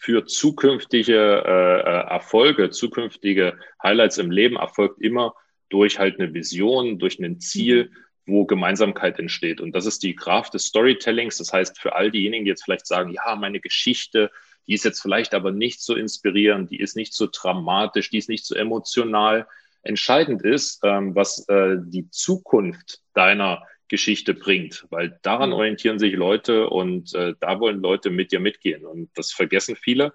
für 0.00 0.24
zukünftige 0.24 1.44
äh, 1.46 1.80
äh 1.80 2.10
Erfolge, 2.10 2.70
zukünftige 2.70 3.58
Highlights 3.82 4.18
im 4.18 4.30
Leben 4.30 4.56
erfolgt 4.56 5.00
immer 5.02 5.34
durch 5.68 5.98
halt 5.98 6.18
eine 6.18 6.32
Vision, 6.32 6.98
durch 6.98 7.18
ein 7.18 7.38
Ziel, 7.40 7.90
mhm 7.90 8.04
wo 8.26 8.46
Gemeinsamkeit 8.46 9.18
entsteht. 9.18 9.60
Und 9.60 9.72
das 9.74 9.86
ist 9.86 10.02
die 10.02 10.14
Kraft 10.14 10.54
des 10.54 10.66
Storytellings. 10.66 11.38
Das 11.38 11.52
heißt, 11.52 11.78
für 11.78 11.94
all 11.94 12.10
diejenigen, 12.10 12.44
die 12.44 12.50
jetzt 12.50 12.64
vielleicht 12.64 12.86
sagen, 12.86 13.12
ja, 13.12 13.36
meine 13.36 13.60
Geschichte, 13.60 14.30
die 14.66 14.74
ist 14.74 14.84
jetzt 14.84 15.00
vielleicht 15.00 15.34
aber 15.34 15.50
nicht 15.50 15.82
so 15.82 15.94
inspirierend, 15.94 16.70
die 16.70 16.80
ist 16.80 16.96
nicht 16.96 17.14
so 17.14 17.28
dramatisch, 17.30 18.10
die 18.10 18.18
ist 18.18 18.28
nicht 18.28 18.46
so 18.46 18.54
emotional. 18.54 19.46
Entscheidend 19.82 20.42
ist, 20.42 20.80
ähm, 20.82 21.14
was 21.14 21.46
äh, 21.48 21.76
die 21.80 22.08
Zukunft 22.10 23.02
deiner 23.12 23.62
Geschichte 23.88 24.32
bringt, 24.32 24.86
weil 24.90 25.18
daran 25.22 25.50
mhm. 25.50 25.56
orientieren 25.56 25.98
sich 25.98 26.14
Leute 26.14 26.70
und 26.70 27.14
äh, 27.14 27.34
da 27.40 27.60
wollen 27.60 27.80
Leute 27.80 28.10
mit 28.10 28.32
dir 28.32 28.40
mitgehen. 28.40 28.86
Und 28.86 29.10
das 29.14 29.32
vergessen 29.32 29.76
viele 29.76 30.12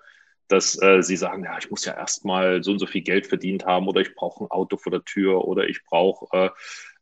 dass 0.50 0.82
äh, 0.82 1.04
sie 1.04 1.16
sagen, 1.16 1.44
ja, 1.44 1.58
ich 1.60 1.70
muss 1.70 1.86
ja 1.86 1.96
erstmal 1.96 2.64
so 2.64 2.72
und 2.72 2.80
so 2.80 2.88
viel 2.88 3.04
Geld 3.04 3.28
verdient 3.28 3.66
haben 3.66 3.88
oder 3.88 4.02
ich 4.02 4.16
brauche 4.16 4.44
ein 4.44 4.52
Auto 4.52 4.78
vor 4.78 4.92
der 4.92 5.06
Tür 5.06 5.46
oder 5.46 5.70
ich 5.70 5.86
brauche 5.86 6.52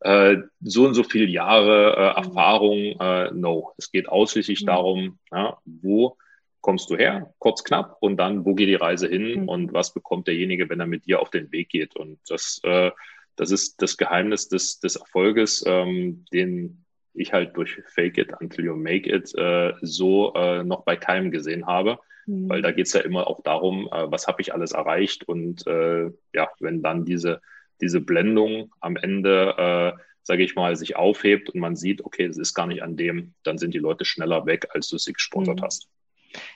äh, 0.04 0.34
äh, 0.34 0.44
so 0.62 0.86
und 0.86 0.94
so 0.94 1.04
viele 1.04 1.26
Jahre 1.26 1.96
äh, 1.96 2.10
mhm. 2.10 2.28
Erfahrung. 2.28 2.78
Äh, 3.00 3.32
no, 3.32 3.74
es 3.78 3.92
geht 3.92 4.10
ausschließlich 4.10 4.62
mhm. 4.62 4.66
darum, 4.66 5.20
ja, 5.32 5.58
wo 5.66 6.18
kommst 6.62 6.90
du 6.90 6.98
her, 6.98 7.34
kurz 7.40 7.64
knapp, 7.64 7.98
und 8.02 8.18
dann, 8.18 8.46
wo 8.46 8.56
geht 8.56 8.70
die 8.70 8.76
Reise 8.76 9.08
hin 9.08 9.42
mhm. 9.42 9.50
und 9.50 9.74
was 9.74 9.94
bekommt 9.94 10.28
derjenige, 10.28 10.70
wenn 10.70 10.80
er 10.80 10.88
mit 10.88 11.06
dir 11.06 11.22
auf 11.22 11.30
den 11.30 11.52
Weg 11.52 11.70
geht. 11.70 11.96
Und 11.96 12.20
das, 12.28 12.60
äh, 12.64 12.92
das 13.36 13.52
ist 13.52 13.82
das 13.82 13.98
Geheimnis 13.98 14.50
des, 14.50 14.80
des 14.80 14.96
Erfolges, 14.96 15.64
ähm, 15.66 16.26
den 16.34 16.86
ich 17.14 17.34
halt 17.34 17.56
durch 17.58 17.82
Fake 17.94 18.18
It 18.18 18.34
Until 18.40 18.66
You 18.66 18.76
Make 18.76 19.10
It 19.10 19.34
äh, 19.36 19.74
so 19.82 20.34
äh, 20.36 20.64
noch 20.64 20.84
bei 20.84 20.96
keinem 20.96 21.32
gesehen 21.32 21.66
habe. 21.66 22.00
Mhm. 22.26 22.50
Weil 22.50 22.62
da 22.62 22.72
geht 22.72 22.88
es 22.88 22.94
ja 22.94 23.02
immer 23.02 23.28
auch 23.28 23.42
darum, 23.42 23.88
äh, 23.92 24.12
was 24.12 24.28
habe 24.28 24.42
ich 24.42 24.54
alles 24.54 24.74
erreicht 24.74 25.28
und 25.28 25.66
äh, 25.66 26.12
ja, 26.34 26.50
wenn 26.60 26.84
dann 26.84 27.06
diese, 27.06 27.42
diese 27.82 28.02
Blendung 28.02 28.74
am 28.80 28.98
Ende, 28.98 29.96
äh, 29.98 30.02
sage 30.24 30.44
ich 30.44 30.56
mal, 30.56 30.76
sich 30.76 30.96
aufhebt 30.96 31.50
und 31.50 31.60
man 31.60 31.76
sieht, 31.76 32.04
okay, 32.04 32.26
es 32.26 32.38
ist 32.38 32.54
gar 32.54 32.68
nicht 32.68 32.84
an 32.84 32.98
dem, 32.98 33.34
dann 33.44 33.58
sind 33.58 33.74
die 33.74 33.80
Leute 33.80 34.04
schneller 34.04 34.46
weg, 34.46 34.68
als 34.74 34.90
du 34.90 34.98
sie 34.98 35.14
gesponsert 35.14 35.62
mhm. 35.62 35.64
hast. 35.64 35.88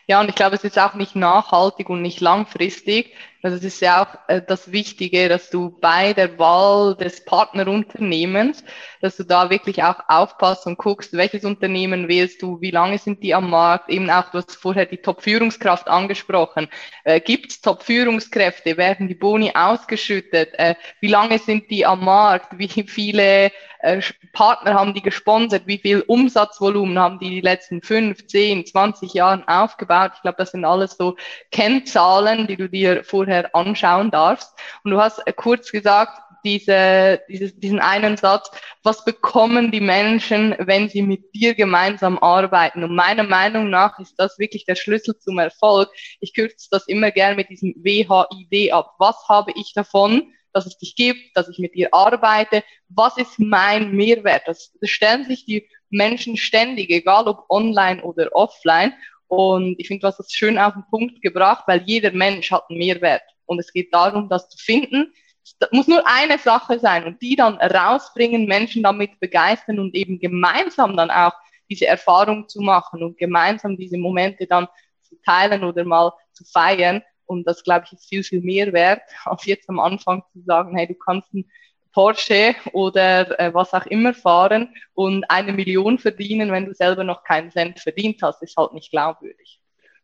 Ja, 0.07 0.19
und 0.21 0.29
ich 0.29 0.35
glaube, 0.35 0.55
es 0.55 0.63
ist 0.63 0.77
auch 0.79 0.93
nicht 0.95 1.15
nachhaltig 1.15 1.89
und 1.89 2.01
nicht 2.01 2.21
langfristig. 2.21 3.13
Also 3.43 3.57
es 3.57 3.63
ist 3.63 3.81
ja 3.81 4.03
auch 4.03 4.29
äh, 4.29 4.41
das 4.45 4.71
Wichtige, 4.71 5.27
dass 5.27 5.49
du 5.49 5.75
bei 5.81 6.13
der 6.13 6.37
Wahl 6.37 6.95
des 6.95 7.25
Partnerunternehmens, 7.25 8.63
dass 9.01 9.17
du 9.17 9.23
da 9.23 9.49
wirklich 9.49 9.81
auch 9.83 9.95
aufpasst 10.07 10.67
und 10.67 10.77
guckst, 10.77 11.13
welches 11.13 11.43
Unternehmen 11.43 12.07
wählst 12.07 12.41
du, 12.43 12.61
wie 12.61 12.69
lange 12.69 12.99
sind 12.99 13.23
die 13.23 13.33
am 13.33 13.49
Markt, 13.49 13.89
eben 13.89 14.11
auch, 14.11 14.29
du 14.29 14.37
hast 14.37 14.55
vorher 14.55 14.85
die 14.85 14.97
Top-Führungskraft 14.97 15.87
angesprochen. 15.87 16.67
Äh, 17.03 17.19
Gibt 17.19 17.51
es 17.51 17.61
Top-Führungskräfte? 17.61 18.77
Werden 18.77 19.07
die 19.07 19.15
Boni 19.15 19.51
ausgeschüttet? 19.55 20.53
Äh, 20.59 20.75
wie 20.99 21.07
lange 21.07 21.39
sind 21.39 21.71
die 21.71 21.85
am 21.85 22.05
Markt? 22.05 22.59
Wie 22.59 22.67
viele 22.67 23.51
äh, 23.79 24.01
Partner 24.33 24.75
haben 24.75 24.93
die 24.93 25.01
gesponsert? 25.01 25.63
Wie 25.65 25.79
viel 25.79 26.01
Umsatzvolumen 26.01 26.99
haben 26.99 27.17
die 27.17 27.29
die 27.29 27.41
letzten 27.41 27.81
fünf, 27.81 28.27
zehn, 28.27 28.67
zwanzig 28.67 29.13
Jahren 29.13 29.47
aufgebaut? 29.47 30.11
Ich 30.15 30.21
glaube, 30.21 30.37
das 30.37 30.51
sind 30.51 30.63
alles 30.63 30.95
so 30.95 31.15
Kennzahlen, 31.51 32.45
die 32.45 32.55
du 32.55 32.69
dir 32.69 33.03
vorher 33.03 33.30
anschauen 33.53 34.11
darfst. 34.11 34.53
Und 34.83 34.91
du 34.91 35.01
hast 35.01 35.19
äh, 35.25 35.33
kurz 35.33 35.71
gesagt, 35.71 36.21
diese, 36.43 37.21
dieses, 37.29 37.59
diesen 37.59 37.79
einen 37.79 38.17
Satz, 38.17 38.49
was 38.83 39.05
bekommen 39.05 39.71
die 39.71 39.81
Menschen, 39.81 40.55
wenn 40.59 40.89
sie 40.89 41.03
mit 41.03 41.33
dir 41.35 41.53
gemeinsam 41.53 42.17
arbeiten? 42.17 42.83
Und 42.83 42.95
meiner 42.95 43.23
Meinung 43.23 43.69
nach 43.69 43.99
ist 43.99 44.15
das 44.17 44.39
wirklich 44.39 44.65
der 44.65 44.75
Schlüssel 44.75 45.17
zum 45.19 45.37
Erfolg. 45.37 45.89
Ich 46.19 46.33
kürze 46.33 46.67
das 46.71 46.87
immer 46.87 47.11
gern 47.11 47.35
mit 47.35 47.49
diesem 47.49 47.75
WHID 47.77 48.73
ab. 48.73 48.95
Was 48.97 49.27
habe 49.29 49.51
ich 49.55 49.73
davon? 49.73 50.33
dass 50.53 50.65
es 50.65 50.77
dich 50.77 50.95
gibt, 50.95 51.35
dass 51.35 51.47
ich 51.47 51.59
mit 51.59 51.75
dir 51.75 51.93
arbeite. 51.93 52.63
Was 52.89 53.17
ist 53.17 53.39
mein 53.39 53.93
Mehrwert? 53.93 54.43
Das 54.47 54.73
stellen 54.83 55.25
sich 55.25 55.45
die 55.45 55.67
Menschen 55.89 56.37
ständig, 56.37 56.89
egal 56.89 57.27
ob 57.27 57.45
online 57.49 58.01
oder 58.03 58.29
offline. 58.33 58.93
Und 59.31 59.79
ich 59.79 59.87
finde, 59.87 60.01
du 60.01 60.07
hast 60.07 60.17
das 60.17 60.33
schön 60.33 60.59
auf 60.59 60.73
den 60.73 60.83
Punkt 60.89 61.21
gebracht, 61.21 61.63
weil 61.65 61.81
jeder 61.83 62.11
Mensch 62.11 62.51
hat 62.51 62.65
einen 62.69 62.79
Mehrwert. 62.79 63.23
Und 63.45 63.59
es 63.59 63.71
geht 63.71 63.93
darum, 63.93 64.27
das 64.27 64.49
zu 64.49 64.57
finden. 64.57 65.13
Es 65.41 65.55
muss 65.71 65.87
nur 65.87 66.05
eine 66.05 66.37
Sache 66.37 66.79
sein 66.79 67.05
und 67.05 67.21
die 67.21 67.37
dann 67.37 67.55
rausbringen, 67.55 68.45
Menschen 68.45 68.83
damit 68.83 69.21
begeistern 69.21 69.79
und 69.79 69.95
eben 69.95 70.19
gemeinsam 70.19 70.97
dann 70.97 71.09
auch 71.09 71.31
diese 71.69 71.87
Erfahrung 71.87 72.49
zu 72.49 72.59
machen 72.59 73.03
und 73.03 73.17
gemeinsam 73.17 73.77
diese 73.77 73.97
Momente 73.97 74.47
dann 74.47 74.67
zu 75.01 75.15
teilen 75.23 75.63
oder 75.63 75.85
mal 75.85 76.11
zu 76.33 76.43
feiern. 76.43 77.01
Und 77.25 77.47
das, 77.47 77.63
glaube 77.63 77.85
ich, 77.85 77.93
ist 77.93 78.09
viel, 78.09 78.25
viel 78.25 78.41
mehr 78.41 78.73
wert, 78.73 79.03
als 79.23 79.45
jetzt 79.45 79.69
am 79.69 79.79
Anfang 79.79 80.23
zu 80.33 80.41
sagen, 80.41 80.75
hey, 80.75 80.87
du 80.87 80.95
kannst 80.95 81.33
ein 81.33 81.49
Porsche 81.93 82.55
oder 82.73 83.39
äh, 83.39 83.53
was 83.53 83.73
auch 83.73 83.85
immer 83.85 84.13
fahren 84.13 84.73
und 84.93 85.25
eine 85.29 85.53
Million 85.53 85.99
verdienen, 85.99 86.51
wenn 86.51 86.65
du 86.65 86.73
selber 86.73 87.03
noch 87.03 87.23
keinen 87.23 87.51
Cent 87.51 87.79
verdient 87.79 88.21
hast, 88.21 88.41
ist 88.41 88.57
halt 88.57 88.73
nicht 88.73 88.91
glaubwürdig. 88.91 89.59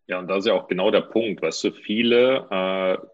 Ja, 0.08 0.20
und 0.20 0.28
das 0.28 0.40
ist 0.40 0.48
ja 0.48 0.54
auch 0.54 0.68
genau 0.68 0.92
der 0.92 1.02
Punkt, 1.02 1.42
weißt 1.42 1.66
du, 1.66 1.72
viele, 1.72 2.48
äh, 2.50 3.08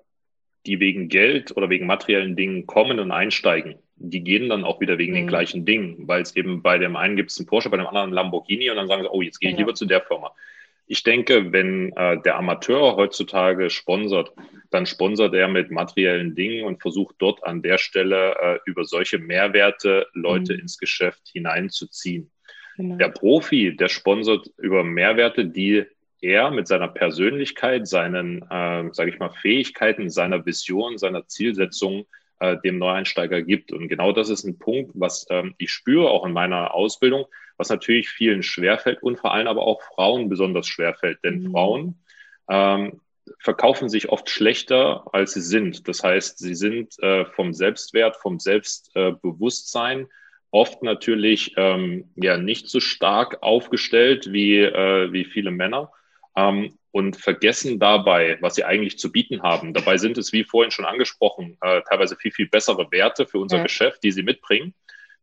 die 0.65 0.79
wegen 0.79 1.09
Geld 1.09 1.55
oder 1.57 1.69
wegen 1.69 1.86
materiellen 1.86 2.36
Dingen 2.36 2.65
kommen 2.67 2.99
und 2.99 3.12
einsteigen, 3.12 3.79
die 3.95 4.23
gehen 4.23 4.49
dann 4.49 4.63
auch 4.63 4.79
wieder 4.79 4.97
wegen 4.97 5.13
mhm. 5.13 5.17
den 5.17 5.27
gleichen 5.27 5.65
Dingen, 5.65 6.07
weil 6.07 6.21
es 6.21 6.36
eben 6.36 6.62
bei 6.62 6.77
dem 6.77 6.95
einen 6.95 7.15
gibt 7.15 7.31
es 7.31 7.39
einen 7.39 7.47
Porsche, 7.47 7.69
bei 7.69 7.77
dem 7.77 7.88
anderen 7.88 8.05
einen 8.05 8.13
Lamborghini 8.13 8.69
und 8.69 8.77
dann 8.77 8.88
sagen 8.88 9.03
sie, 9.03 9.09
oh, 9.09 9.21
jetzt 9.21 9.39
gehe 9.39 9.49
ich 9.49 9.55
ja. 9.55 9.59
lieber 9.59 9.73
zu 9.73 9.86
der 9.86 10.01
Firma. 10.01 10.31
Ich 10.86 11.03
denke, 11.03 11.51
wenn 11.51 11.93
äh, 11.95 12.21
der 12.21 12.38
Amateur 12.38 12.95
heutzutage 12.95 13.69
sponsert, 13.69 14.33
dann 14.73 14.86
sponsert 14.86 15.33
er 15.33 15.47
mit 15.47 15.71
materiellen 15.71 16.36
Dingen 16.36 16.65
und 16.65 16.81
versucht 16.81 17.15
dort 17.19 17.43
an 17.43 17.62
der 17.62 17.77
Stelle 17.77 18.36
äh, 18.41 18.59
über 18.65 18.86
solche 18.86 19.19
Mehrwerte 19.19 20.07
Leute 20.13 20.53
mhm. 20.53 20.62
ins 20.62 20.77
Geschäft 20.77 21.21
hineinzuziehen. 21.31 22.31
Genau. 22.77 22.95
Der 22.97 23.09
Profi, 23.09 23.75
der 23.75 23.88
sponsert 23.88 24.49
über 24.57 24.83
Mehrwerte, 24.83 25.45
die 25.45 25.86
er 26.21 26.51
mit 26.51 26.67
seiner 26.67 26.88
Persönlichkeit, 26.88 27.88
seinen, 27.88 28.41
äh, 28.49 28.89
sage 28.93 29.12
ich 29.12 29.19
mal, 29.19 29.29
Fähigkeiten, 29.29 30.09
seiner 30.09 30.45
Vision, 30.45 30.97
seiner 30.97 31.27
Zielsetzung 31.27 32.05
äh, 32.39 32.57
dem 32.63 32.79
Neueinsteiger 32.79 33.41
gibt. 33.43 33.71
Und 33.71 33.89
genau 33.89 34.12
das 34.12 34.29
ist 34.29 34.43
ein 34.43 34.57
Punkt, 34.57 34.91
was 34.95 35.27
ähm, 35.29 35.53
ich 35.57 35.71
spüre, 35.71 36.09
auch 36.09 36.25
in 36.25 36.33
meiner 36.33 36.73
Ausbildung, 36.73 37.25
was 37.57 37.69
natürlich 37.69 38.09
vielen 38.09 38.41
schwerfällt 38.41 39.03
und 39.03 39.19
vor 39.19 39.33
allem 39.33 39.47
aber 39.47 39.62
auch 39.62 39.81
Frauen 39.81 40.29
besonders 40.29 40.67
schwerfällt. 40.67 41.19
Denn 41.23 41.43
mhm. 41.43 41.51
Frauen 41.51 41.99
ähm, 42.49 43.01
verkaufen 43.39 43.89
sich 43.89 44.09
oft 44.09 44.29
schlechter, 44.29 45.05
als 45.13 45.33
sie 45.33 45.41
sind. 45.41 45.88
Das 45.88 46.03
heißt, 46.03 46.39
sie 46.39 46.55
sind 46.55 46.97
äh, 46.99 47.25
vom 47.25 47.53
Selbstwert, 47.53 48.17
vom 48.17 48.39
Selbstbewusstsein 48.39 50.07
oft 50.51 50.83
natürlich 50.83 51.53
ähm, 51.57 52.12
ja 52.15 52.38
nicht 52.38 52.69
so 52.69 52.79
stark 52.79 53.41
aufgestellt 53.41 54.31
wie, 54.31 54.59
äh, 54.59 55.12
wie 55.12 55.25
viele 55.25 55.51
Männer 55.51 55.91
ähm, 56.36 56.77
und 56.91 57.17
vergessen 57.17 57.79
dabei, 57.79 58.38
was 58.41 58.55
sie 58.55 58.63
eigentlich 58.63 58.99
zu 58.99 59.12
bieten 59.12 59.41
haben. 59.41 59.73
Dabei 59.73 59.97
sind 59.97 60.17
es, 60.17 60.31
wie 60.31 60.43
vorhin 60.43 60.71
schon 60.71 60.86
angesprochen, 60.86 61.57
äh, 61.62 61.81
teilweise 61.89 62.15
viel, 62.15 62.31
viel 62.31 62.47
bessere 62.47 62.91
Werte 62.91 63.25
für 63.25 63.39
unser 63.39 63.57
ja. 63.57 63.63
Geschäft, 63.63 64.03
die 64.03 64.12
sie 64.12 64.23
mitbringen 64.23 64.75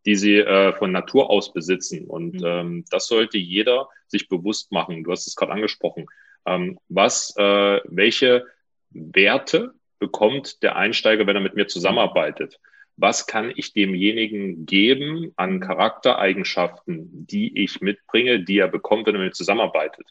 die 0.07 0.17
sie 0.17 0.37
äh, 0.37 0.73
von 0.73 0.93
Natur 0.93 1.31
aus 1.31 1.53
besitzen. 1.53 2.07
Und 2.07 2.35
mhm. 2.35 2.45
ähm, 2.45 2.85
das 2.91 3.07
sollte 3.07 3.39
jeder 3.39 3.89
sich 4.07 4.29
bewusst 4.29 4.73
machen. 4.73 5.05
Du 5.05 5.13
hast 5.13 5.27
es 5.27 5.37
gerade 5.37 5.53
angesprochen. 5.53 6.07
Ähm, 6.47 6.79
was, 6.89 7.35
äh, 7.37 7.81
welche 7.85 8.47
Werte 8.91 9.75
bekommt 9.99 10.63
der 10.63 10.77
Einsteiger, 10.77 11.27
wenn 11.27 11.37
er 11.37 11.43
mit 11.43 11.55
mir 11.55 11.67
zusammenarbeitet? 11.67 12.59
Was 12.97 13.27
kann 13.27 13.53
ich 13.55 13.73
demjenigen 13.73 14.67
geben 14.67 15.33
an 15.37 15.61
Charaktereigenschaften, 15.61 17.27
die 17.27 17.63
ich 17.63 17.81
mitbringe, 17.81 18.45
die 18.45 18.59
er 18.59 18.69
bekommt, 18.69 19.07
wenn 19.07 19.15
er 19.15 19.21
mit 19.21 19.29
mir 19.29 19.35
zusammenarbeitet? 19.35 20.07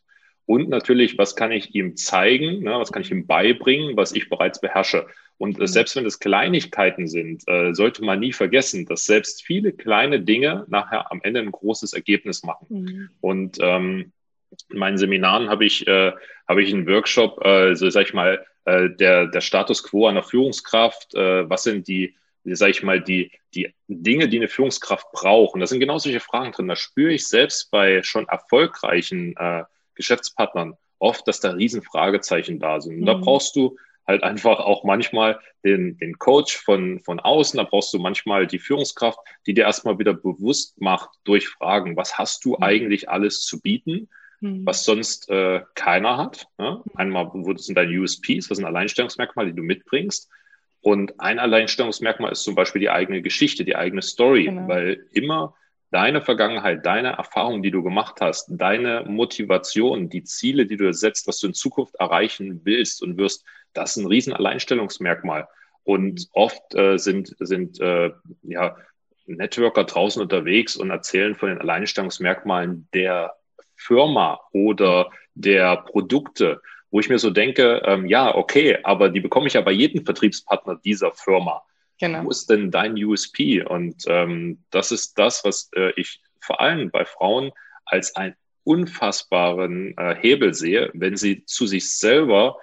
Und 0.45 0.67
natürlich, 0.69 1.15
was 1.19 1.35
kann 1.35 1.51
ich 1.51 1.75
ihm 1.75 1.95
zeigen, 1.95 2.63
ne, 2.63 2.71
was 2.71 2.91
kann 2.91 3.03
ich 3.03 3.11
ihm 3.11 3.27
beibringen, 3.27 3.95
was 3.95 4.13
ich 4.13 4.29
bereits 4.29 4.59
beherrsche? 4.59 5.05
Und 5.37 5.59
äh, 5.59 5.61
mhm. 5.61 5.67
selbst 5.67 5.95
wenn 5.95 6.07
es 6.07 6.19
Kleinigkeiten 6.19 7.07
sind, 7.07 7.47
äh, 7.47 7.75
sollte 7.75 8.03
man 8.03 8.19
nie 8.19 8.33
vergessen, 8.33 8.87
dass 8.87 9.05
selbst 9.05 9.43
viele 9.45 9.73
kleine 9.73 10.21
Dinge 10.21 10.65
nachher 10.67 11.11
am 11.11 11.21
Ende 11.21 11.41
ein 11.41 11.51
großes 11.51 11.93
Ergebnis 11.93 12.43
machen. 12.43 12.65
Mhm. 12.69 13.09
Und 13.21 13.57
ähm, 13.61 14.11
in 14.69 14.77
meinen 14.77 14.97
Seminaren 14.97 15.49
habe 15.49 15.65
ich, 15.65 15.87
äh, 15.87 16.11
habe 16.47 16.63
ich 16.63 16.73
einen 16.73 16.87
Workshop, 16.87 17.43
äh, 17.45 17.75
so 17.75 17.89
sag 17.89 18.07
ich 18.07 18.13
mal, 18.13 18.45
äh, 18.65 18.89
der, 18.89 19.27
der 19.27 19.41
Status 19.41 19.83
quo 19.83 20.07
einer 20.07 20.23
Führungskraft, 20.23 21.15
äh, 21.15 21.49
was 21.49 21.63
sind 21.63 21.87
die, 21.87 22.15
sag 22.43 22.69
ich 22.69 22.83
mal, 22.83 23.01
die, 23.01 23.31
die 23.53 23.73
Dinge, 23.87 24.27
die 24.27 24.37
eine 24.37 24.47
Führungskraft 24.47 25.11
braucht. 25.11 25.53
Und 25.53 25.59
da 25.59 25.67
sind 25.67 25.79
genau 25.79 25.97
solche 25.97 26.19
Fragen 26.19 26.51
drin. 26.51 26.67
Da 26.67 26.75
spüre 26.75 27.13
ich 27.13 27.27
selbst 27.27 27.71
bei 27.71 28.03
schon 28.03 28.27
erfolgreichen 28.27 29.35
äh, 29.37 29.63
Geschäftspartnern 29.95 30.75
oft, 30.99 31.27
dass 31.27 31.39
da 31.39 31.51
riesen 31.51 31.81
Fragezeichen 31.81 32.59
da 32.59 32.81
sind. 32.81 32.95
Und 32.95 33.01
mhm. 33.01 33.05
da 33.05 33.13
brauchst 33.15 33.55
du 33.55 33.77
halt 34.07 34.23
einfach 34.23 34.59
auch 34.59 34.83
manchmal 34.83 35.39
den, 35.63 35.97
den 35.97 36.17
Coach 36.17 36.57
von, 36.57 36.99
von 37.01 37.19
außen, 37.19 37.57
da 37.57 37.63
brauchst 37.63 37.93
du 37.93 37.99
manchmal 37.99 38.47
die 38.47 38.59
Führungskraft, 38.59 39.19
die 39.45 39.53
dir 39.53 39.65
erstmal 39.65 39.99
wieder 39.99 40.13
bewusst 40.13 40.81
macht 40.81 41.09
durch 41.25 41.47
Fragen, 41.47 41.95
was 41.95 42.17
hast 42.17 42.43
du 42.43 42.51
mhm. 42.51 42.63
eigentlich 42.63 43.09
alles 43.09 43.41
zu 43.41 43.61
bieten, 43.61 44.09
mhm. 44.41 44.65
was 44.65 44.83
sonst 44.83 45.29
äh, 45.29 45.61
keiner 45.75 46.17
hat. 46.17 46.47
Ne? 46.57 46.81
Einmal, 46.95 47.29
wo 47.33 47.55
sind 47.55 47.77
deine 47.77 47.99
USPs, 47.99 48.49
was 48.49 48.57
sind 48.57 48.65
Alleinstellungsmerkmale, 48.65 49.49
die 49.49 49.55
du 49.55 49.63
mitbringst. 49.63 50.29
Und 50.81 51.19
ein 51.19 51.39
Alleinstellungsmerkmal 51.39 52.31
ist 52.31 52.43
zum 52.43 52.55
Beispiel 52.55 52.79
die 52.79 52.89
eigene 52.89 53.21
Geschichte, 53.21 53.65
die 53.65 53.75
eigene 53.75 54.01
Story, 54.01 54.45
genau. 54.45 54.67
weil 54.67 55.05
immer 55.11 55.55
deine 55.91 56.21
Vergangenheit, 56.21 56.85
deine 56.85 57.09
Erfahrungen, 57.09 57.63
die 57.63 57.71
du 57.71 57.83
gemacht 57.83 58.21
hast, 58.21 58.47
deine 58.49 59.05
Motivation, 59.07 60.09
die 60.09 60.23
Ziele, 60.23 60.65
die 60.65 60.77
du 60.77 60.93
setzt, 60.93 61.27
was 61.27 61.39
du 61.39 61.47
in 61.47 61.53
Zukunft 61.53 61.95
erreichen 61.95 62.61
willst 62.63 63.01
und 63.01 63.17
wirst, 63.17 63.43
das 63.73 63.91
ist 63.91 64.03
ein 64.03 64.07
riesen 64.07 64.33
Alleinstellungsmerkmal. 64.33 65.47
Und 65.83 66.27
oft 66.33 66.75
äh, 66.75 66.97
sind, 66.97 67.35
sind 67.39 67.79
äh, 67.79 68.11
ja, 68.43 68.77
Networker 69.25 69.83
draußen 69.83 70.21
unterwegs 70.21 70.75
und 70.75 70.91
erzählen 70.91 71.35
von 71.35 71.49
den 71.49 71.59
Alleinstellungsmerkmalen 71.59 72.87
der 72.93 73.33
Firma 73.79 74.39
oder 74.51 75.09
der 75.35 75.77
Produkte, 75.77 76.61
wo 76.91 76.99
ich 76.99 77.09
mir 77.09 77.19
so 77.19 77.29
denke, 77.29 77.81
ähm, 77.85 78.05
ja, 78.05 78.35
okay, 78.35 78.77
aber 78.83 79.09
die 79.09 79.19
bekomme 79.19 79.47
ich 79.47 79.53
ja 79.53 79.61
bei 79.61 79.71
jedem 79.71 80.05
Vertriebspartner 80.05 80.79
dieser 80.83 81.11
Firma. 81.13 81.61
Genau. 81.99 82.25
Wo 82.25 82.29
ist 82.29 82.49
denn 82.49 82.71
dein 82.71 82.93
USP? 82.93 83.61
Und 83.63 84.03
ähm, 84.07 84.63
das 84.71 84.91
ist 84.91 85.17
das, 85.17 85.43
was 85.43 85.69
äh, 85.75 85.91
ich 85.95 86.21
vor 86.39 86.61
allem 86.61 86.91
bei 86.91 87.05
Frauen 87.05 87.51
als 87.85 88.15
einen 88.15 88.35
unfassbaren 88.63 89.97
äh, 89.97 90.15
Hebel 90.15 90.53
sehe, 90.53 90.91
wenn 90.93 91.17
sie 91.17 91.45
zu 91.45 91.67
sich 91.67 91.91
selber 91.91 92.57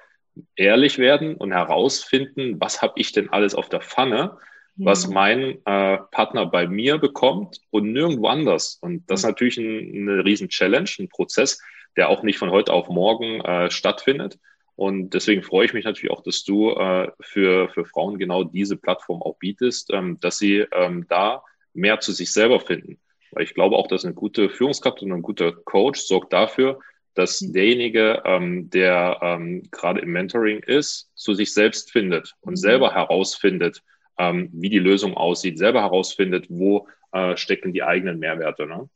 ehrlich 0.55 0.99
werden 0.99 1.37
und 1.37 1.53
herausfinden, 1.53 2.61
was 2.61 2.83
habe 2.83 2.95
ich 2.97 3.13
denn 3.13 3.31
alles 3.31 3.55
auf 3.55 3.69
der 3.69 3.81
Pfanne, 3.81 4.39
was 4.77 5.09
mein 5.09 5.59
äh, 5.65 5.99
Partner 6.11 6.47
bei 6.47 6.67
mir 6.67 6.99
bekommt 6.99 7.61
und 7.71 7.93
nirgendwo 7.93 8.29
anders. 8.29 8.79
Und 8.83 9.11
das 9.11 9.21
ist 9.21 9.27
natürlich 9.27 9.57
ein, 9.59 10.09
eine 10.09 10.25
riesen 10.25 10.49
Challenge, 10.49 10.91
ein 10.99 11.09
Prozess, 11.09 11.61
der 11.97 12.11
auch 12.11 12.23
nicht 12.23 12.39
von 12.39 12.51
heute 12.51 12.73
auf 12.73 12.89
morgen 12.89 13.41
äh, 13.41 13.71
stattfindet. 13.71 14.39
Und 14.75 15.15
deswegen 15.15 15.43
freue 15.43 15.65
ich 15.65 15.73
mich 15.73 15.87
natürlich 15.87 16.11
auch, 16.11 16.23
dass 16.23 16.45
du 16.45 16.73
äh, 16.73 17.11
für, 17.21 17.71
für 17.71 17.87
Frauen 17.87 18.19
genau 18.19 18.45
diese 18.45 18.77
Plattform 18.77 19.23
auch 19.23 19.39
bietest, 19.39 19.91
ähm, 19.93 20.19
dass 20.21 20.37
sie 20.37 20.67
ähm, 20.73 21.07
da 21.09 21.43
mehr 21.73 22.01
zu 22.01 22.13
sich 22.13 22.33
selber 22.33 22.61
finden. 22.61 22.99
Weil 23.31 23.45
ich 23.45 23.55
glaube 23.55 23.77
auch, 23.77 23.87
dass 23.87 24.05
eine 24.05 24.15
gute 24.15 24.51
Führungskraft 24.51 25.03
und 25.03 25.13
ein 25.13 25.23
guter 25.23 25.53
Coach 25.53 26.01
sorgt 26.01 26.35
dafür, 26.35 26.79
dass 27.15 27.41
mhm. 27.41 27.55
derjenige, 27.55 28.23
ähm, 28.27 28.69
der 28.69 29.19
ähm, 29.23 29.63
gerade 29.71 30.01
im 30.01 30.13
Mentoring 30.13 30.59
ist, 30.59 31.11
zu 31.15 31.33
sich 31.33 31.55
selbst 31.55 31.91
findet 31.91 32.35
und 32.43 32.53
mhm. 32.53 32.57
selber 32.57 32.95
herausfindet, 32.95 33.83
ähm, 34.19 34.51
wie 34.53 34.71
die 34.71 34.79
Lösung 34.79 35.17
aussieht, 35.17 35.59
selber 35.59 35.83
herausfindet, 35.83 36.47
wo 36.49 36.89
äh, 37.13 37.37
stecken 37.37 37.73
die 37.73 37.83
eigenen 37.83 38.19
Mehrwerte. 38.19 38.67
Ne? 38.67 38.89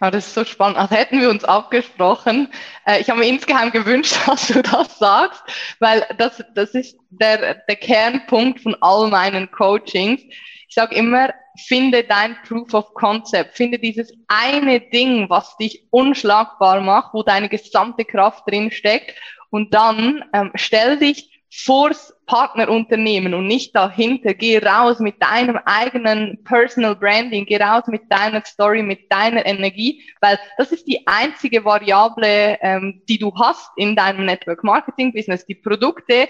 Ja, 0.00 0.10
das 0.10 0.26
ist 0.26 0.34
so 0.34 0.44
spannend. 0.44 0.78
Also 0.78 0.94
hätten 0.94 1.20
wir 1.20 1.30
uns 1.30 1.44
abgesprochen. 1.44 2.48
Äh, 2.86 3.00
ich 3.00 3.10
habe 3.10 3.20
mir 3.20 3.28
insgeheim 3.28 3.70
gewünscht, 3.70 4.16
dass 4.26 4.48
du 4.48 4.62
das 4.62 4.98
sagst, 4.98 5.42
weil 5.78 6.06
das, 6.18 6.42
das 6.54 6.74
ist 6.74 6.96
der, 7.10 7.54
der 7.54 7.76
Kernpunkt 7.76 8.60
von 8.60 8.76
all 8.80 9.08
meinen 9.08 9.50
Coachings. 9.50 10.22
Ich 10.68 10.74
sage 10.74 10.94
immer, 10.94 11.30
finde 11.66 12.04
dein 12.04 12.36
Proof 12.46 12.72
of 12.74 12.94
Concept, 12.94 13.56
finde 13.56 13.78
dieses 13.78 14.12
eine 14.28 14.80
Ding, 14.80 15.28
was 15.28 15.56
dich 15.56 15.86
unschlagbar 15.90 16.80
macht, 16.80 17.12
wo 17.12 17.22
deine 17.22 17.48
gesamte 17.48 18.04
Kraft 18.04 18.48
drin 18.48 18.70
steckt 18.70 19.14
und 19.50 19.74
dann 19.74 20.24
ähm, 20.32 20.52
stell 20.54 20.98
dich 20.98 21.39
vors 21.52 22.14
Partnerunternehmen 22.26 23.34
und 23.34 23.46
nicht 23.46 23.74
dahinter. 23.74 24.34
Geh 24.34 24.58
raus 24.58 25.00
mit 25.00 25.20
deinem 25.20 25.58
eigenen 25.64 26.42
Personal 26.44 26.94
Branding, 26.94 27.44
geh 27.44 27.56
raus 27.56 27.84
mit 27.88 28.02
deiner 28.08 28.44
Story, 28.44 28.82
mit 28.82 29.10
deiner 29.10 29.44
Energie, 29.44 30.02
weil 30.20 30.38
das 30.58 30.70
ist 30.70 30.86
die 30.86 31.06
einzige 31.06 31.64
Variable, 31.64 32.58
ähm, 32.60 33.02
die 33.08 33.18
du 33.18 33.32
hast 33.34 33.70
in 33.76 33.96
deinem 33.96 34.26
Network 34.26 34.62
Marketing 34.62 35.12
Business. 35.12 35.44
Die 35.46 35.56
Produkte 35.56 36.28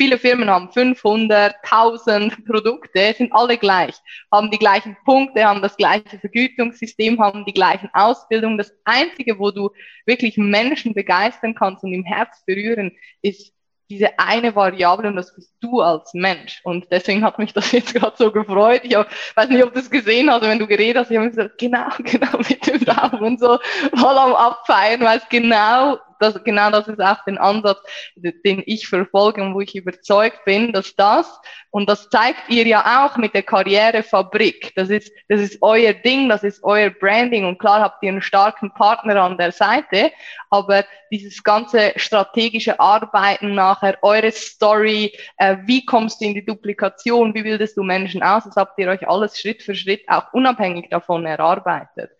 Viele 0.00 0.16
Firmen 0.16 0.48
haben 0.48 0.72
500, 0.72 1.56
1000 1.62 2.46
Produkte, 2.46 3.12
sind 3.12 3.34
alle 3.34 3.58
gleich, 3.58 3.94
haben 4.32 4.50
die 4.50 4.58
gleichen 4.58 4.96
Punkte, 5.04 5.44
haben 5.44 5.60
das 5.60 5.76
gleiche 5.76 6.18
Vergütungssystem, 6.18 7.20
haben 7.20 7.44
die 7.44 7.52
gleichen 7.52 7.90
Ausbildungen. 7.92 8.56
Das 8.56 8.72
Einzige, 8.84 9.38
wo 9.38 9.50
du 9.50 9.68
wirklich 10.06 10.38
Menschen 10.38 10.94
begeistern 10.94 11.54
kannst 11.54 11.84
und 11.84 11.92
im 11.92 12.04
Herz 12.04 12.42
berühren, 12.46 12.92
ist 13.20 13.52
diese 13.90 14.18
eine 14.18 14.54
Variable 14.54 15.08
und 15.08 15.16
das 15.16 15.34
bist 15.34 15.52
du 15.60 15.80
als 15.80 16.14
Mensch. 16.14 16.60
Und 16.62 16.86
deswegen 16.90 17.24
hat 17.24 17.38
mich 17.38 17.52
das 17.52 17.72
jetzt 17.72 17.94
gerade 17.94 18.16
so 18.16 18.30
gefreut. 18.30 18.82
Ich 18.84 18.94
hab, 18.94 19.08
weiß 19.34 19.48
nicht, 19.50 19.62
ob 19.64 19.74
du 19.74 19.80
es 19.80 19.90
gesehen 19.90 20.30
hast, 20.30 20.42
wenn 20.42 20.60
du 20.60 20.66
geredet 20.66 21.02
hast, 21.02 21.10
ich 21.10 21.18
habe 21.18 21.28
gesagt, 21.28 21.58
genau, 21.58 21.88
genau 21.98 22.38
mit 22.38 22.66
dem 22.66 22.84
Daumen 22.84 23.36
so 23.36 23.58
voll 23.96 24.18
am 24.18 24.34
Abfeiern, 24.34 25.00
weil 25.00 25.18
es 25.18 25.28
genau 25.28 25.98
das, 26.20 26.42
genau 26.44 26.70
das 26.70 26.88
ist 26.88 27.00
auch 27.00 27.24
den 27.24 27.38
Ansatz, 27.38 27.78
den 28.16 28.62
ich 28.66 28.86
verfolge 28.86 29.42
und 29.42 29.54
wo 29.54 29.60
ich 29.60 29.74
überzeugt 29.74 30.44
bin, 30.44 30.72
dass 30.72 30.94
das, 30.96 31.40
und 31.70 31.88
das 31.88 32.08
zeigt 32.10 32.48
ihr 32.48 32.66
ja 32.66 33.06
auch 33.06 33.16
mit 33.16 33.34
der 33.34 33.42
Karrierefabrik, 33.42 34.72
das 34.76 34.90
ist, 34.90 35.12
das 35.28 35.40
ist 35.40 35.58
euer 35.62 35.92
Ding, 35.92 36.28
das 36.28 36.42
ist 36.42 36.62
euer 36.62 36.90
Branding 36.90 37.44
und 37.44 37.58
klar 37.58 37.80
habt 37.80 38.02
ihr 38.02 38.10
einen 38.10 38.22
starken 38.22 38.72
Partner 38.72 39.22
an 39.22 39.38
der 39.38 39.52
Seite, 39.52 40.12
aber 40.50 40.84
dieses 41.10 41.42
ganze 41.42 41.92
strategische 41.96 42.78
Arbeiten 42.78 43.54
nachher, 43.54 43.98
eure 44.02 44.32
Story, 44.32 45.12
äh, 45.36 45.56
wie 45.64 45.84
kommst 45.84 46.20
du 46.20 46.26
in 46.26 46.34
die 46.34 46.44
Duplikation, 46.44 47.34
wie 47.34 47.42
bildest 47.42 47.76
du 47.76 47.82
Menschen 47.82 48.22
aus, 48.22 48.44
das 48.44 48.56
habt 48.56 48.78
ihr 48.78 48.88
euch 48.88 49.08
alles 49.08 49.38
Schritt 49.38 49.62
für 49.62 49.74
Schritt 49.74 50.02
auch 50.08 50.32
unabhängig 50.32 50.88
davon 50.90 51.26
erarbeitet. 51.26 52.10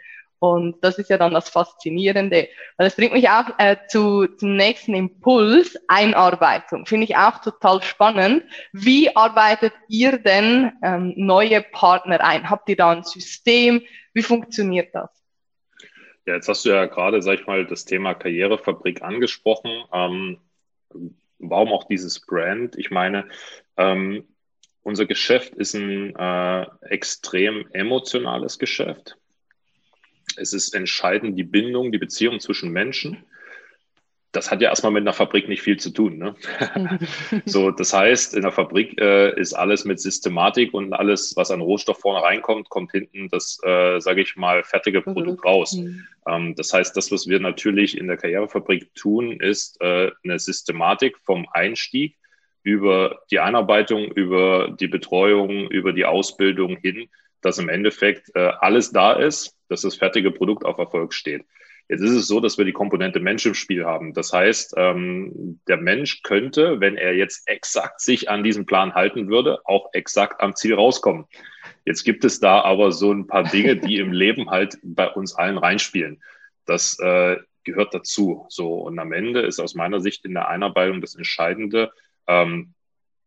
Und 0.40 0.82
das 0.82 0.98
ist 0.98 1.10
ja 1.10 1.18
dann 1.18 1.34
das 1.34 1.50
Faszinierende. 1.50 2.48
Weil 2.76 2.86
das 2.86 2.96
bringt 2.96 3.12
mich 3.12 3.28
auch 3.28 3.44
äh, 3.58 3.76
zu, 3.88 4.26
zum 4.26 4.56
nächsten 4.56 4.94
Impuls, 4.94 5.76
Einarbeitung. 5.86 6.86
Finde 6.86 7.04
ich 7.04 7.16
auch 7.16 7.42
total 7.42 7.82
spannend. 7.82 8.44
Wie 8.72 9.14
arbeitet 9.14 9.74
ihr 9.88 10.18
denn 10.18 10.72
ähm, 10.82 11.12
neue 11.16 11.60
Partner 11.60 12.24
ein? 12.24 12.48
Habt 12.48 12.70
ihr 12.70 12.76
da 12.76 12.90
ein 12.90 13.04
System? 13.04 13.82
Wie 14.14 14.22
funktioniert 14.22 14.94
das? 14.94 15.10
Ja, 16.24 16.36
jetzt 16.36 16.48
hast 16.48 16.64
du 16.64 16.70
ja 16.70 16.86
gerade, 16.86 17.20
sag 17.20 17.40
ich 17.40 17.46
mal, 17.46 17.66
das 17.66 17.84
Thema 17.84 18.14
Karrierefabrik 18.14 19.02
angesprochen. 19.02 19.70
Ähm, 19.92 20.38
warum 21.38 21.68
auch 21.68 21.84
dieses 21.84 22.18
Brand? 22.24 22.78
Ich 22.78 22.90
meine, 22.90 23.28
ähm, 23.76 24.26
unser 24.82 25.04
Geschäft 25.04 25.54
ist 25.54 25.74
ein 25.74 26.16
äh, 26.16 26.66
extrem 26.88 27.68
emotionales 27.72 28.58
Geschäft. 28.58 29.18
Es 30.36 30.52
ist 30.52 30.74
entscheidend 30.74 31.38
die 31.38 31.44
Bindung, 31.44 31.92
die 31.92 31.98
Beziehung 31.98 32.40
zwischen 32.40 32.70
Menschen. 32.70 33.24
Das 34.32 34.50
hat 34.50 34.62
ja 34.62 34.68
erstmal 34.68 34.92
mit 34.92 35.02
einer 35.02 35.12
Fabrik 35.12 35.48
nicht 35.48 35.62
viel 35.62 35.76
zu 35.76 35.90
tun. 35.90 36.18
Ne? 36.18 36.36
so, 37.46 37.72
das 37.72 37.92
heißt, 37.92 38.34
in 38.34 38.42
der 38.42 38.52
Fabrik 38.52 39.00
äh, 39.00 39.38
ist 39.38 39.54
alles 39.54 39.84
mit 39.84 39.98
Systematik 39.98 40.72
und 40.72 40.92
alles, 40.92 41.34
was 41.36 41.50
an 41.50 41.60
Rohstoff 41.60 41.98
vorne 41.98 42.24
reinkommt, 42.24 42.68
kommt 42.68 42.92
hinten 42.92 43.28
das, 43.28 43.58
äh, 43.64 43.98
sage 43.98 44.22
ich 44.22 44.36
mal, 44.36 44.62
fertige 44.62 45.02
Produkt 45.02 45.44
raus. 45.44 45.74
Mhm. 45.74 46.06
Ähm, 46.28 46.54
das 46.54 46.72
heißt, 46.72 46.96
das, 46.96 47.10
was 47.10 47.26
wir 47.26 47.40
natürlich 47.40 47.98
in 47.98 48.06
der 48.06 48.18
Karrierefabrik 48.18 48.94
tun, 48.94 49.40
ist 49.40 49.80
äh, 49.80 50.12
eine 50.22 50.38
Systematik 50.38 51.18
vom 51.18 51.48
Einstieg 51.52 52.16
über 52.62 53.22
die 53.30 53.40
Einarbeitung, 53.40 54.04
über 54.12 54.76
die 54.78 54.88
Betreuung, 54.88 55.68
über 55.70 55.92
die 55.92 56.04
Ausbildung 56.04 56.76
hin, 56.76 57.08
dass 57.40 57.58
im 57.58 57.68
Endeffekt 57.68 58.30
äh, 58.34 58.52
alles 58.60 58.92
da 58.92 59.12
ist, 59.12 59.56
dass 59.70 59.82
das 59.82 59.96
fertige 59.96 60.30
Produkt 60.30 60.64
auf 60.64 60.78
Erfolg 60.78 61.14
steht. 61.14 61.44
Jetzt 61.88 62.02
ist 62.02 62.12
es 62.12 62.28
so, 62.28 62.38
dass 62.38 62.56
wir 62.56 62.64
die 62.64 62.72
Komponente 62.72 63.18
Mensch 63.18 63.46
im 63.46 63.54
Spiel 63.54 63.84
haben. 63.84 64.14
Das 64.14 64.32
heißt, 64.32 64.74
ähm, 64.76 65.60
der 65.66 65.76
Mensch 65.76 66.22
könnte, 66.22 66.78
wenn 66.78 66.96
er 66.96 67.16
jetzt 67.16 67.48
exakt 67.48 68.00
sich 68.00 68.30
an 68.30 68.44
diesen 68.44 68.64
Plan 68.64 68.94
halten 68.94 69.28
würde, 69.28 69.58
auch 69.64 69.88
exakt 69.92 70.40
am 70.40 70.54
Ziel 70.54 70.74
rauskommen. 70.74 71.24
Jetzt 71.84 72.04
gibt 72.04 72.24
es 72.24 72.38
da 72.38 72.60
aber 72.60 72.92
so 72.92 73.12
ein 73.12 73.26
paar 73.26 73.42
Dinge, 73.42 73.76
die 73.76 73.96
im 73.96 74.12
Leben 74.12 74.50
halt 74.50 74.78
bei 74.84 75.08
uns 75.08 75.34
allen 75.34 75.58
reinspielen. 75.58 76.22
Das 76.64 76.96
äh, 77.00 77.38
gehört 77.64 77.92
dazu. 77.92 78.46
So 78.48 78.74
und 78.74 78.98
am 79.00 79.12
Ende 79.12 79.40
ist 79.40 79.58
aus 79.58 79.74
meiner 79.74 80.00
Sicht 80.00 80.24
in 80.24 80.34
der 80.34 80.48
Einarbeitung 80.48 81.00
das 81.00 81.16
Entscheidende, 81.16 81.90
ähm, 82.28 82.74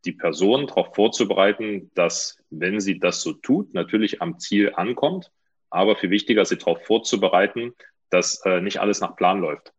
die 0.06 0.14
Person 0.14 0.68
darauf 0.68 0.96
vorzubereiten, 0.96 1.92
dass, 1.96 2.38
wenn 2.50 2.80
sie 2.80 3.00
das 3.00 3.22
so 3.22 3.34
tut, 3.34 3.74
natürlich 3.74 4.22
am 4.22 4.40
Ziel 4.40 4.72
ankommt, 4.74 5.32
aber 5.74 5.96
viel 5.96 6.10
wichtiger, 6.10 6.46
sie 6.46 6.58
darauf 6.58 6.86
vorzubereiten, 6.86 7.74
dass 8.10 8.46
äh, 8.46 8.62
nicht 8.62 8.80
alles 8.80 9.02
nach 9.02 9.16
Plan 9.16 9.40
läuft. 9.40 9.74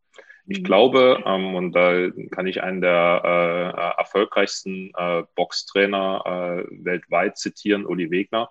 Ich 0.46 0.60
mhm. 0.60 0.64
glaube, 0.64 1.22
ähm, 1.24 1.54
und 1.54 1.72
da 1.72 2.10
kann 2.30 2.46
ich 2.46 2.62
einen 2.62 2.80
der 2.80 3.22
äh, 3.24 4.00
erfolgreichsten 4.00 4.92
äh, 4.96 5.22
Boxtrainer 5.34 6.66
äh, 6.68 6.84
weltweit 6.84 7.38
zitieren, 7.38 7.86
Uli 7.86 8.10
Wegner, 8.10 8.50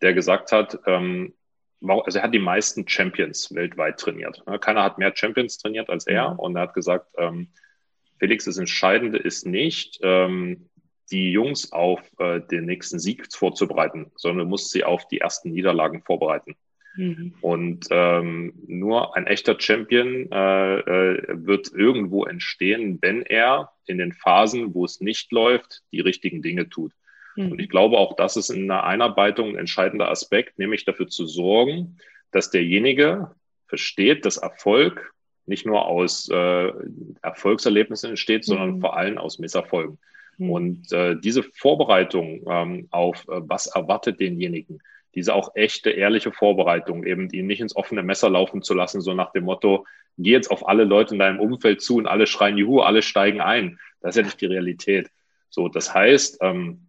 der 0.00 0.14
gesagt 0.14 0.52
hat, 0.52 0.78
ähm, 0.86 1.34
also 1.82 2.18
er 2.18 2.24
hat 2.24 2.34
die 2.34 2.38
meisten 2.38 2.88
Champions 2.88 3.54
weltweit 3.54 3.98
trainiert. 4.00 4.42
Keiner 4.60 4.82
hat 4.82 4.96
mehr 4.98 5.12
Champions 5.14 5.58
trainiert 5.58 5.90
als 5.90 6.06
er. 6.06 6.30
Mhm. 6.30 6.38
Und 6.38 6.56
er 6.56 6.62
hat 6.62 6.74
gesagt, 6.74 7.08
ähm, 7.18 7.48
Felix, 8.18 8.46
das 8.46 8.56
Entscheidende 8.56 9.18
ist 9.18 9.46
nicht, 9.46 9.98
ähm, 10.02 10.70
die 11.10 11.30
Jungs 11.30 11.72
auf 11.72 12.00
äh, 12.18 12.40
den 12.40 12.64
nächsten 12.64 12.98
Sieg 12.98 13.32
vorzubereiten, 13.32 14.10
sondern 14.16 14.46
du 14.46 14.50
musst 14.50 14.70
sie 14.70 14.84
auf 14.84 15.06
die 15.08 15.20
ersten 15.20 15.52
Niederlagen 15.52 16.02
vorbereiten. 16.02 16.56
Mhm. 16.96 17.34
Und 17.40 17.86
ähm, 17.90 18.54
nur 18.66 19.16
ein 19.16 19.26
echter 19.26 19.58
Champion 19.58 20.30
äh, 20.32 20.78
äh, 20.78 21.22
wird 21.28 21.70
irgendwo 21.72 22.24
entstehen, 22.24 22.98
wenn 23.02 23.22
er 23.22 23.70
in 23.86 23.98
den 23.98 24.12
Phasen, 24.12 24.74
wo 24.74 24.84
es 24.84 25.00
nicht 25.00 25.30
läuft, 25.32 25.82
die 25.92 26.00
richtigen 26.00 26.42
Dinge 26.42 26.68
tut. 26.68 26.92
Mhm. 27.36 27.52
Und 27.52 27.60
ich 27.60 27.68
glaube 27.68 27.98
auch, 27.98 28.16
das 28.16 28.36
ist 28.36 28.50
in 28.50 28.66
der 28.66 28.84
Einarbeitung 28.84 29.50
ein 29.50 29.58
entscheidender 29.58 30.10
Aspekt, 30.10 30.58
nämlich 30.58 30.84
dafür 30.84 31.08
zu 31.08 31.26
sorgen, 31.26 31.98
dass 32.32 32.50
derjenige 32.50 33.30
versteht, 33.66 34.24
dass 34.24 34.36
Erfolg 34.38 35.12
nicht 35.46 35.66
nur 35.66 35.86
aus 35.86 36.28
äh, 36.28 36.72
Erfolgserlebnissen 37.22 38.10
entsteht, 38.10 38.44
sondern 38.44 38.76
mhm. 38.76 38.80
vor 38.80 38.96
allem 38.96 39.18
aus 39.18 39.38
Misserfolgen. 39.38 39.98
Mhm. 40.38 40.50
Und 40.50 40.92
äh, 40.92 41.16
diese 41.16 41.42
Vorbereitung 41.42 42.42
ähm, 42.48 42.88
auf 42.90 43.28
äh, 43.28 43.40
was 43.44 43.66
erwartet 43.68 44.18
denjenigen, 44.20 44.80
diese 45.16 45.34
auch 45.34 45.56
echte, 45.56 45.90
ehrliche 45.90 46.30
Vorbereitung, 46.30 47.04
eben 47.04 47.30
ihn 47.30 47.46
nicht 47.46 47.60
ins 47.60 47.74
offene 47.74 48.02
Messer 48.02 48.30
laufen 48.30 48.62
zu 48.62 48.74
lassen, 48.74 49.00
so 49.00 49.14
nach 49.14 49.32
dem 49.32 49.44
Motto, 49.44 49.86
geh 50.18 50.30
jetzt 50.30 50.50
auf 50.50 50.68
alle 50.68 50.84
Leute 50.84 51.14
in 51.14 51.18
deinem 51.18 51.40
Umfeld 51.40 51.80
zu 51.82 51.96
und 51.96 52.06
alle 52.06 52.26
schreien 52.26 52.58
Juhu, 52.58 52.80
alle 52.80 53.02
steigen 53.02 53.40
ein. 53.40 53.80
Das 54.00 54.10
ist 54.10 54.16
ja 54.18 54.22
nicht 54.24 54.40
die 54.40 54.46
Realität. 54.46 55.10
So, 55.48 55.68
das 55.68 55.92
heißt, 55.92 56.38
ähm, 56.42 56.88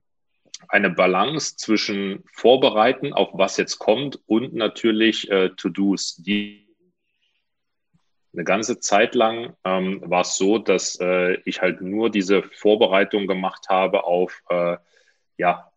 eine 0.67 0.89
Balance 0.89 1.55
zwischen 1.55 2.23
Vorbereiten 2.33 3.13
auf 3.13 3.29
was 3.33 3.57
jetzt 3.57 3.79
kommt 3.79 4.19
und 4.27 4.53
natürlich 4.53 5.31
äh, 5.31 5.49
To-Dos, 5.49 6.21
eine 8.33 8.43
ganze 8.43 8.79
Zeit 8.79 9.15
lang 9.15 9.55
ähm, 9.63 10.01
war 10.05 10.21
es 10.21 10.35
so, 10.35 10.57
dass 10.57 10.99
äh, 10.99 11.39
ich 11.45 11.61
halt 11.61 11.81
nur 11.81 12.09
diese 12.09 12.43
Vorbereitung 12.43 13.25
gemacht 13.25 13.69
habe 13.69 14.03
auf 14.03 14.43
äh, 14.49 14.77
ja, 15.37 15.71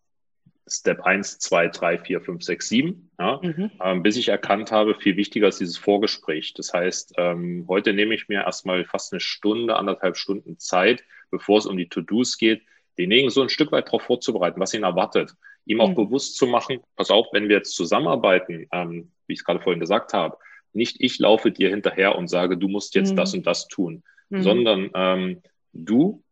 Step 0.71 1.01
1, 1.01 1.39
2, 1.39 1.67
3, 1.67 1.97
4, 1.99 2.21
5, 2.21 2.43
6, 2.43 2.69
7, 2.69 3.11
ja, 3.19 3.39
mhm. 3.43 3.71
ähm, 3.83 4.03
bis 4.03 4.15
ich 4.15 4.29
erkannt 4.29 4.71
habe, 4.71 4.95
viel 4.95 5.17
wichtiger 5.17 5.49
ist 5.49 5.59
dieses 5.59 5.77
Vorgespräch. 5.77 6.53
Das 6.53 6.73
heißt, 6.73 7.15
ähm, 7.17 7.65
heute 7.67 7.93
nehme 7.93 8.15
ich 8.15 8.29
mir 8.29 8.43
erstmal 8.43 8.85
fast 8.85 9.11
eine 9.11 9.19
Stunde, 9.19 9.75
anderthalb 9.75 10.15
Stunden 10.15 10.57
Zeit, 10.59 11.03
bevor 11.29 11.57
es 11.57 11.65
um 11.65 11.77
die 11.77 11.89
To-Dos 11.89 12.37
geht, 12.37 12.61
denjenigen 12.97 13.29
so 13.29 13.41
ein 13.41 13.49
Stück 13.49 13.71
weit 13.71 13.87
darauf 13.87 14.03
vorzubereiten, 14.03 14.59
was 14.61 14.73
ihn 14.73 14.83
erwartet. 14.83 15.33
Ihm 15.65 15.81
auch 15.81 15.89
mhm. 15.89 15.95
bewusst 15.95 16.37
zu 16.37 16.47
machen, 16.47 16.79
pass 16.95 17.11
auf, 17.11 17.27
wenn 17.33 17.49
wir 17.49 17.57
jetzt 17.57 17.75
zusammenarbeiten, 17.75 18.67
ähm, 18.71 19.11
wie 19.27 19.33
ich 19.33 19.39
es 19.39 19.45
gerade 19.45 19.59
vorhin 19.59 19.79
gesagt 19.79 20.13
habe, 20.13 20.37
nicht 20.73 20.97
ich 20.99 21.19
laufe 21.19 21.51
dir 21.51 21.69
hinterher 21.69 22.15
und 22.15 22.29
sage, 22.29 22.57
du 22.57 22.69
musst 22.69 22.95
jetzt 22.95 23.11
mhm. 23.11 23.17
das 23.17 23.33
und 23.33 23.45
das 23.45 23.67
tun, 23.67 24.03
mhm. 24.29 24.41
sondern 24.41 24.89
ähm, 24.95 25.41
du, 25.73 26.23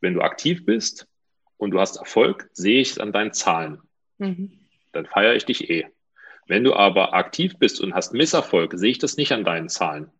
wenn 0.00 0.14
du 0.14 0.22
aktiv 0.22 0.64
bist 0.66 1.06
und 1.60 1.72
du 1.72 1.80
hast 1.80 1.96
Erfolg, 1.96 2.48
sehe 2.52 2.80
ich 2.80 2.92
es 2.92 2.98
an 2.98 3.12
deinen 3.12 3.32
Zahlen. 3.32 3.82
Mhm. 4.18 4.52
Dann 4.92 5.06
feiere 5.06 5.34
ich 5.34 5.44
dich 5.44 5.68
eh. 5.70 5.86
Wenn 6.46 6.64
du 6.64 6.74
aber 6.74 7.14
aktiv 7.14 7.58
bist 7.58 7.80
und 7.80 7.94
hast 7.94 8.12
Misserfolg, 8.12 8.72
sehe 8.74 8.90
ich 8.90 8.98
das 8.98 9.16
nicht 9.16 9.32
an 9.32 9.44
deinen 9.44 9.68
Zahlen. 9.68 10.10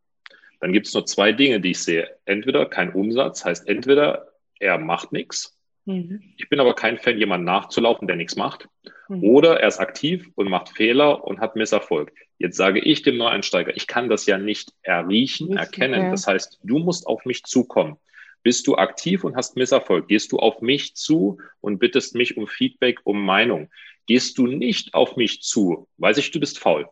Dann 0.61 0.72
gibt 0.72 0.87
es 0.87 0.94
nur 0.94 1.07
zwei 1.07 1.33
Dinge, 1.33 1.61
die 1.61 1.70
ich 1.70 1.83
sehe. 1.83 2.09
Entweder 2.26 2.66
kein 2.66 2.92
Umsatz, 2.92 3.44
heißt 3.44 3.66
entweder 3.66 4.29
er 4.59 4.79
macht 4.79 5.12
nichts. 5.12 5.57
Mhm. 5.87 6.22
Ich 6.37 6.48
bin 6.50 6.61
aber 6.61 6.74
kein 6.74 6.98
Fan, 6.98 7.18
jemanden 7.18 7.46
nachzulaufen, 7.46 8.07
der 8.07 8.16
nichts 8.16 8.37
macht. 8.37 8.68
Mhm. 9.09 9.24
Oder 9.24 9.61
er 9.61 9.68
ist 9.68 9.81
aktiv 9.81 10.29
und 10.35 10.50
macht 10.50 10.68
Fehler 10.68 11.24
und 11.24 11.40
hat 11.40 11.57
Misserfolg. 11.57 12.12
Jetzt 12.37 12.59
sage 12.59 12.81
ich 12.81 13.03
dem 13.03 13.16
Neueinsteiger, 13.16 13.74
ich 13.74 13.87
kann 13.87 14.11
das 14.11 14.26
ja 14.26 14.37
nicht 14.37 14.72
erriechen, 14.83 15.57
erkennen. 15.57 16.11
Das 16.11 16.26
heißt, 16.26 16.61
du 16.62 16.79
musst 16.79 17.07
auf 17.07 17.24
mich 17.24 17.44
zukommen. 17.44 17.96
Bist 18.42 18.66
du 18.66 18.76
aktiv 18.76 19.24
und 19.24 19.37
hast 19.37 19.57
Misserfolg? 19.57 20.09
Gehst 20.09 20.33
du 20.33 20.38
auf 20.38 20.62
mich 20.62 20.94
zu 20.94 21.38
und 21.61 21.79
bittest 21.79 22.14
mich 22.14 22.37
um 22.37 22.46
Feedback, 22.46 23.00
um 23.05 23.24
Meinung? 23.24 23.70
Gehst 24.07 24.38
du 24.38 24.46
nicht 24.46 24.94
auf 24.94 25.16
mich 25.16 25.42
zu, 25.42 25.88
weiß 25.98 26.18
ich, 26.18 26.31
du 26.31 26.40
bist 26.40 26.59
faul. 26.59 26.88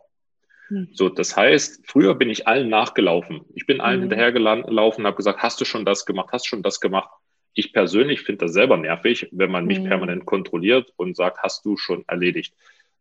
Hm. 0.68 0.88
So, 0.92 1.08
das 1.08 1.36
heißt, 1.36 1.86
früher 1.86 2.14
bin 2.14 2.28
ich 2.28 2.46
allen 2.46 2.68
nachgelaufen. 2.68 3.40
Ich 3.54 3.66
bin 3.66 3.80
allen 3.80 4.00
mhm. 4.00 4.10
hinterhergelaufen, 4.10 5.06
habe 5.06 5.16
gesagt, 5.16 5.42
hast 5.42 5.60
du 5.60 5.64
schon 5.64 5.84
das 5.84 6.04
gemacht, 6.04 6.28
hast 6.32 6.46
du 6.46 6.50
schon 6.50 6.62
das 6.62 6.80
gemacht? 6.80 7.10
Ich 7.54 7.72
persönlich 7.72 8.20
finde 8.20 8.44
das 8.44 8.52
selber 8.52 8.76
nervig, 8.76 9.28
wenn 9.32 9.50
man 9.50 9.64
mich 9.64 9.80
mhm. 9.80 9.84
permanent 9.84 10.26
kontrolliert 10.26 10.92
und 10.96 11.16
sagt, 11.16 11.38
hast 11.42 11.64
du 11.64 11.76
schon 11.76 12.04
erledigt. 12.06 12.54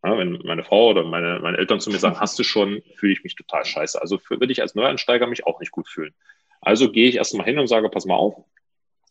Ja, 0.03 0.17
wenn 0.17 0.39
meine 0.45 0.63
Frau 0.63 0.91
oder 0.91 1.03
meine, 1.03 1.39
meine 1.41 1.57
Eltern 1.57 1.79
zu 1.79 1.89
mir 1.89 1.99
sagen, 1.99 2.17
hast 2.19 2.39
du 2.39 2.43
schon, 2.43 2.81
fühle 2.95 3.13
ich 3.13 3.23
mich 3.23 3.35
total 3.35 3.65
scheiße. 3.65 4.01
Also 4.01 4.19
würde 4.29 4.51
ich 4.51 4.61
als 4.61 4.73
Neuansteiger 4.73 5.27
mich 5.27 5.45
auch 5.45 5.59
nicht 5.59 5.71
gut 5.71 5.89
fühlen. 5.89 6.13
Also 6.61 6.91
gehe 6.91 7.09
ich 7.09 7.15
erstmal 7.15 7.45
hin 7.45 7.59
und 7.59 7.67
sage, 7.67 7.89
pass 7.89 8.05
mal 8.05 8.15
auf, 8.15 8.35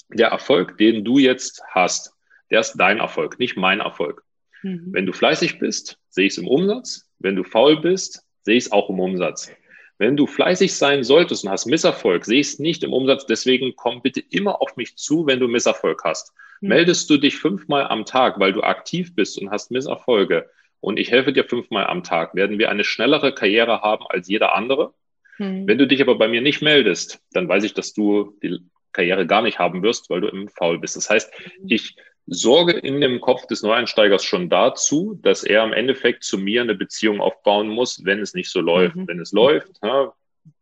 der 0.08 0.28
Erfolg, 0.28 0.78
den 0.78 1.04
du 1.04 1.18
jetzt 1.18 1.62
hast, 1.68 2.12
der 2.50 2.60
ist 2.60 2.74
dein 2.76 2.98
Erfolg, 2.98 3.38
nicht 3.38 3.56
mein 3.56 3.80
Erfolg. 3.80 4.24
Mhm. 4.62 4.88
Wenn 4.92 5.06
du 5.06 5.12
fleißig 5.12 5.58
bist, 5.58 5.98
sehe 6.08 6.26
ich 6.26 6.32
es 6.32 6.38
im 6.38 6.48
Umsatz. 6.48 7.08
Wenn 7.18 7.36
du 7.36 7.44
faul 7.44 7.80
bist, 7.80 8.24
sehe 8.42 8.56
ich 8.56 8.66
es 8.66 8.72
auch 8.72 8.90
im 8.90 9.00
Umsatz. 9.00 9.50
Wenn 9.98 10.16
du 10.16 10.26
fleißig 10.26 10.74
sein 10.74 11.04
solltest 11.04 11.44
und 11.44 11.50
hast 11.50 11.66
Misserfolg, 11.66 12.24
sehe 12.24 12.40
ich 12.40 12.48
es 12.48 12.58
nicht 12.58 12.84
im 12.84 12.92
Umsatz. 12.92 13.26
Deswegen 13.26 13.74
komm 13.76 14.02
bitte 14.02 14.22
immer 14.30 14.60
auf 14.60 14.76
mich 14.76 14.96
zu, 14.96 15.26
wenn 15.26 15.40
du 15.40 15.48
Misserfolg 15.48 16.02
hast. 16.04 16.32
Mhm. 16.60 16.68
Meldest 16.68 17.10
du 17.10 17.16
dich 17.16 17.36
fünfmal 17.36 17.86
am 17.88 18.04
Tag, 18.04 18.38
weil 18.38 18.52
du 18.52 18.62
aktiv 18.62 19.14
bist 19.14 19.38
und 19.38 19.50
hast 19.50 19.70
Misserfolge 19.70 20.48
und 20.80 20.98
ich 20.98 21.10
helfe 21.10 21.32
dir 21.32 21.44
fünfmal 21.44 21.86
am 21.86 22.02
Tag, 22.02 22.34
werden 22.34 22.58
wir 22.58 22.70
eine 22.70 22.84
schnellere 22.84 23.34
Karriere 23.34 23.80
haben 23.80 24.04
als 24.08 24.28
jeder 24.28 24.54
andere. 24.54 24.94
Mhm. 25.38 25.66
Wenn 25.66 25.78
du 25.78 25.86
dich 25.86 26.00
aber 26.00 26.16
bei 26.16 26.28
mir 26.28 26.40
nicht 26.40 26.62
meldest, 26.62 27.20
dann 27.32 27.48
weiß 27.48 27.64
ich, 27.64 27.74
dass 27.74 27.92
du 27.92 28.36
die 28.42 28.58
Karriere 28.92 29.26
gar 29.26 29.42
nicht 29.42 29.58
haben 29.58 29.82
wirst, 29.82 30.08
weil 30.10 30.20
du 30.20 30.28
im 30.28 30.48
Faul 30.48 30.78
bist. 30.78 30.96
Das 30.96 31.10
heißt, 31.10 31.30
hm. 31.36 31.66
ich 31.68 31.96
sorge 32.26 32.72
in 32.72 33.00
dem 33.00 33.20
Kopf 33.20 33.46
des 33.46 33.62
Neueinsteigers 33.62 34.24
schon 34.24 34.48
dazu, 34.48 35.18
dass 35.22 35.44
er 35.44 35.64
im 35.64 35.72
Endeffekt 35.72 36.24
zu 36.24 36.38
mir 36.38 36.62
eine 36.62 36.74
Beziehung 36.74 37.20
aufbauen 37.20 37.68
muss, 37.68 38.04
wenn 38.04 38.20
es 38.20 38.34
nicht 38.34 38.50
so 38.50 38.60
läuft. 38.60 38.96
Mhm. 38.96 39.06
Wenn 39.06 39.20
es 39.20 39.32
läuft, 39.32 39.78
ja, 39.82 40.12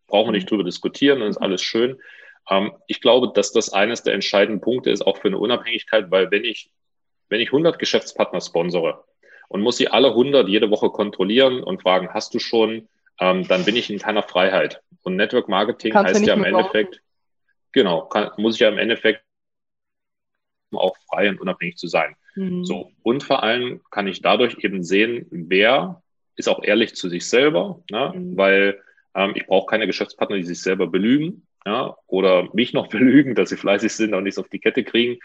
brauchen 0.06 0.28
wir 0.28 0.32
nicht 0.32 0.50
drüber 0.50 0.64
diskutieren, 0.64 1.20
dann 1.20 1.30
ist 1.30 1.38
alles 1.38 1.62
schön. 1.62 1.98
Ähm, 2.50 2.72
ich 2.86 3.00
glaube, 3.00 3.32
dass 3.34 3.52
das 3.52 3.72
eines 3.72 4.02
der 4.02 4.14
entscheidenden 4.14 4.60
Punkte 4.60 4.90
ist, 4.90 5.02
auch 5.02 5.18
für 5.18 5.28
eine 5.28 5.38
Unabhängigkeit, 5.38 6.10
weil 6.10 6.30
wenn 6.30 6.44
ich, 6.44 6.70
wenn 7.28 7.40
ich 7.40 7.48
100 7.48 7.78
Geschäftspartner 7.78 8.40
sponsore 8.40 9.04
und 9.48 9.62
muss 9.62 9.78
sie 9.78 9.88
alle 9.88 10.08
100 10.08 10.48
jede 10.48 10.70
Woche 10.70 10.90
kontrollieren 10.90 11.62
und 11.62 11.82
fragen, 11.82 12.10
hast 12.12 12.34
du 12.34 12.38
schon, 12.38 12.88
ähm, 13.20 13.46
dann 13.46 13.64
bin 13.64 13.76
ich 13.76 13.90
in 13.90 13.98
keiner 13.98 14.22
Freiheit. 14.22 14.82
Und 15.02 15.16
Network 15.16 15.48
Marketing 15.48 15.92
Kannst 15.92 16.14
heißt 16.14 16.26
ja 16.26 16.34
im 16.34 16.44
Endeffekt, 16.44 17.02
genau, 17.72 18.02
kann, 18.06 18.30
muss 18.36 18.54
ich 18.54 18.60
ja 18.60 18.68
im 18.68 18.78
Endeffekt 18.78 19.22
auch 20.72 20.96
frei 21.08 21.28
und 21.28 21.40
unabhängig 21.40 21.76
zu 21.76 21.86
sein. 21.86 22.16
Mhm. 22.34 22.64
So. 22.64 22.90
Und 23.02 23.22
vor 23.22 23.42
allem 23.42 23.80
kann 23.90 24.06
ich 24.06 24.22
dadurch 24.22 24.58
eben 24.64 24.82
sehen, 24.82 25.26
wer 25.30 26.02
ist 26.36 26.48
auch 26.48 26.62
ehrlich 26.62 26.96
zu 26.96 27.08
sich 27.08 27.28
selber, 27.28 27.82
ne? 27.90 28.12
Mhm. 28.14 28.36
weil 28.36 28.82
ähm, 29.14 29.32
ich 29.34 29.46
brauche 29.46 29.66
keine 29.66 29.86
Geschäftspartner, 29.86 30.36
die 30.36 30.44
sich 30.44 30.60
selber 30.60 30.88
belügen 30.88 31.46
ja? 31.64 31.96
oder 32.06 32.48
mich 32.52 32.72
noch 32.72 32.88
belügen, 32.88 33.34
dass 33.34 33.50
sie 33.50 33.56
fleißig 33.56 33.92
sind 33.92 34.14
und 34.14 34.24
nichts 34.24 34.38
auf 34.38 34.48
die 34.48 34.58
Kette 34.58 34.84
kriegen. 34.84 35.18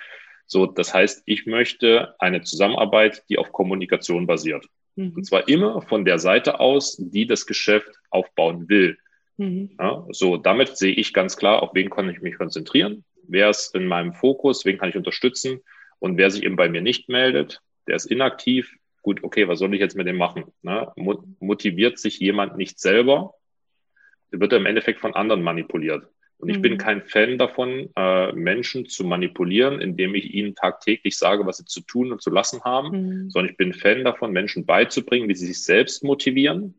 So, 0.45 0.65
das 0.65 0.93
heißt, 0.93 1.23
ich 1.25 1.45
möchte 1.45 2.15
eine 2.19 2.41
Zusammenarbeit, 2.41 3.23
die 3.29 3.37
auf 3.37 3.51
Kommunikation 3.51 4.25
basiert. 4.25 4.65
Mhm. 4.99 5.13
Und 5.15 5.23
zwar 5.25 5.47
immer 5.47 5.81
von 5.81 6.05
der 6.05 6.19
Seite 6.19 6.59
aus, 6.59 6.97
die 6.99 7.25
das 7.25 7.45
Geschäft 7.45 7.89
aufbauen 8.09 8.69
will. 8.69 8.97
Mhm. 9.37 9.71
Ja, 9.79 10.05
so, 10.11 10.37
damit 10.37 10.77
sehe 10.77 10.93
ich 10.93 11.13
ganz 11.13 11.37
klar, 11.37 11.63
auf 11.63 11.71
wen 11.73 11.89
kann 11.89 12.09
ich 12.09 12.21
mich 12.21 12.37
konzentrieren 12.37 13.03
wer 13.29 13.49
ist 13.49 13.75
in 13.75 13.87
meinem 13.87 14.13
Fokus, 14.13 14.65
wen 14.65 14.77
kann 14.77 14.89
ich 14.89 14.97
unterstützen 14.97 15.61
und 15.99 16.17
wer 16.17 16.29
sich 16.31 16.43
eben 16.43 16.55
bei 16.55 16.67
mir 16.67 16.81
nicht 16.81 17.09
meldet, 17.09 17.61
der 17.87 17.95
ist 17.95 18.05
inaktiv. 18.05 18.75
Gut, 19.01 19.23
okay, 19.23 19.47
was 19.47 19.59
soll 19.59 19.73
ich 19.73 19.79
jetzt 19.79 19.95
mit 19.95 20.07
dem 20.07 20.17
machen? 20.17 20.45
Ne? 20.61 20.91
Motiviert 21.39 21.99
sich 21.99 22.19
jemand 22.19 22.57
nicht 22.57 22.79
selber, 22.79 23.35
wird 24.31 24.53
im 24.53 24.65
Endeffekt 24.65 24.99
von 24.99 25.15
anderen 25.15 25.41
manipuliert. 25.41 26.07
Und 26.39 26.49
ich 26.49 26.57
mhm. 26.57 26.61
bin 26.61 26.77
kein 26.77 27.03
Fan 27.03 27.37
davon, 27.37 27.89
äh, 27.95 28.31
Menschen 28.31 28.87
zu 28.87 29.03
manipulieren, 29.03 29.81
indem 29.81 30.15
ich 30.15 30.33
ihnen 30.33 30.55
tagtäglich 30.55 31.17
sage, 31.17 31.45
was 31.45 31.57
sie 31.57 31.65
zu 31.65 31.81
tun 31.81 32.11
und 32.11 32.21
zu 32.21 32.29
lassen 32.29 32.63
haben, 32.63 32.91
mhm. 32.91 33.29
sondern 33.29 33.51
ich 33.51 33.57
bin 33.57 33.73
Fan 33.73 34.03
davon, 34.03 34.31
Menschen 34.31 34.65
beizubringen, 34.65 35.27
wie 35.27 35.35
sie 35.35 35.47
sich 35.47 35.63
selbst 35.63 36.03
motivieren, 36.03 36.75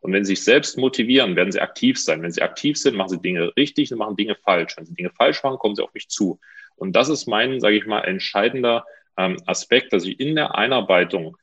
und 0.00 0.12
wenn 0.12 0.24
sie 0.24 0.34
sich 0.34 0.44
selbst 0.44 0.78
motivieren, 0.78 1.36
werden 1.36 1.52
sie 1.52 1.60
aktiv 1.60 1.98
sein. 1.98 2.22
Wenn 2.22 2.32
sie 2.32 2.42
aktiv 2.42 2.78
sind, 2.78 2.96
machen 2.96 3.10
sie 3.10 3.20
Dinge 3.20 3.52
richtig 3.56 3.92
und 3.92 3.98
machen 3.98 4.16
Dinge 4.16 4.34
falsch. 4.34 4.76
Wenn 4.76 4.86
sie 4.86 4.94
Dinge 4.94 5.10
falsch 5.10 5.42
machen, 5.42 5.58
kommen 5.58 5.76
sie 5.76 5.84
auf 5.84 5.92
mich 5.92 6.08
zu. 6.08 6.40
Und 6.76 6.96
das 6.96 7.10
ist 7.10 7.26
mein, 7.26 7.60
sage 7.60 7.76
ich 7.76 7.86
mal, 7.86 8.00
entscheidender 8.00 8.84
ähm, 9.18 9.36
Aspekt, 9.46 9.92
dass 9.92 10.06
ich 10.06 10.18
in 10.18 10.34
der 10.34 10.54
Einarbeitung 10.54 11.36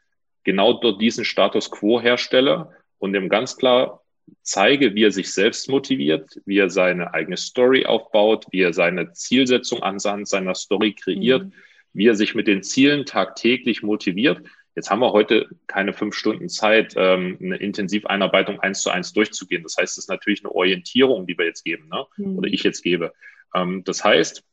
genau 0.43 0.73
dort 0.73 0.99
diesen 1.01 1.25
Status 1.25 1.69
quo 1.69 2.01
herstelle 2.01 2.71
und 2.97 3.13
dem 3.13 3.29
ganz 3.29 3.57
klar 3.57 4.01
zeige, 4.41 4.95
wie 4.95 5.03
er 5.03 5.11
sich 5.11 5.31
selbst 5.33 5.69
motiviert, 5.69 6.39
wie 6.45 6.57
er 6.57 6.69
seine 6.69 7.13
eigene 7.13 7.37
Story 7.37 7.85
aufbaut, 7.85 8.45
wie 8.51 8.61
er 8.61 8.73
seine 8.73 9.13
Zielsetzung 9.13 9.83
anhand 9.83 10.27
seiner 10.27 10.55
Story 10.55 10.93
kreiert, 10.93 11.45
mhm. 11.45 11.53
wie 11.93 12.07
er 12.07 12.15
sich 12.15 12.35
mit 12.35 12.47
den 12.47 12.63
Zielen 12.63 13.05
tagtäglich 13.05 13.83
motiviert 13.83 14.41
Jetzt 14.77 14.91
haben 14.91 14.99
wir 14.99 15.11
heute 15.11 15.49
keine 15.65 15.91
fünf 15.91 16.13
Stunden 16.13 16.49
Zeit, 16.49 16.93
ähm, 16.95 17.39
eine 17.41 17.55
Intensiveinarbeitung 17.55 18.59
eins 18.59 18.81
zu 18.81 18.91
eins 18.91 19.11
durchzugehen. 19.11 19.63
Das 19.63 19.75
heißt, 19.75 19.97
es 19.97 20.03
ist 20.03 20.07
natürlich 20.07 20.41
eine 20.41 20.53
Orientierung, 20.53 21.25
die 21.25 21.35
wir 21.35 21.45
jetzt 21.45 21.65
geben, 21.65 21.89
ne? 21.89 22.05
Mhm. 22.17 22.37
oder 22.37 22.47
ich 22.47 22.61
jetzt 22.61 22.83
gebe. 22.83 23.11
Ähm, 23.55 23.83
das 23.85 24.03
heißt, 24.03 24.43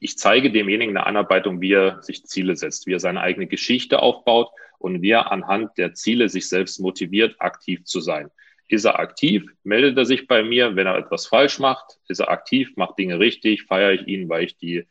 ich 0.00 0.16
zeige 0.16 0.50
demjenigen 0.50 0.96
eine 0.96 1.04
Anarbeitung, 1.06 1.60
wie 1.60 1.74
er 1.74 2.02
sich 2.02 2.24
Ziele 2.24 2.56
setzt, 2.56 2.86
wie 2.86 2.94
er 2.94 3.00
seine 3.00 3.20
eigene 3.20 3.46
Geschichte 3.46 4.00
aufbaut 4.00 4.48
und 4.78 5.02
wie 5.02 5.10
er 5.10 5.30
anhand 5.30 5.76
der 5.76 5.92
Ziele 5.92 6.30
sich 6.30 6.48
selbst 6.48 6.80
motiviert, 6.80 7.36
aktiv 7.38 7.84
zu 7.84 8.00
sein. 8.00 8.30
Ist 8.68 8.84
er 8.84 8.98
aktiv, 8.98 9.44
meldet 9.62 9.98
er 9.98 10.06
sich 10.06 10.26
bei 10.26 10.42
mir. 10.42 10.74
Wenn 10.74 10.86
er 10.86 10.96
etwas 10.96 11.26
falsch 11.26 11.58
macht, 11.58 11.98
ist 12.08 12.20
er 12.20 12.30
aktiv, 12.30 12.72
macht 12.76 12.98
Dinge 12.98 13.18
richtig, 13.18 13.64
feiere 13.64 13.92
ich 13.92 14.06
ihn, 14.06 14.28
weil 14.28 14.44
ich 14.44 14.56
die 14.56 14.86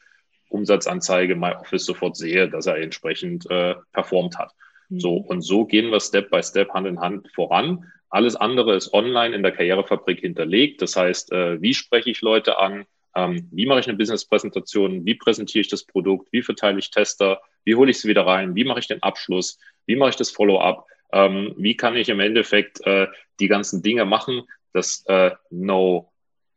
Umsatzanzeige 0.49 1.35
MyOffice 1.35 1.85
sofort 1.85 2.15
sehe, 2.15 2.47
dass 2.47 2.67
er 2.67 2.77
entsprechend 2.77 3.49
äh, 3.49 3.75
performt 3.91 4.37
hat. 4.37 4.51
Mhm. 4.89 4.99
So, 4.99 5.15
und 5.15 5.41
so 5.41 5.65
gehen 5.65 5.89
wir 5.89 5.99
Step 5.99 6.29
by 6.29 6.43
Step 6.43 6.69
Hand 6.69 6.87
in 6.87 6.99
Hand 6.99 7.29
voran. 7.33 7.91
Alles 8.09 8.35
andere 8.35 8.75
ist 8.75 8.93
online 8.93 9.35
in 9.35 9.41
der 9.41 9.51
Karrierefabrik 9.51 10.19
hinterlegt. 10.19 10.83
Das 10.83 10.95
heißt, 10.95 11.31
äh, 11.31 11.59
wie 11.61 11.73
spreche 11.73 12.11
ich 12.11 12.21
Leute 12.21 12.59
an? 12.59 12.85
Ähm, 13.15 13.49
wie 13.51 13.65
mache 13.65 13.79
ich 13.79 13.87
eine 13.87 13.97
Business-Präsentation? 13.97 15.05
Wie 15.05 15.15
präsentiere 15.15 15.61
ich 15.61 15.67
das 15.67 15.83
Produkt? 15.83 16.31
Wie 16.31 16.43
verteile 16.43 16.79
ich 16.79 16.91
Tester? 16.91 17.41
Wie 17.63 17.75
hole 17.75 17.89
ich 17.89 17.99
sie 17.99 18.07
wieder 18.07 18.25
rein? 18.25 18.55
Wie 18.55 18.63
mache 18.65 18.79
ich 18.79 18.87
den 18.87 19.01
Abschluss? 19.01 19.59
Wie 19.87 19.95
mache 19.95 20.11
ich 20.11 20.15
das 20.15 20.29
Follow-up? 20.29 20.85
Ähm, 21.13 21.53
wie 21.57 21.77
kann 21.77 21.95
ich 21.95 22.09
im 22.09 22.19
Endeffekt 22.19 22.85
äh, 22.85 23.07
die 23.39 23.47
ganzen 23.47 23.81
Dinge 23.81 24.05
machen? 24.05 24.43
Das 24.73 25.05
äh, 25.07 25.31
Know 25.49 26.11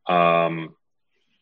ähm, 0.08 0.74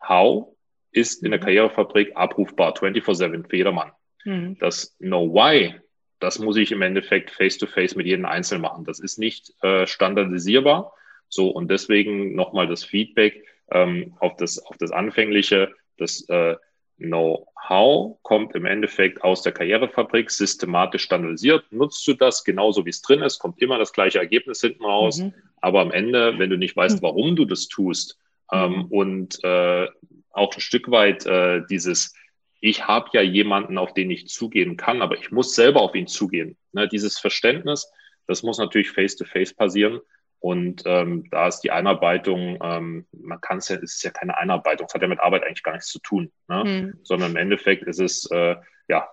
How 0.07 0.55
ist 0.90 1.22
in 1.22 1.31
der 1.31 1.40
mhm. 1.40 1.44
Karrierefabrik 1.44 2.12
abrufbar, 2.16 2.74
24-7 2.74 3.48
für 3.48 3.57
jedermann. 3.57 3.92
Mhm. 4.24 4.59
Das 4.59 4.96
Know 4.98 5.33
Why, 5.33 5.74
das 6.18 6.38
muss 6.38 6.57
ich 6.57 6.72
im 6.72 6.83
Endeffekt 6.83 7.31
face-to-face 7.31 7.92
-face 7.92 7.96
mit 7.96 8.07
jedem 8.07 8.24
Einzelnen 8.24 8.62
machen. 8.62 8.85
Das 8.85 9.00
ist 9.00 9.18
nicht 9.18 9.53
äh, 9.62 9.87
standardisierbar. 9.87 10.92
So, 11.29 11.50
und 11.50 11.70
deswegen 11.70 12.35
nochmal 12.35 12.66
das 12.66 12.85
Feedback 12.85 13.44
ähm, 13.70 14.14
auf, 14.18 14.37
das, 14.37 14.59
auf 14.59 14.77
das 14.79 14.90
Anfängliche, 14.90 15.72
das 15.98 16.29
äh, 16.29 16.57
Know-how 17.05 18.19
kommt 18.23 18.55
im 18.55 18.64
Endeffekt 18.64 19.23
aus 19.23 19.43
der 19.43 19.53
Karrierefabrik, 19.53 20.31
systematisch 20.31 21.03
standardisiert. 21.05 21.64
Nutzt 21.71 22.07
du 22.07 22.14
das 22.14 22.45
genauso, 22.45 22.85
wie 22.85 22.90
es 22.90 23.03
drin 23.03 23.23
ist, 23.23 23.38
kommt 23.38 23.61
immer 23.61 23.79
das 23.79 23.93
gleiche 23.93 24.19
Ergebnis 24.19 24.61
hinten 24.61 24.85
raus. 24.85 25.19
Mhm. 25.19 25.35
Aber 25.61 25.81
am 25.81 25.90
Ende, 25.90 26.38
wenn 26.38 26.51
du 26.51 26.59
nicht 26.59 26.77
weißt, 26.77 27.01
mhm. 27.01 27.07
warum 27.07 27.37
du 27.37 27.45
das 27.45 27.69
tust 27.69 28.19
ähm, 28.53 28.73
mhm. 28.73 28.85
und 28.87 29.45
äh, 29.45 29.88
auch 30.31 30.55
ein 30.55 30.61
Stück 30.61 30.90
weit 30.90 31.27
äh, 31.27 31.62
dieses, 31.71 32.14
ich 32.61 32.87
habe 32.87 33.11
ja 33.12 33.23
jemanden, 33.23 33.79
auf 33.79 33.95
den 33.95 34.11
ich 34.11 34.29
zugehen 34.29 34.77
kann, 34.77 35.03
aber 35.03 35.17
ich 35.17 35.31
muss 35.31 35.55
selber 35.55 35.81
auf 35.81 35.95
ihn 35.95 36.07
zugehen. 36.07 36.57
Ne, 36.73 36.88
dieses 36.88 37.19
Verständnis, 37.19 37.90
das 38.27 38.43
muss 38.43 38.59
natürlich 38.59 38.90
face-to-face 38.90 39.53
-face 39.53 39.57
passieren. 39.57 40.01
Und 40.45 40.83
ähm, 40.85 41.25
da 41.31 41.49
ist 41.49 41.61
die 41.61 41.71
Einarbeitung, 41.71 42.59
ähm, 42.63 43.07
man 43.13 43.41
kann 43.41 43.57
es 43.57 43.71
ja, 43.71 43.77
es 43.77 43.95
ist 43.95 44.05
ja 44.05 44.11
keine 44.11 44.37
Einarbeitung, 44.37 44.87
es 44.87 44.93
hat 44.93 45.01
ja 45.01 45.09
mit 45.09 45.21
Arbeit 45.21 45.43
eigentlich 45.43 45.63
gar 45.63 45.73
nichts 45.73 45.89
zu 45.89 46.01
tun, 46.01 46.31
ne? 46.49 46.65
Mhm. 46.65 46.99
sondern 47.03 47.31
im 47.31 47.38
Endeffekt 47.38 47.85
ist 47.85 47.99
es, 47.99 48.31
äh, 48.31 48.57
ja, 48.87 49.09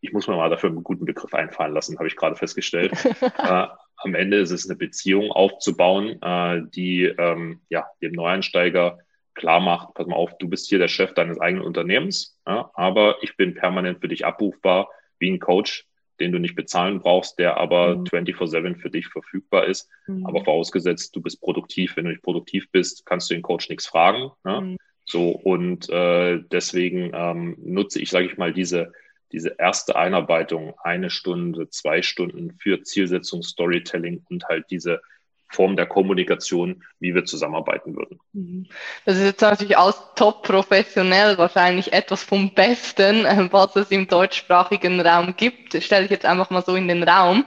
ich 0.00 0.12
muss 0.12 0.26
mir 0.26 0.34
mal 0.34 0.50
dafür 0.50 0.70
einen 0.70 0.82
guten 0.82 1.04
Begriff 1.04 1.32
einfallen 1.34 1.72
lassen, 1.72 1.98
habe 1.98 2.08
ich 2.08 2.16
gerade 2.16 2.34
festgestellt. 2.34 2.92
äh, 3.38 3.66
am 3.98 4.14
Ende 4.16 4.38
ist 4.38 4.50
es 4.50 4.68
eine 4.68 4.74
Beziehung 4.74 5.30
aufzubauen, 5.30 6.20
äh, 6.20 6.62
die 6.74 7.04
ähm, 7.04 7.60
ja, 7.68 7.86
dem 8.02 8.10
Neueinsteiger 8.10 8.98
klar 9.34 9.60
macht, 9.60 9.94
pass 9.94 10.08
mal 10.08 10.16
auf, 10.16 10.36
du 10.38 10.48
bist 10.48 10.68
hier 10.68 10.80
der 10.80 10.88
Chef 10.88 11.14
deines 11.14 11.38
eigenen 11.38 11.64
Unternehmens, 11.64 12.40
ja, 12.44 12.72
aber 12.74 13.22
ich 13.22 13.36
bin 13.36 13.54
permanent 13.54 14.00
für 14.00 14.08
dich 14.08 14.26
abrufbar 14.26 14.88
wie 15.20 15.30
ein 15.30 15.38
Coach, 15.38 15.86
den 16.20 16.32
du 16.32 16.38
nicht 16.38 16.54
bezahlen 16.54 17.00
brauchst, 17.00 17.38
der 17.38 17.56
aber 17.56 17.96
mhm. 17.96 18.04
24-7 18.04 18.76
für 18.76 18.90
dich 18.90 19.08
verfügbar 19.08 19.66
ist. 19.66 19.88
Mhm. 20.06 20.26
Aber 20.26 20.44
vorausgesetzt, 20.44 21.14
du 21.14 21.20
bist 21.20 21.40
produktiv. 21.40 21.96
Wenn 21.96 22.04
du 22.04 22.10
nicht 22.10 22.22
produktiv 22.22 22.70
bist, 22.70 23.06
kannst 23.06 23.30
du 23.30 23.34
den 23.34 23.42
Coach 23.42 23.68
nichts 23.68 23.86
fragen. 23.86 24.30
Ja? 24.44 24.60
Mhm. 24.60 24.76
So, 25.04 25.30
und 25.30 25.88
äh, 25.88 26.40
deswegen 26.50 27.12
ähm, 27.14 27.56
nutze 27.58 28.00
ich, 28.00 28.10
sage 28.10 28.26
ich 28.26 28.36
mal, 28.38 28.52
diese, 28.52 28.92
diese 29.32 29.54
erste 29.58 29.96
Einarbeitung, 29.96 30.74
eine 30.82 31.10
Stunde, 31.10 31.68
zwei 31.70 32.02
Stunden 32.02 32.56
für 32.58 32.82
Zielsetzung, 32.82 33.42
Storytelling 33.42 34.24
und 34.28 34.44
halt 34.48 34.66
diese 34.70 35.00
Form 35.48 35.76
der 35.76 35.86
Kommunikation, 35.86 36.82
wie 36.98 37.14
wir 37.14 37.24
zusammenarbeiten 37.24 37.96
würden. 37.96 38.18
Mhm. 38.32 38.66
Das 39.04 39.16
ist 39.16 39.24
jetzt 39.24 39.40
natürlich 39.40 39.76
aus 39.76 40.14
top 40.14 40.42
professionell 40.42 41.38
wahrscheinlich 41.38 41.92
etwas 41.92 42.24
vom 42.24 42.52
Besten, 42.54 43.24
äh, 43.24 43.48
was 43.50 43.76
es 43.76 43.90
im 43.90 44.08
deutschsprachigen 44.08 45.00
Raum 45.00 45.34
gibt. 45.36 45.74
Das 45.74 45.84
stelle 45.84 46.04
ich 46.04 46.10
jetzt 46.10 46.26
einfach 46.26 46.50
mal 46.50 46.64
so 46.64 46.74
in 46.74 46.88
den 46.88 47.02
Raum. 47.02 47.44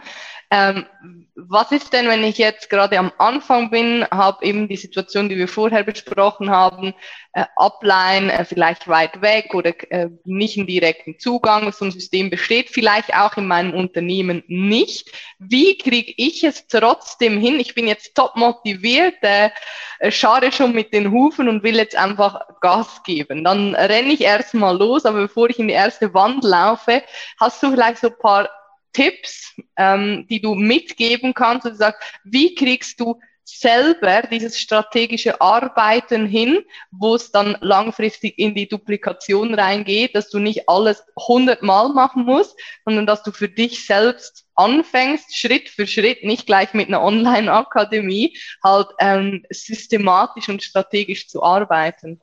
Ähm, 0.52 0.86
was 1.36 1.72
ist 1.72 1.94
denn, 1.94 2.08
wenn 2.08 2.24
ich 2.24 2.38
jetzt 2.38 2.70
gerade 2.70 2.98
am 2.98 3.12
Anfang 3.18 3.70
bin, 3.70 4.06
habe 4.12 4.44
eben 4.44 4.68
die 4.68 4.78
Situation, 4.78 5.30
die 5.30 5.38
wir 5.38 5.48
vorher 5.48 5.84
besprochen 5.84 6.50
haben, 6.50 6.94
äh, 7.34 7.46
Upline 7.56 8.34
äh, 8.34 8.44
vielleicht 8.46 8.88
weit 8.88 9.22
weg 9.22 9.54
oder 9.54 9.72
äh, 9.92 10.10
nicht 10.26 10.58
einen 10.58 10.66
direkten 10.66 11.20
Zugang, 11.20 11.68
ein 11.68 11.92
System 11.92 12.32
besteht 12.32 12.70
vielleicht 12.70 13.16
auch 13.16 13.38
in 13.38 13.46
meinem 13.46 13.76
Unternehmen 13.76 14.44
nicht. 14.48 15.12
Wie 15.38 15.78
kriege 15.78 16.14
ich 16.18 16.44
es 16.44 16.66
trotzdem 16.68 17.40
hin? 17.40 17.60
Ich 17.60 17.76
bin 17.76 17.88
jetzt 17.88 18.16
top 18.16 18.36
motiviert, 18.36 19.16
äh, 19.22 19.52
schare 20.10 20.52
schon 20.52 20.74
mit 20.74 20.94
den 20.94 21.12
Hufen 21.12 21.48
und 21.48 21.62
will 21.62 21.76
jetzt 21.76 21.96
einfach 21.96 22.42
Gas 22.60 23.04
geben. 23.04 23.44
Dann 23.44 23.76
renne 23.76 24.12
ich 24.12 24.22
erstmal 24.22 24.76
los, 24.76 25.06
aber 25.06 25.22
bevor 25.22 25.50
ich 25.50 25.60
in 25.60 25.68
die 25.68 25.76
erste 25.76 26.14
Wand 26.16 26.44
laufe, 26.44 27.04
hast 27.40 27.62
du 27.62 27.72
vielleicht 27.72 28.00
so 28.00 28.08
ein 28.08 28.18
paar 28.18 28.50
Tipps, 28.94 29.56
ähm, 29.78 30.26
die 30.30 30.42
du 30.42 30.56
mitgeben 30.56 31.34
kannst 31.34 31.66
und 31.66 31.78
sagst, 31.78 32.02
wie 32.24 32.56
kriegst 32.56 33.00
du 33.00 33.20
selber 33.50 34.24
dieses 34.30 34.60
strategische 34.60 35.42
Arbeiten 35.42 36.26
hin, 36.28 36.64
wo 36.92 37.16
es 37.16 37.32
dann 37.32 37.58
langfristig 37.62 38.38
in 38.38 38.54
die 38.54 38.68
Duplikation 38.68 39.54
reingeht, 39.54 40.16
dass 40.16 40.30
du 40.30 40.40
nicht 40.40 40.70
alles 40.70 41.04
hundertmal 41.18 41.90
machen 41.90 42.26
musst, 42.26 42.60
sondern 42.86 43.06
dass 43.06 43.24
du 43.24 43.32
für 43.32 43.50
dich 43.50 43.86
selbst 43.86 44.46
anfängst, 44.56 45.36
Schritt 45.36 45.70
für 45.70 45.88
Schritt, 45.88 46.24
nicht 46.24 46.46
gleich 46.46 46.74
mit 46.74 46.88
einer 46.88 47.02
Online-Akademie, 47.02 48.38
halt 48.64 48.88
ähm, 49.00 49.46
systematisch 49.50 50.50
und 50.50 50.64
strategisch 50.64 51.28
zu 51.28 51.42
arbeiten. 51.42 52.22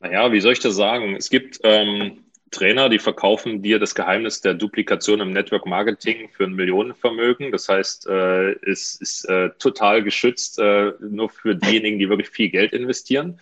Naja, 0.00 0.32
wie 0.32 0.40
soll 0.40 0.54
ich 0.54 0.60
das 0.60 0.76
sagen? 0.76 1.14
Es 1.14 1.28
gibt 1.28 1.60
ähm, 1.62 2.24
Trainer, 2.50 2.88
die 2.88 2.98
verkaufen 2.98 3.62
dir 3.62 3.78
das 3.78 3.94
Geheimnis 3.94 4.40
der 4.40 4.54
Duplikation 4.54 5.20
im 5.20 5.32
Network 5.32 5.66
Marketing 5.66 6.28
für 6.32 6.44
ein 6.44 6.54
Millionenvermögen. 6.54 7.52
Das 7.52 7.68
heißt, 7.68 8.08
äh, 8.08 8.52
es 8.68 8.96
ist 8.96 9.24
äh, 9.28 9.50
total 9.58 10.02
geschützt, 10.02 10.58
äh, 10.58 10.92
nur 11.00 11.30
für 11.30 11.54
diejenigen, 11.54 11.98
die 11.98 12.08
wirklich 12.08 12.30
viel 12.30 12.50
Geld 12.50 12.72
investieren. 12.72 13.38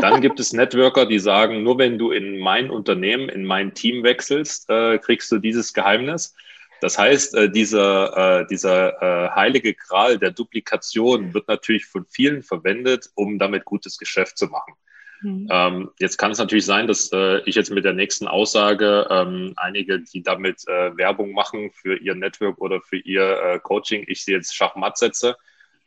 Dann 0.00 0.20
gibt 0.20 0.40
es 0.40 0.52
Networker, 0.52 1.06
die 1.06 1.18
sagen, 1.18 1.62
nur 1.62 1.78
wenn 1.78 1.98
du 1.98 2.10
in 2.10 2.38
mein 2.38 2.70
Unternehmen, 2.70 3.28
in 3.28 3.44
mein 3.44 3.72
Team 3.74 4.02
wechselst, 4.02 4.68
äh, 4.68 4.98
kriegst 4.98 5.32
du 5.32 5.38
dieses 5.38 5.72
Geheimnis. 5.72 6.34
Das 6.80 6.98
heißt, 6.98 7.34
äh, 7.34 7.50
dieser, 7.50 8.40
äh, 8.40 8.46
dieser 8.46 9.02
äh, 9.02 9.30
heilige 9.30 9.74
Gral 9.74 10.18
der 10.18 10.30
Duplikation 10.30 11.34
wird 11.34 11.46
natürlich 11.48 11.86
von 11.86 12.06
vielen 12.06 12.42
verwendet, 12.42 13.10
um 13.14 13.38
damit 13.38 13.64
gutes 13.64 13.98
Geschäft 13.98 14.38
zu 14.38 14.46
machen. 14.46 14.74
Mhm. 15.22 15.48
Ähm, 15.50 15.90
jetzt 15.98 16.16
kann 16.16 16.30
es 16.30 16.38
natürlich 16.38 16.64
sein, 16.64 16.86
dass 16.86 17.10
äh, 17.12 17.40
ich 17.44 17.54
jetzt 17.54 17.70
mit 17.70 17.84
der 17.84 17.92
nächsten 17.92 18.26
Aussage 18.26 19.06
ähm, 19.10 19.52
einige, 19.56 20.00
die 20.00 20.22
damit 20.22 20.66
äh, 20.66 20.96
Werbung 20.96 21.32
machen 21.32 21.70
für 21.72 21.96
ihr 21.96 22.14
Network 22.14 22.58
oder 22.58 22.80
für 22.80 22.98
ihr 22.98 23.40
äh, 23.42 23.58
Coaching, 23.58 24.04
ich 24.06 24.24
sie 24.24 24.32
jetzt 24.32 24.54
Schachmatt 24.54 24.98
setze. 24.98 25.36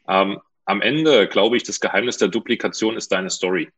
Ähm, 0.07 0.39
am 0.65 0.81
Ende 0.81 1.27
glaube 1.27 1.57
ich, 1.57 1.63
das 1.63 1.79
Geheimnis 1.79 2.17
der 2.17 2.27
Duplikation 2.29 2.95
ist 2.95 3.11
deine 3.11 3.29
Story. 3.29 3.69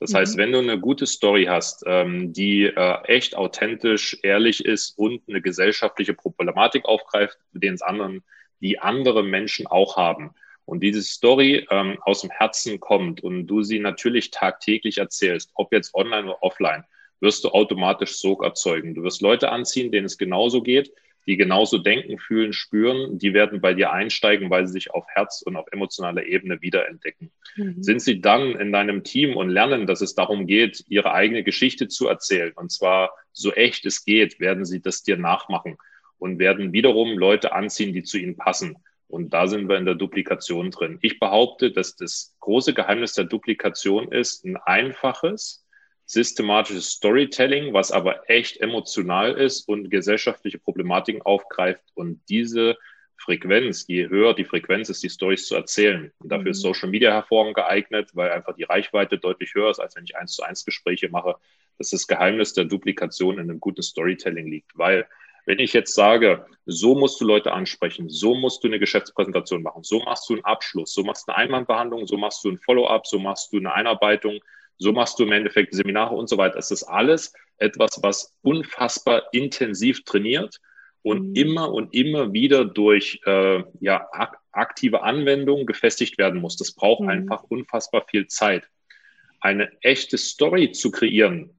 Das 0.00 0.10
mhm. 0.10 0.16
heißt, 0.16 0.36
wenn 0.36 0.52
du 0.52 0.58
eine 0.58 0.78
gute 0.78 1.06
Story 1.06 1.46
hast, 1.46 1.84
ähm, 1.86 2.32
die 2.32 2.64
äh, 2.64 3.02
echt 3.04 3.36
authentisch, 3.36 4.18
ehrlich 4.22 4.64
ist 4.64 4.98
und 4.98 5.22
eine 5.28 5.40
gesellschaftliche 5.40 6.14
Problematik 6.14 6.84
aufgreift, 6.84 7.38
den 7.52 7.74
es 7.74 7.82
anderen, 7.82 8.22
die 8.60 8.78
andere 8.78 9.22
Menschen 9.22 9.66
auch 9.66 9.96
haben, 9.96 10.34
und 10.66 10.80
diese 10.80 11.02
Story 11.02 11.66
ähm, 11.70 11.96
aus 12.02 12.20
dem 12.20 12.30
Herzen 12.30 12.80
kommt 12.80 13.22
und 13.22 13.46
du 13.46 13.62
sie 13.62 13.78
natürlich 13.78 14.30
tagtäglich 14.30 14.98
erzählst, 14.98 15.50
ob 15.54 15.72
jetzt 15.72 15.94
online 15.94 16.26
oder 16.26 16.42
offline, 16.42 16.84
wirst 17.20 17.44
du 17.44 17.48
automatisch 17.48 18.18
Sog 18.18 18.44
erzeugen. 18.44 18.94
Du 18.94 19.02
wirst 19.02 19.22
Leute 19.22 19.50
anziehen, 19.50 19.90
denen 19.90 20.06
es 20.06 20.18
genauso 20.18 20.62
geht, 20.62 20.92
die 21.26 21.36
genauso 21.36 21.78
denken, 21.78 22.18
fühlen, 22.18 22.52
spüren. 22.52 23.18
Die 23.18 23.32
werden 23.32 23.60
bei 23.60 23.74
dir 23.74 23.92
einsteigen, 23.92 24.50
weil 24.50 24.66
sie 24.66 24.74
sich 24.74 24.90
auf 24.90 25.06
Herz 25.08 25.42
und 25.42 25.56
auf 25.56 25.66
emotionaler 25.72 26.24
Ebene 26.24 26.60
wiederentdecken. 26.60 27.30
Mhm. 27.56 27.82
Sind 27.82 28.02
sie 28.02 28.20
dann 28.20 28.56
in 28.56 28.72
deinem 28.72 29.02
Team 29.02 29.36
und 29.36 29.48
lernen, 29.48 29.86
dass 29.86 30.00
es 30.00 30.14
darum 30.14 30.46
geht, 30.46 30.84
ihre 30.88 31.12
eigene 31.12 31.42
Geschichte 31.42 31.88
zu 31.88 32.06
erzählen, 32.08 32.52
und 32.54 32.70
zwar 32.70 33.10
so 33.32 33.52
echt 33.52 33.86
es 33.86 34.04
geht, 34.04 34.40
werden 34.40 34.64
sie 34.64 34.80
das 34.80 35.02
dir 35.02 35.16
nachmachen 35.16 35.78
und 36.18 36.38
werden 36.38 36.72
wiederum 36.72 37.18
Leute 37.18 37.52
anziehen, 37.52 37.92
die 37.92 38.02
zu 38.02 38.18
ihnen 38.18 38.36
passen. 38.36 38.76
Und 39.08 39.32
da 39.32 39.46
sind 39.46 39.68
wir 39.68 39.76
in 39.76 39.84
der 39.84 39.94
Duplikation 39.94 40.70
drin. 40.70 40.98
Ich 41.00 41.20
behaupte, 41.20 41.70
dass 41.70 41.96
das 41.96 42.34
große 42.40 42.74
Geheimnis 42.74 43.12
der 43.12 43.24
Duplikation 43.24 44.10
ist 44.10 44.44
ein 44.44 44.56
einfaches, 44.56 45.64
systematisches 46.06 46.90
Storytelling, 46.90 47.72
was 47.72 47.92
aber 47.92 48.28
echt 48.28 48.60
emotional 48.60 49.32
ist 49.32 49.68
und 49.68 49.90
gesellschaftliche 49.90 50.58
Problematiken 50.58 51.22
aufgreift. 51.22 51.82
Und 51.94 52.20
diese 52.28 52.76
Frequenz, 53.16 53.86
je 53.88 54.08
höher 54.08 54.34
die 54.34 54.44
Frequenz 54.44 54.88
ist, 54.88 55.02
die 55.02 55.10
Stories 55.10 55.46
zu 55.46 55.54
erzählen. 55.54 56.12
Und 56.18 56.30
dafür 56.30 56.44
mhm. 56.44 56.50
ist 56.50 56.60
Social 56.60 56.88
Media 56.88 57.12
hervorragend 57.12 57.56
geeignet, 57.56 58.10
weil 58.14 58.30
einfach 58.30 58.54
die 58.54 58.64
Reichweite 58.64 59.18
deutlich 59.18 59.54
höher 59.54 59.70
ist, 59.70 59.80
als 59.80 59.96
wenn 59.96 60.04
ich 60.04 60.16
eins 60.16 60.34
zu 60.34 60.42
eins 60.42 60.64
Gespräche 60.64 61.08
mache. 61.08 61.36
Dass 61.78 61.90
das 61.90 62.06
Geheimnis 62.06 62.54
der 62.54 62.64
Duplikation 62.64 63.34
in 63.34 63.50
einem 63.50 63.60
guten 63.60 63.82
Storytelling 63.82 64.46
liegt, 64.46 64.76
weil 64.76 65.06
wenn 65.46 65.60
ich 65.60 65.72
jetzt 65.72 65.94
sage, 65.94 66.44
so 66.66 66.94
musst 66.96 67.20
du 67.20 67.24
Leute 67.24 67.52
ansprechen, 67.52 68.10
so 68.10 68.34
musst 68.34 68.62
du 68.62 68.68
eine 68.68 68.80
Geschäftspräsentation 68.80 69.62
machen, 69.62 69.84
so 69.84 70.00
machst 70.00 70.28
du 70.28 70.34
einen 70.34 70.44
Abschluss, 70.44 70.92
so 70.92 71.04
machst 71.04 71.26
du 71.26 71.32
eine 71.32 71.46
Einwandbehandlung, 71.46 72.06
so 72.06 72.16
machst 72.16 72.44
du 72.44 72.50
ein 72.50 72.58
Follow-up, 72.58 73.06
so 73.06 73.18
machst 73.18 73.52
du 73.52 73.58
eine 73.58 73.72
Einarbeitung, 73.72 74.40
so 74.78 74.92
machst 74.92 75.18
du 75.18 75.22
im 75.22 75.32
Endeffekt 75.32 75.72
Seminare 75.74 76.14
und 76.14 76.28
so 76.28 76.36
weiter. 76.36 76.58
Es 76.58 76.70
ist 76.70 76.82
alles 76.82 77.32
etwas, 77.58 78.00
was 78.02 78.36
unfassbar 78.42 79.22
intensiv 79.32 80.04
trainiert 80.04 80.60
und 81.02 81.30
mhm. 81.30 81.36
immer 81.36 81.72
und 81.72 81.94
immer 81.94 82.32
wieder 82.32 82.64
durch 82.64 83.20
äh, 83.24 83.62
ja, 83.80 84.08
aktive 84.50 85.02
Anwendung 85.02 85.64
gefestigt 85.64 86.18
werden 86.18 86.40
muss. 86.40 86.56
Das 86.56 86.72
braucht 86.72 87.02
mhm. 87.02 87.08
einfach 87.08 87.44
unfassbar 87.44 88.04
viel 88.08 88.26
Zeit. 88.26 88.68
Eine 89.40 89.70
echte 89.82 90.18
Story 90.18 90.72
zu 90.72 90.90
kreieren, 90.90 91.55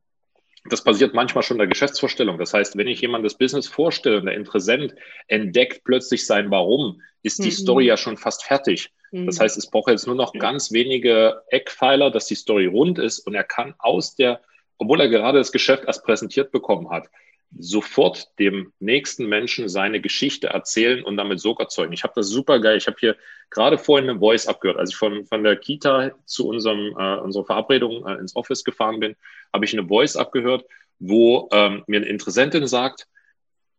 das 0.69 0.83
passiert 0.83 1.13
manchmal 1.13 1.43
schon 1.43 1.55
in 1.55 1.59
der 1.59 1.67
Geschäftsvorstellung. 1.67 2.37
Das 2.37 2.53
heißt, 2.53 2.77
wenn 2.77 2.87
ich 2.87 3.01
jemand 3.01 3.25
das 3.25 3.37
Business 3.37 3.67
vorstelle 3.67 4.19
und 4.19 4.25
der 4.25 4.35
Interessent 4.35 4.95
entdeckt 5.27 5.83
plötzlich 5.83 6.25
sein 6.25 6.51
Warum, 6.51 7.01
ist 7.23 7.43
die 7.43 7.49
mhm. 7.49 7.51
Story 7.51 7.85
ja 7.85 7.97
schon 7.97 8.17
fast 8.17 8.43
fertig. 8.43 8.91
Mhm. 9.11 9.25
Das 9.25 9.39
heißt, 9.39 9.57
es 9.57 9.69
braucht 9.69 9.89
jetzt 9.89 10.07
nur 10.07 10.15
noch 10.15 10.33
ganz 10.33 10.71
wenige 10.71 11.41
Eckpfeiler, 11.49 12.11
dass 12.11 12.25
die 12.25 12.35
Story 12.35 12.65
rund 12.65 12.99
ist 12.99 13.19
und 13.19 13.35
er 13.35 13.43
kann 13.43 13.75
aus 13.79 14.15
der, 14.15 14.41
obwohl 14.77 15.01
er 15.01 15.09
gerade 15.09 15.37
das 15.37 15.51
Geschäft 15.51 15.85
erst 15.85 16.03
präsentiert 16.03 16.51
bekommen 16.51 16.89
hat, 16.89 17.09
sofort 17.57 18.37
dem 18.39 18.73
nächsten 18.79 19.27
Menschen 19.27 19.69
seine 19.69 20.01
Geschichte 20.01 20.47
erzählen 20.47 21.03
und 21.03 21.17
damit 21.17 21.39
Sog 21.39 21.59
erzeugen. 21.59 21.93
Ich 21.93 22.03
habe 22.03 22.13
das 22.15 22.27
super 22.27 22.59
geil. 22.59 22.77
Ich 22.77 22.87
habe 22.87 22.97
hier 22.99 23.15
gerade 23.49 23.77
vorhin 23.77 24.09
eine 24.09 24.19
Voice 24.19 24.47
abgehört. 24.47 24.77
Als 24.77 24.91
ich 24.91 24.95
von, 24.95 25.25
von 25.25 25.43
der 25.43 25.55
Kita 25.55 26.11
zu 26.25 26.47
unserem, 26.47 26.95
äh, 26.97 27.17
unserer 27.17 27.45
Verabredung 27.45 28.05
äh, 28.05 28.15
ins 28.15 28.35
Office 28.35 28.63
gefahren 28.63 28.99
bin, 28.99 29.15
habe 29.53 29.65
ich 29.65 29.73
eine 29.73 29.87
Voice 29.87 30.15
abgehört, 30.15 30.65
wo 30.99 31.49
ähm, 31.51 31.83
mir 31.87 31.97
eine 31.97 32.07
Interessentin 32.07 32.67
sagt, 32.67 33.07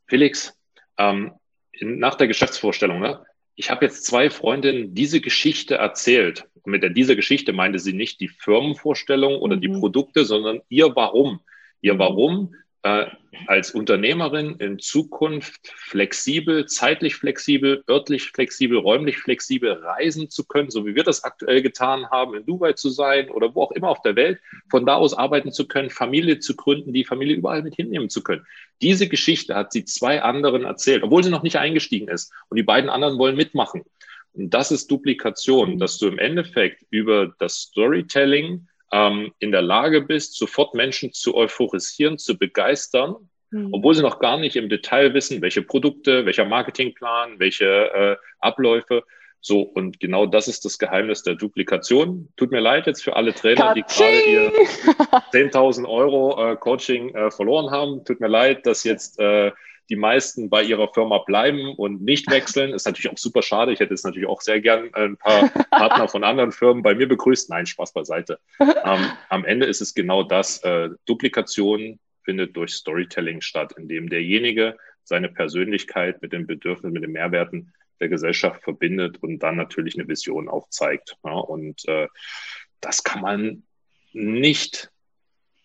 Felix, 0.06 0.56
ähm, 0.96 1.32
in, 1.72 1.98
nach 1.98 2.14
der 2.14 2.28
Geschäftsvorstellung, 2.28 3.00
ne, 3.00 3.24
ich 3.54 3.70
habe 3.70 3.84
jetzt 3.84 4.06
zwei 4.06 4.30
Freundinnen 4.30 4.94
diese 4.94 5.20
Geschichte 5.20 5.74
erzählt. 5.74 6.44
Und 6.62 6.70
mit 6.72 6.82
der, 6.82 6.90
dieser 6.90 7.16
Geschichte 7.16 7.52
meinte 7.52 7.80
sie 7.80 7.92
nicht 7.92 8.20
die 8.20 8.28
Firmenvorstellung 8.28 9.36
oder 9.36 9.56
mhm. 9.56 9.60
die 9.60 9.68
Produkte, 9.68 10.24
sondern 10.24 10.60
ihr 10.68 10.94
Warum. 10.94 11.40
Ihr 11.80 11.94
mhm. 11.94 11.98
Warum 11.98 12.54
als 13.46 13.70
Unternehmerin 13.70 14.56
in 14.58 14.78
Zukunft 14.78 15.68
flexibel, 15.76 16.66
zeitlich 16.66 17.14
flexibel, 17.14 17.82
örtlich 17.88 18.30
flexibel, 18.30 18.78
räumlich 18.78 19.18
flexibel 19.18 19.72
reisen 19.72 20.28
zu 20.30 20.44
können, 20.44 20.70
so 20.70 20.86
wie 20.86 20.94
wir 20.94 21.04
das 21.04 21.24
aktuell 21.24 21.62
getan 21.62 22.10
haben, 22.10 22.34
in 22.34 22.46
Dubai 22.46 22.72
zu 22.72 22.90
sein 22.90 23.30
oder 23.30 23.54
wo 23.54 23.62
auch 23.62 23.72
immer 23.72 23.88
auf 23.88 24.02
der 24.02 24.16
Welt, 24.16 24.40
von 24.70 24.86
da 24.86 24.96
aus 24.96 25.14
arbeiten 25.14 25.52
zu 25.52 25.68
können, 25.68 25.90
Familie 25.90 26.38
zu 26.38 26.56
gründen, 26.56 26.92
die 26.92 27.04
Familie 27.04 27.36
überall 27.36 27.62
mit 27.62 27.76
hinnehmen 27.76 28.10
zu 28.10 28.22
können. 28.22 28.46
Diese 28.82 29.08
Geschichte 29.08 29.54
hat 29.54 29.72
sie 29.72 29.84
zwei 29.84 30.22
anderen 30.22 30.64
erzählt, 30.64 31.02
obwohl 31.02 31.24
sie 31.24 31.30
noch 31.30 31.42
nicht 31.42 31.56
eingestiegen 31.56 32.08
ist. 32.08 32.32
Und 32.48 32.56
die 32.56 32.62
beiden 32.62 32.90
anderen 32.90 33.18
wollen 33.18 33.36
mitmachen. 33.36 33.82
Und 34.32 34.54
das 34.54 34.70
ist 34.70 34.90
Duplikation, 34.90 35.78
dass 35.78 35.98
du 35.98 36.06
im 36.06 36.18
Endeffekt 36.18 36.84
über 36.90 37.34
das 37.38 37.56
Storytelling 37.56 38.68
ähm, 38.92 39.32
in 39.38 39.52
der 39.52 39.62
Lage 39.62 40.02
bist, 40.02 40.36
sofort 40.36 40.74
Menschen 40.74 41.12
zu 41.12 41.34
euphorisieren, 41.34 42.18
zu 42.18 42.38
begeistern, 42.38 43.16
mhm. 43.50 43.68
obwohl 43.72 43.94
sie 43.94 44.02
noch 44.02 44.18
gar 44.18 44.38
nicht 44.38 44.56
im 44.56 44.68
Detail 44.68 45.14
wissen, 45.14 45.42
welche 45.42 45.62
Produkte, 45.62 46.26
welcher 46.26 46.44
Marketingplan, 46.44 47.38
welche 47.38 47.66
äh, 47.66 48.16
Abläufe, 48.40 49.04
So, 49.40 49.60
und 49.62 50.00
genau 50.00 50.26
das 50.26 50.48
ist 50.48 50.64
das 50.64 50.78
Geheimnis 50.78 51.22
der 51.22 51.36
Duplikation. 51.36 52.28
Tut 52.36 52.50
mir 52.50 52.60
leid 52.60 52.86
jetzt 52.86 53.04
für 53.04 53.14
alle 53.14 53.32
Trainer, 53.32 53.72
die 53.74 53.82
gerade 53.82 54.20
ihr 54.22 54.52
10.000 55.32 55.88
Euro 55.88 56.52
äh, 56.52 56.56
Coaching 56.56 57.14
äh, 57.14 57.30
verloren 57.30 57.70
haben. 57.70 58.04
Tut 58.04 58.20
mir 58.20 58.28
leid, 58.28 58.66
dass 58.66 58.84
jetzt 58.84 59.18
äh, 59.20 59.52
die 59.88 59.96
meisten 59.96 60.50
bei 60.50 60.62
ihrer 60.62 60.92
Firma 60.92 61.18
bleiben 61.18 61.74
und 61.74 62.02
nicht 62.02 62.30
wechseln. 62.30 62.72
Ist 62.72 62.86
natürlich 62.86 63.10
auch 63.10 63.18
super 63.18 63.42
schade. 63.42 63.72
Ich 63.72 63.80
hätte 63.80 63.94
jetzt 63.94 64.04
natürlich 64.04 64.28
auch 64.28 64.40
sehr 64.40 64.60
gern 64.60 64.92
ein 64.94 65.16
paar 65.16 65.48
Partner 65.70 66.08
von 66.08 66.24
anderen 66.24 66.52
Firmen 66.52 66.82
bei 66.82 66.94
mir 66.94 67.08
begrüßt. 67.08 67.48
Nein, 67.50 67.66
Spaß 67.66 67.92
beiseite. 67.92 68.38
Ähm, 68.60 69.10
am 69.28 69.44
Ende 69.44 69.66
ist 69.66 69.80
es 69.80 69.94
genau 69.94 70.22
das. 70.22 70.62
Äh, 70.62 70.90
Duplikation 71.06 71.98
findet 72.22 72.56
durch 72.56 72.72
Storytelling 72.72 73.40
statt, 73.40 73.72
indem 73.76 74.08
derjenige 74.10 74.76
seine 75.04 75.30
Persönlichkeit 75.30 76.20
mit 76.20 76.32
den 76.32 76.46
Bedürfnissen, 76.46 76.92
mit 76.92 77.02
den 77.02 77.12
Mehrwerten 77.12 77.72
der 78.00 78.08
Gesellschaft 78.08 78.62
verbindet 78.62 79.22
und 79.22 79.38
dann 79.38 79.56
natürlich 79.56 79.98
eine 79.98 80.06
Vision 80.06 80.48
aufzeigt. 80.48 81.16
Ja, 81.24 81.32
und 81.32 81.88
äh, 81.88 82.08
das 82.80 83.02
kann 83.02 83.22
man 83.22 83.62
nicht 84.12 84.90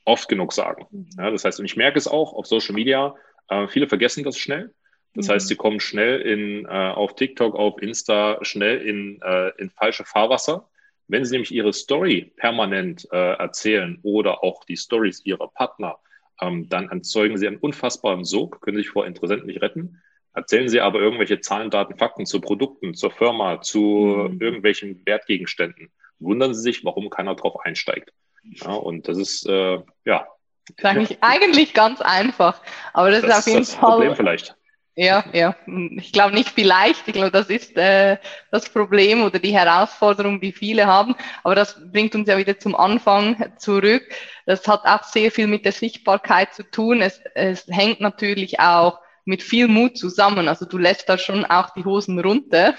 oft 0.05 0.27
genug 0.27 0.53
sagen. 0.53 0.87
Ja, 1.17 1.31
das 1.31 1.45
heißt, 1.45 1.59
und 1.59 1.65
ich 1.65 1.77
merke 1.77 1.97
es 1.97 2.07
auch 2.07 2.33
auf 2.33 2.47
Social 2.47 2.73
Media, 2.73 3.15
äh, 3.49 3.67
viele 3.67 3.87
vergessen 3.87 4.23
das 4.23 4.37
schnell. 4.37 4.73
Das 5.13 5.27
mhm. 5.27 5.31
heißt, 5.33 5.47
sie 5.47 5.55
kommen 5.55 5.79
schnell 5.79 6.21
in, 6.21 6.65
äh, 6.65 6.69
auf 6.69 7.15
TikTok, 7.15 7.55
auf 7.55 7.81
Insta, 7.81 8.39
schnell 8.41 8.81
in, 8.81 9.21
äh, 9.21 9.51
in 9.57 9.69
falsche 9.69 10.05
Fahrwasser. 10.05 10.69
Wenn 11.07 11.25
sie 11.25 11.33
nämlich 11.33 11.53
ihre 11.53 11.73
Story 11.73 12.33
permanent 12.37 13.07
äh, 13.11 13.33
erzählen 13.35 13.99
oder 14.03 14.43
auch 14.43 14.63
die 14.63 14.77
Stories 14.77 15.25
ihrer 15.25 15.49
Partner, 15.49 15.97
ähm, 16.41 16.69
dann 16.69 16.89
erzeugen 16.89 17.37
sie 17.37 17.47
einen 17.47 17.57
unfassbaren 17.57 18.23
Sog, 18.23 18.61
können 18.61 18.77
sich 18.77 18.89
vor 18.89 19.05
Interessenten 19.05 19.47
nicht 19.47 19.61
retten. 19.61 20.01
Erzählen 20.35 20.67
Sie 20.67 20.81
aber 20.81 20.99
irgendwelche 20.99 21.41
Zahlen, 21.41 21.69
Daten, 21.69 21.95
Fakten 21.95 22.25
zu 22.25 22.41
Produkten, 22.41 22.95
zur 22.95 23.11
Firma, 23.11 23.61
zu 23.61 23.79
mhm. 23.79 24.41
irgendwelchen 24.41 25.05
Wertgegenständen. 25.05 25.91
Wundern 26.19 26.55
Sie 26.55 26.61
sich, 26.61 26.83
warum 26.83 27.09
keiner 27.11 27.35
drauf 27.35 27.59
einsteigt. 27.63 28.11
Ja, 28.43 28.73
und 28.73 29.07
das 29.07 29.17
ist, 29.17 29.47
äh, 29.47 29.79
ja. 30.05 30.27
Das 30.77 30.95
ist 30.97 31.17
eigentlich, 31.21 31.73
ganz 31.73 32.01
einfach. 32.01 32.61
Aber 32.93 33.11
das, 33.11 33.21
das 33.21 33.29
ist 33.29 33.37
auf 33.39 33.47
jeden 33.47 33.59
das 33.59 33.75
Fall. 33.75 33.91
Problem 33.91 34.15
vielleicht. 34.15 34.55
Ja, 34.95 35.25
ja. 35.33 35.55
Ich 35.97 36.11
glaube 36.11 36.35
nicht 36.35 36.49
vielleicht. 36.49 37.07
Ich 37.07 37.13
glaube, 37.13 37.31
das 37.31 37.49
ist 37.49 37.75
äh, 37.77 38.17
das 38.51 38.69
Problem 38.69 39.23
oder 39.23 39.39
die 39.39 39.53
Herausforderung, 39.53 40.39
die 40.39 40.51
viele 40.51 40.85
haben. 40.85 41.15
Aber 41.43 41.55
das 41.55 41.79
bringt 41.91 42.13
uns 42.13 42.27
ja 42.29 42.37
wieder 42.37 42.59
zum 42.59 42.75
Anfang 42.75 43.53
zurück. 43.57 44.03
Das 44.45 44.67
hat 44.67 44.85
auch 44.85 45.03
sehr 45.03 45.31
viel 45.31 45.47
mit 45.47 45.65
der 45.65 45.71
Sichtbarkeit 45.71 46.53
zu 46.53 46.63
tun. 46.63 47.01
Es, 47.01 47.19
es 47.33 47.65
hängt 47.67 48.01
natürlich 48.01 48.59
auch 48.59 48.99
mit 49.25 49.41
viel 49.41 49.67
Mut 49.67 49.97
zusammen. 49.97 50.47
Also 50.47 50.65
du 50.65 50.77
lässt 50.77 51.09
da 51.09 51.17
schon 51.17 51.43
auch 51.45 51.71
die 51.71 51.85
Hosen 51.85 52.19
runter, 52.19 52.75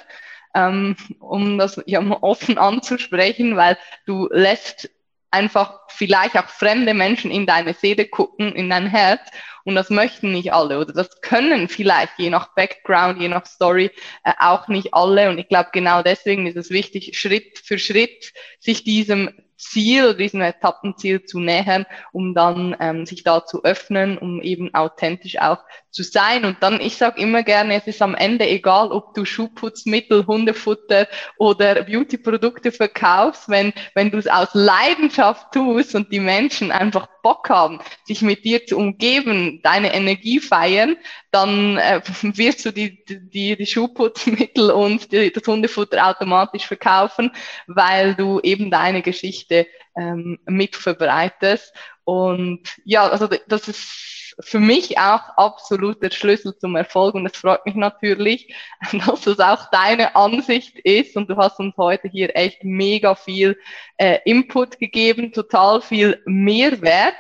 ähm, 0.55 0.95
um 1.19 1.59
das 1.59 1.83
ja 1.87 2.01
offen 2.21 2.59
anzusprechen, 2.59 3.57
weil 3.57 3.77
du 4.07 4.29
lässt 4.31 4.89
einfach 5.35 5.81
vielleicht 5.89 6.37
auch 6.39 6.49
fremde 6.49 6.95
Menschen 6.95 7.31
in 7.31 7.45
deine 7.47 7.75
Seele 7.75 8.07
gucken, 8.07 8.55
in 8.55 8.71
dein 8.71 8.87
Herz. 8.87 9.21
Und 9.65 9.75
das 9.75 9.91
möchten 9.91 10.33
nicht 10.33 10.53
alle 10.53 10.79
oder 10.79 10.93
das 10.93 11.21
können 11.23 11.69
vielleicht 11.69 12.19
je 12.19 12.29
nach 12.31 12.55
Background, 12.55 13.19
je 13.19 13.29
nach 13.29 13.47
Story 13.47 13.91
äh, 14.23 14.33
auch 14.39 14.69
nicht 14.69 14.93
alle. 14.93 15.31
Und 15.31 15.39
ich 15.39 15.49
glaube, 15.49 15.71
genau 15.73 16.03
deswegen 16.03 16.47
ist 16.47 16.57
es 16.57 16.71
wichtig, 16.71 17.19
Schritt 17.19 17.59
für 17.59 17.79
Schritt 17.79 18.33
sich 18.61 18.85
diesem 18.85 19.33
Ziel 19.57 20.05
oder 20.05 20.15
diesem 20.15 20.41
Etappenziel 20.41 21.25
zu 21.25 21.41
nähern, 21.41 21.87
um 22.13 22.35
dann 22.35 22.77
ähm, 22.81 23.07
sich 23.07 23.23
da 23.23 23.45
zu 23.45 23.65
öffnen, 23.65 24.19
um 24.19 24.43
eben 24.43 24.75
authentisch 24.75 25.39
auch 25.39 25.59
zu 25.91 26.03
sein. 26.03 26.45
Und 26.45 26.57
dann, 26.61 26.81
ich 26.81 26.97
sage 26.97 27.21
immer 27.21 27.43
gerne, 27.43 27.75
es 27.75 27.87
ist 27.87 28.03
am 28.03 28.15
Ende 28.15 28.47
egal, 28.49 28.91
ob 28.91 29.15
du 29.15 29.25
Schuhputzmittel, 29.25 30.27
Hundefutter 30.27 31.07
oder 31.39 31.85
Beautyprodukte 31.85 32.73
verkaufst, 32.73 33.49
wenn, 33.49 33.73
wenn 33.95 34.11
du 34.11 34.19
es 34.19 34.27
aus 34.27 34.49
Leidenschaft 34.53 35.53
tust 35.53 35.95
und 35.95 36.13
die 36.13 36.21
Menschen 36.21 36.73
einfach 36.73 37.09
Bock 37.23 37.49
haben, 37.49 37.81
sich 38.05 38.23
mit 38.23 38.45
dir 38.45 38.67
zu 38.67 38.77
umgeben, 38.77 39.61
deine 39.63 39.95
Energie 39.95 40.41
feiern, 40.41 40.97
dann 41.35 41.79
äh, 41.79 42.01
wirst 42.23 42.65
du 42.65 42.71
die, 42.71 43.05
die, 43.05 43.57
die 43.57 43.67
Schuhputzmittel 43.67 44.71
und 44.71 45.13
die, 45.13 45.33
das 45.33 45.47
Hundefutter 45.47 46.07
automatisch 46.07 46.67
verkaufen, 46.67 47.33
weil 47.67 48.15
du 48.15 48.41
eben 48.41 48.71
deine 48.71 49.03
Geschichte 49.03 49.67
ähm, 49.97 50.39
mit 50.47 50.77
verbreitest. 50.77 51.75
Und 52.05 52.61
ja, 52.85 53.09
also 53.09 53.29
das 53.49 53.69
ist 53.69 54.24
für 54.41 54.61
mich 54.61 54.99
auch 54.99 55.29
absolut 55.37 56.03
der 56.03 56.11
Schlüssel 56.11 56.57
zum 56.57 56.77
Erfolg 56.77 57.15
und 57.15 57.27
es 57.27 57.37
freut 57.37 57.65
mich 57.67 57.75
natürlich, 57.75 58.55
dass 59.07 59.23
das 59.23 59.39
auch 59.41 59.71
deine 59.71 60.17
Ansicht 60.17 60.79
ist 60.79 61.17
und 61.17 61.31
du 61.31 61.37
hast 61.37 61.59
uns 61.61 61.77
heute 61.77 62.09
hier 62.09 62.35
echt 62.37 62.65
mega 62.65 63.15
viel 63.15 63.59
äh, 63.97 64.19
Input 64.25 64.79
gegeben, 64.79 65.33
total 65.33 65.81
viel 65.81 66.21
Mehrwert. 66.27 67.15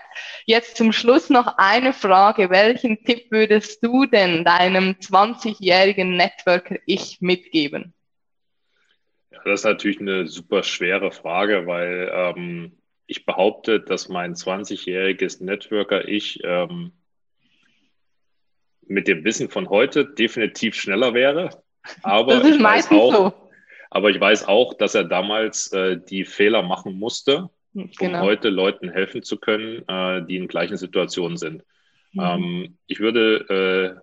Jetzt 0.46 0.76
zum 0.76 0.92
Schluss 0.92 1.30
noch 1.30 1.58
eine 1.58 1.92
Frage. 1.92 2.50
Welchen 2.50 3.04
Tipp 3.04 3.30
würdest 3.30 3.82
du 3.82 4.06
denn 4.06 4.44
deinem 4.44 4.92
20-jährigen 4.92 6.16
Networker 6.16 6.76
ich 6.86 7.20
mitgeben? 7.20 7.94
Ja, 9.30 9.40
das 9.44 9.60
ist 9.60 9.64
natürlich 9.64 10.00
eine 10.00 10.26
super 10.26 10.62
schwere 10.62 11.10
Frage, 11.10 11.66
weil 11.66 12.10
ähm, 12.12 12.78
ich 13.06 13.26
behaupte, 13.26 13.80
dass 13.80 14.08
mein 14.08 14.34
20-jähriges 14.34 15.42
Networker 15.42 16.08
ich 16.08 16.40
ähm, 16.44 16.92
mit 18.88 19.08
dem 19.08 19.24
Wissen 19.24 19.48
von 19.48 19.68
heute 19.68 20.04
definitiv 20.04 20.74
schneller 20.74 21.14
wäre. 21.14 21.50
Aber 22.02 22.36
das 22.36 22.48
ist 22.48 22.60
meistens 22.60 22.98
auch, 22.98 23.14
so. 23.14 23.32
Aber 23.90 24.10
ich 24.10 24.20
weiß 24.20 24.48
auch, 24.48 24.74
dass 24.74 24.94
er 24.94 25.04
damals 25.04 25.72
äh, 25.72 25.98
die 25.98 26.24
Fehler 26.24 26.62
machen 26.62 26.98
musste, 26.98 27.50
um 27.74 27.90
genau. 27.98 28.22
heute 28.22 28.48
Leuten 28.48 28.90
helfen 28.90 29.22
zu 29.22 29.38
können, 29.38 29.84
äh, 29.88 30.24
die 30.26 30.36
in 30.36 30.48
gleichen 30.48 30.76
Situationen 30.76 31.36
sind. 31.36 31.62
Mhm. 32.12 32.20
Ähm, 32.20 32.78
ich 32.86 33.00
würde 33.00 34.00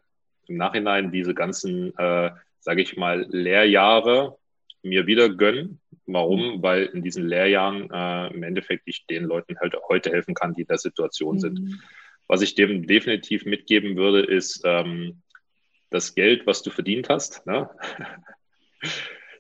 äh, 0.47 0.49
im 0.49 0.57
Nachhinein 0.57 1.11
diese 1.11 1.34
ganzen, 1.34 1.97
äh, 1.97 2.32
sage 2.59 2.82
ich 2.82 2.97
mal, 2.97 3.25
Lehrjahre 3.29 4.38
mir 4.84 5.07
wieder 5.07 5.29
gönnen. 5.29 5.79
Warum? 6.05 6.57
Mhm. 6.57 6.63
Weil 6.63 6.86
in 6.86 7.03
diesen 7.03 7.27
Lehrjahren 7.27 7.89
äh, 7.91 8.34
im 8.34 8.43
Endeffekt 8.43 8.84
ich 8.86 9.05
den 9.07 9.25
Leuten 9.25 9.59
halt 9.59 9.75
heute 9.89 10.11
helfen 10.11 10.34
kann, 10.34 10.53
die 10.53 10.61
in 10.61 10.67
der 10.67 10.77
Situation 10.77 11.36
mhm. 11.36 11.39
sind. 11.39 11.82
Was 12.32 12.41
ich 12.41 12.55
dem 12.55 12.88
definitiv 12.88 13.43
mitgeben 13.43 13.97
würde, 13.97 14.21
ist 14.21 14.61
ähm, 14.63 15.21
das 15.89 16.15
Geld, 16.15 16.47
was 16.47 16.63
du 16.63 16.69
verdient 16.69 17.09
hast. 17.09 17.45
Ne? 17.45 17.69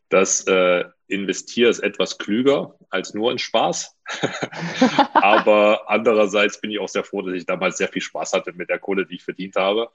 Das 0.09 0.45
äh, 0.45 0.83
investier 1.07 1.69
es 1.69 1.79
etwas 1.79 2.17
klüger 2.17 2.75
als 2.89 3.13
nur 3.13 3.31
in 3.31 3.37
Spaß. 3.37 3.97
Aber 5.13 5.89
andererseits 5.89 6.59
bin 6.59 6.69
ich 6.69 6.79
auch 6.79 6.89
sehr 6.89 7.05
froh, 7.05 7.21
dass 7.21 7.33
ich 7.33 7.45
damals 7.45 7.77
sehr 7.77 7.87
viel 7.87 8.01
Spaß 8.01 8.33
hatte 8.33 8.51
mit 8.51 8.69
der 8.69 8.79
Kohle, 8.79 9.05
die 9.05 9.15
ich 9.15 9.23
verdient 9.23 9.55
habe. 9.55 9.89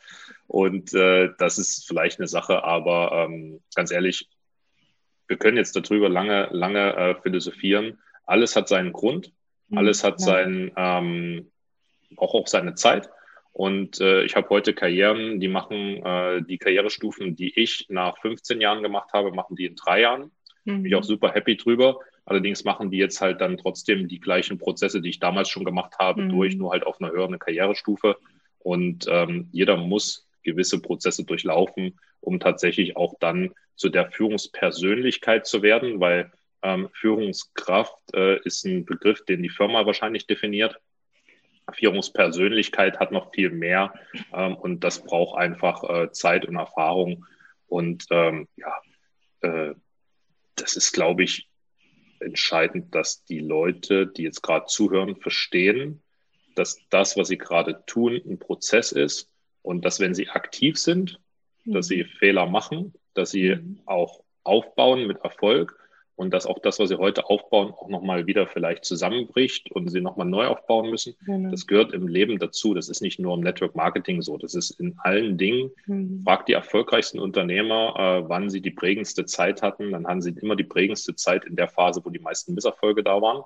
Und 0.47 0.94
äh, 0.94 1.34
das 1.36 1.59
ist 1.59 1.86
vielleicht 1.86 2.18
eine 2.18 2.28
Sache, 2.28 2.64
aber 2.64 3.26
ähm, 3.28 3.61
ganz 3.74 3.90
ehrlich, 3.90 4.26
wir 5.28 5.36
können 5.36 5.59
jetzt 5.59 5.76
darüber 5.76 6.09
lange, 6.09 6.49
lange 6.51 6.97
äh, 6.97 7.14
philosophieren. 7.20 8.01
Alles 8.24 8.57
hat 8.57 8.68
seinen 8.68 8.94
Grund, 8.94 9.34
mhm, 9.68 9.76
alles 9.76 10.03
hat 10.03 10.18
ja. 10.20 10.26
seinen, 10.28 10.72
ähm, 10.78 11.53
auch 12.16 12.34
auch 12.34 12.46
seine 12.46 12.74
Zeit. 12.74 13.11
Und 13.52 14.00
äh, 14.00 14.24
ich 14.24 14.36
habe 14.36 14.50
heute 14.50 14.74
Karrieren, 14.74 15.40
die 15.40 15.48
machen 15.48 16.04
äh, 16.04 16.42
die 16.42 16.59
Karrierestufen, 16.59 17.36
die 17.36 17.59
ich 17.59 17.86
nach 17.88 18.18
15 18.18 18.61
Jahren 18.61 18.82
gemacht 18.82 19.14
habe, 19.14 19.32
machen 19.32 19.57
die 19.57 19.64
in 19.64 19.76
drei 19.76 20.02
Jahren. 20.02 20.30
Mhm. 20.64 20.82
Bin 20.82 20.86
ich 20.86 20.94
auch 20.94 21.04
super 21.04 21.32
happy 21.32 21.57
drüber. 21.57 22.00
Allerdings 22.26 22.64
machen 22.64 22.90
die 22.90 22.98
jetzt 22.98 23.20
halt 23.20 23.40
dann 23.40 23.57
trotzdem 23.57 24.09
die 24.09 24.20
gleichen 24.20 24.59
Prozesse, 24.59 25.00
die 25.00 25.09
ich 25.09 25.20
damals 25.20 25.48
schon 25.48 25.64
gemacht 25.64 25.94
habe, 25.98 26.22
mhm. 26.22 26.28
durch, 26.30 26.57
nur 26.57 26.72
halt 26.72 26.86
auf 26.86 27.00
einer 27.00 27.12
höheren 27.12 27.38
Karrierestufe. 27.38 28.16
Und 28.59 29.07
ähm, 29.09 29.48
jeder 29.52 29.76
muss 29.76 30.28
gewisse 30.42 30.82
Prozesse 30.82 31.24
durchlaufen, 31.24 31.98
um 32.20 32.40
tatsächlich 32.40 32.96
auch 32.96 33.14
dann 33.20 33.54
zu 33.76 33.88
der 33.88 34.11
Führungspersönlichkeit 34.11 35.46
zu 35.46 35.62
werden, 35.62 36.00
weil 36.00 36.32
ähm, 36.62 36.88
Führungskraft 36.92 38.14
äh, 38.14 38.40
ist 38.42 38.64
ein 38.64 38.84
Begriff, 38.84 39.24
den 39.24 39.42
die 39.42 39.48
Firma 39.48 39.86
wahrscheinlich 39.86 40.26
definiert. 40.26 40.80
Führungspersönlichkeit 41.72 42.98
hat 42.98 43.12
noch 43.12 43.32
viel 43.32 43.50
mehr 43.50 43.94
ähm, 44.32 44.56
und 44.56 44.84
das 44.84 45.02
braucht 45.02 45.38
einfach 45.38 45.82
äh, 45.84 46.12
Zeit 46.12 46.46
und 46.46 46.56
Erfahrung. 46.56 47.26
Und 47.66 48.06
ähm, 48.10 48.48
ja, 48.56 48.80
äh, 49.40 49.74
das 50.54 50.76
ist, 50.76 50.92
glaube 50.92 51.24
ich, 51.24 51.48
entscheidend, 52.20 52.94
dass 52.94 53.24
die 53.24 53.40
Leute, 53.40 54.06
die 54.06 54.22
jetzt 54.22 54.42
gerade 54.42 54.66
zuhören, 54.66 55.16
verstehen, 55.16 56.02
dass 56.54 56.78
das, 56.90 57.16
was 57.16 57.28
sie 57.28 57.38
gerade 57.38 57.84
tun, 57.86 58.20
ein 58.24 58.38
Prozess 58.38 58.92
ist 58.92 59.30
und 59.62 59.84
dass 59.84 60.00
wenn 60.00 60.14
sie 60.14 60.28
aktiv 60.28 60.78
sind, 60.78 61.20
dass 61.64 61.88
sie 61.88 62.04
mhm. 62.04 62.08
Fehler 62.18 62.46
machen, 62.46 62.94
dass 63.14 63.30
sie 63.30 63.56
mhm. 63.56 63.80
auch 63.86 64.22
aufbauen 64.44 65.06
mit 65.06 65.18
Erfolg 65.18 65.78
und 66.16 66.32
dass 66.32 66.46
auch 66.46 66.58
das, 66.58 66.78
was 66.78 66.88
sie 66.88 66.98
heute 66.98 67.26
aufbauen, 67.26 67.72
auch 67.72 67.88
nochmal 67.88 68.26
wieder 68.26 68.46
vielleicht 68.46 68.86
zusammenbricht 68.86 69.70
und 69.70 69.88
sie 69.88 70.00
nochmal 70.00 70.26
neu 70.26 70.46
aufbauen 70.46 70.90
müssen. 70.90 71.14
Genau. 71.26 71.50
Das 71.50 71.66
gehört 71.66 71.92
im 71.92 72.08
Leben 72.08 72.38
dazu. 72.38 72.72
Das 72.72 72.88
ist 72.88 73.02
nicht 73.02 73.20
nur 73.20 73.34
im 73.34 73.40
Network 73.40 73.76
Marketing 73.76 74.22
so. 74.22 74.38
Das 74.38 74.54
ist 74.54 74.70
in 74.80 74.98
allen 74.98 75.36
Dingen. 75.36 75.70
Mhm. 75.84 76.22
Fragt 76.24 76.48
die 76.48 76.54
erfolgreichsten 76.54 77.18
Unternehmer, 77.18 77.94
äh, 77.98 78.28
wann 78.28 78.48
sie 78.48 78.62
die 78.62 78.70
prägendste 78.70 79.26
Zeit 79.26 79.60
hatten. 79.60 79.92
Dann 79.92 80.06
haben 80.06 80.22
sie 80.22 80.30
immer 80.30 80.56
die 80.56 80.64
prägendste 80.64 81.14
Zeit 81.14 81.44
in 81.44 81.54
der 81.54 81.68
Phase, 81.68 82.00
wo 82.02 82.08
die 82.08 82.18
meisten 82.18 82.54
Misserfolge 82.54 83.04
da 83.04 83.20
waren. 83.20 83.44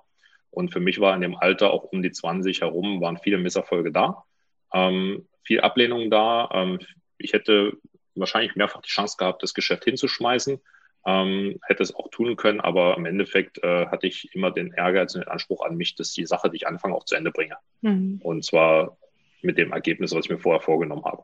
Und 0.53 0.73
für 0.73 0.81
mich 0.81 1.01
war 1.01 1.15
in 1.15 1.23
dem 1.23 1.37
Alter 1.37 1.73
auch 1.73 1.85
um 1.85 2.03
die 2.03 2.13
20 2.13 2.61
herum, 2.61 3.01
waren 3.01 3.19
viele 3.19 3.39
Misserfolge 3.39 3.91
da. 3.91 4.25
Ähm, 4.73 5.27
viel 5.43 5.61
Ablehnung 5.61 6.09
da. 6.09 6.49
Ähm, 6.53 6.79
ich 7.19 7.33
hätte 7.33 7.73
wahrscheinlich 8.15 8.55
mehrfach 8.55 8.81
die 8.81 8.91
Chance 8.91 9.17
gehabt, 9.19 9.43
das 9.43 9.55
Geschäft 9.55 9.85
hinzuschmeißen 9.85 10.61
ähm, 11.07 11.59
hätte 11.67 11.83
es 11.83 11.95
auch 11.95 12.09
tun 12.11 12.37
können, 12.37 12.61
aber 12.61 12.97
im 12.97 13.07
Endeffekt 13.07 13.63
äh, 13.63 13.87
hatte 13.87 14.07
ich 14.07 14.35
immer 14.35 14.51
den 14.51 14.73
Ehrgeiz 14.73 15.15
und 15.15 15.23
den 15.23 15.29
Anspruch 15.29 15.65
an 15.65 15.77
mich, 15.77 15.95
dass 15.95 16.13
die 16.13 16.27
Sache, 16.27 16.51
die 16.51 16.57
ich 16.57 16.67
anfange, 16.67 16.95
auch 16.95 17.05
zu 17.05 17.15
Ende 17.15 17.31
bringe. 17.31 17.57
Mhm. 17.81 18.21
Und 18.23 18.45
zwar 18.45 18.99
mit 19.43 19.57
dem 19.57 19.73
Ergebnis, 19.73 20.15
was 20.15 20.27
ich 20.27 20.31
mir 20.31 20.39
vorher 20.39 20.61
vorgenommen 20.61 21.05
habe. 21.05 21.23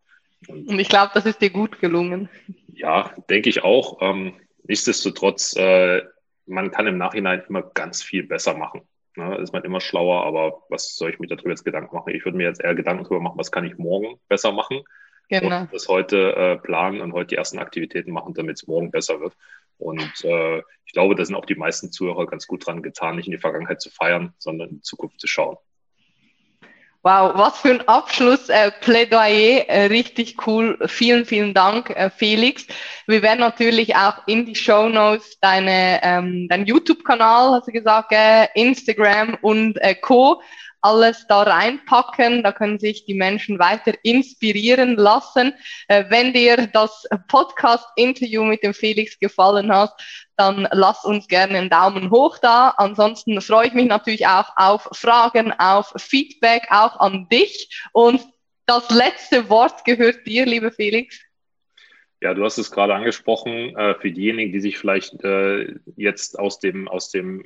Und, 0.48 0.68
und 0.68 0.78
ich 0.78 0.88
glaube, 0.88 1.10
das 1.14 1.26
ist 1.26 1.40
dir 1.42 1.50
gut 1.50 1.80
gelungen. 1.80 2.28
Ja, 2.72 3.12
denke 3.28 3.50
ich 3.50 3.64
auch. 3.64 3.98
Ähm, 4.00 4.34
nichtsdestotrotz, 4.64 5.54
äh, 5.56 6.02
man 6.46 6.70
kann 6.70 6.86
im 6.86 6.98
Nachhinein 6.98 7.42
immer 7.48 7.62
ganz 7.62 8.02
viel 8.02 8.22
besser 8.22 8.56
machen. 8.56 8.82
Ne? 9.16 9.36
Ist 9.38 9.52
man 9.52 9.64
immer 9.64 9.80
schlauer, 9.80 10.24
aber 10.24 10.62
was 10.68 10.96
soll 10.96 11.10
ich 11.10 11.18
mir 11.18 11.26
darüber 11.26 11.50
jetzt 11.50 11.64
Gedanken 11.64 11.94
machen? 11.94 12.14
Ich 12.14 12.24
würde 12.24 12.38
mir 12.38 12.44
jetzt 12.44 12.62
eher 12.62 12.74
Gedanken 12.74 13.04
darüber 13.04 13.20
machen, 13.20 13.38
was 13.38 13.50
kann 13.50 13.64
ich 13.64 13.76
morgen 13.76 14.18
besser 14.28 14.52
machen 14.52 14.82
Genau. 15.28 15.62
Und 15.62 15.72
das 15.72 15.88
heute 15.88 16.36
äh, 16.36 16.56
planen 16.56 17.00
und 17.00 17.12
heute 17.12 17.28
die 17.28 17.36
ersten 17.36 17.58
Aktivitäten 17.58 18.12
machen, 18.12 18.34
damit 18.34 18.56
es 18.56 18.66
morgen 18.66 18.90
besser 18.90 19.20
wird. 19.20 19.36
Und 19.78 20.24
äh, 20.24 20.58
ich 20.84 20.92
glaube, 20.92 21.14
da 21.14 21.24
sind 21.24 21.34
auch 21.34 21.46
die 21.46 21.54
meisten 21.54 21.92
Zuhörer 21.92 22.26
ganz 22.26 22.46
gut 22.46 22.66
dran 22.66 22.82
getan, 22.82 23.16
nicht 23.16 23.26
in 23.26 23.32
die 23.32 23.38
Vergangenheit 23.38 23.80
zu 23.80 23.90
feiern, 23.90 24.34
sondern 24.38 24.68
in 24.70 24.74
die 24.76 24.82
Zukunft 24.82 25.20
zu 25.20 25.26
schauen. 25.26 25.56
Wow, 27.02 27.34
was 27.36 27.60
für 27.60 27.70
ein 27.70 27.86
Abschluss, 27.86 28.48
äh, 28.48 28.72
Plädoyer, 28.80 29.68
äh, 29.68 29.86
richtig 29.86 30.44
cool. 30.44 30.76
Vielen, 30.88 31.24
vielen 31.24 31.54
Dank, 31.54 31.90
äh, 31.90 32.10
Felix. 32.10 32.66
Wir 33.06 33.22
werden 33.22 33.38
natürlich 33.38 33.94
auch 33.94 34.26
in 34.26 34.44
die 34.44 34.56
Show 34.56 34.88
Notes 34.88 35.38
deine, 35.38 36.00
ähm, 36.02 36.48
dein 36.48 36.66
YouTube-Kanal, 36.66 37.52
hast 37.52 37.68
du 37.68 37.72
gesagt, 37.72 38.12
Instagram 38.54 39.38
und 39.40 39.80
äh, 39.82 39.94
Co 39.94 40.42
alles 40.86 41.26
da 41.26 41.42
reinpacken. 41.42 42.42
Da 42.42 42.52
können 42.52 42.78
sich 42.78 43.04
die 43.04 43.14
Menschen 43.14 43.58
weiter 43.58 43.92
inspirieren 44.02 44.96
lassen. 44.96 45.52
Äh, 45.88 46.04
wenn 46.08 46.32
dir 46.32 46.68
das 46.68 47.06
Podcast-Interview 47.28 48.44
mit 48.44 48.62
dem 48.62 48.74
Felix 48.74 49.18
gefallen 49.18 49.72
hat, 49.72 49.92
dann 50.36 50.68
lass 50.70 51.04
uns 51.04 51.26
gerne 51.28 51.58
einen 51.58 51.70
Daumen 51.70 52.10
hoch 52.10 52.38
da. 52.38 52.74
Ansonsten 52.76 53.40
freue 53.40 53.68
ich 53.68 53.74
mich 53.74 53.86
natürlich 53.86 54.26
auch 54.26 54.48
auf 54.56 54.88
Fragen, 54.92 55.52
auf 55.52 55.92
Feedback, 55.96 56.68
auch 56.70 57.00
an 57.00 57.28
dich. 57.28 57.82
Und 57.92 58.20
das 58.66 58.90
letzte 58.90 59.48
Wort 59.48 59.84
gehört 59.84 60.26
dir, 60.26 60.46
lieber 60.46 60.70
Felix. 60.70 61.20
Ja, 62.20 62.32
du 62.34 62.44
hast 62.44 62.58
es 62.58 62.70
gerade 62.70 62.94
angesprochen, 62.94 63.76
äh, 63.76 63.94
für 63.96 64.10
diejenigen, 64.10 64.52
die 64.52 64.60
sich 64.60 64.78
vielleicht 64.78 65.22
äh, 65.22 65.74
jetzt 65.96 66.38
aus 66.38 66.58
dem, 66.60 66.88
aus 66.88 67.10
dem 67.10 67.44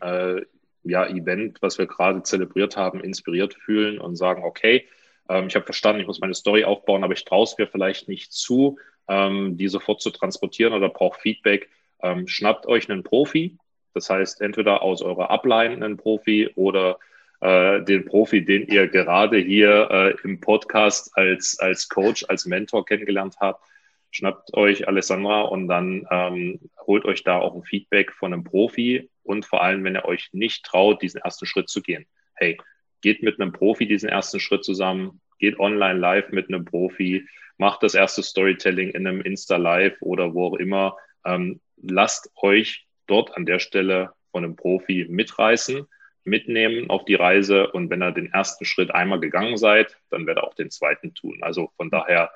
ja, 0.83 1.07
Event, 1.07 1.61
was 1.63 1.79
wir 1.79 1.87
gerade 1.87 2.23
zelebriert 2.23 2.77
haben, 2.77 3.01
inspiriert 3.01 3.55
fühlen 3.55 3.99
und 3.99 4.17
sagen, 4.17 4.45
okay, 4.45 4.87
ähm, 5.29 5.47
ich 5.47 5.55
habe 5.55 5.65
verstanden, 5.65 6.01
ich 6.01 6.07
muss 6.07 6.21
meine 6.21 6.35
Story 6.35 6.65
aufbauen, 6.65 7.05
aber 7.05 7.15
ich 7.15 7.25
traue 7.25 7.45
es 7.45 7.57
mir 7.59 7.67
vielleicht 7.67 8.09
nicht 8.09 8.33
zu, 8.33 8.79
ähm, 9.09 9.57
die 9.57 9.69
sofort 9.69 10.01
zu 10.01 10.11
transportieren 10.11 10.73
oder 10.73 10.89
brauche 10.89 11.21
Feedback. 11.21 11.69
Ähm, 12.03 12.27
schnappt 12.27 12.67
euch 12.67 12.91
einen 12.91 13.03
Profi, 13.03 13.59
das 13.95 14.11
heißt 14.11 14.41
entweder 14.41 14.83
aus 14.83 15.03
eurer 15.03 15.31
Upline 15.31 15.75
einen 15.85 15.97
Profi 15.97 16.51
oder 16.55 16.99
äh, 17.41 17.83
den 17.83 18.05
Profi, 18.05 18.45
den 18.45 18.67
ihr 18.67 18.89
gerade 18.89 19.39
hier 19.39 19.89
äh, 19.91 20.15
im 20.25 20.41
Podcast 20.41 21.17
als, 21.17 21.59
als 21.59 21.89
Coach, 21.89 22.25
als 22.29 22.47
Mentor 22.47 22.85
kennengelernt 22.85 23.37
habt. 23.41 23.65
Schnappt 24.13 24.55
euch 24.55 24.89
Alessandra 24.89 25.43
und 25.43 25.69
dann 25.69 26.07
ähm, 26.11 26.61
holt 26.87 27.05
euch 27.05 27.23
da 27.23 27.39
auch 27.39 27.55
ein 27.55 27.63
Feedback 27.63 28.13
von 28.13 28.33
einem 28.33 28.45
Profi 28.45 29.09
und 29.31 29.47
vor 29.47 29.63
allem, 29.63 29.85
wenn 29.85 29.95
ihr 29.95 30.05
euch 30.05 30.29
nicht 30.33 30.65
traut, 30.65 31.03
diesen 31.03 31.21
ersten 31.21 31.47
Schritt 31.47 31.69
zu 31.69 31.83
gehen. 31.83 32.05
Hey, 32.35 32.59
geht 33.01 33.23
mit 33.23 33.41
einem 33.41 33.53
Profi 33.53 33.87
diesen 33.87 34.09
ersten 34.09 34.41
Schritt 34.41 34.65
zusammen, 34.65 35.21
geht 35.39 35.59
online 35.61 35.99
live 35.99 36.31
mit 36.31 36.49
einem 36.49 36.65
Profi, 36.65 37.27
macht 37.57 37.83
das 37.85 37.95
erste 37.95 38.25
Storytelling 38.25 38.91
in 38.91 39.07
einem 39.07 39.21
Insta 39.21 39.57
Live 39.57 39.97
oder 40.01 40.35
wo 40.35 40.49
auch 40.49 40.57
immer. 40.57 40.97
Ähm, 41.25 41.61
lasst 41.77 42.31
euch 42.43 42.87
dort 43.07 43.37
an 43.37 43.47
der 43.47 43.61
Stelle 43.61 44.13
von 44.33 44.45
einem 44.45 44.57
Profi 44.57 45.07
mitreißen, 45.09 45.87
mitnehmen 46.25 46.91
auf 46.91 47.05
die 47.05 47.15
Reise 47.15 47.71
und 47.71 47.89
wenn 47.89 48.03
ihr 48.03 48.13
den 48.13 48.33
ersten 48.33 48.65
Schritt 48.65 48.91
einmal 48.91 49.21
gegangen 49.21 49.57
seid, 49.57 49.97
dann 50.11 50.27
werdet 50.27 50.43
ihr 50.43 50.47
auch 50.47 50.55
den 50.55 50.71
zweiten 50.71 51.15
tun. 51.15 51.39
Also 51.43 51.71
von 51.77 51.89
daher 51.89 52.33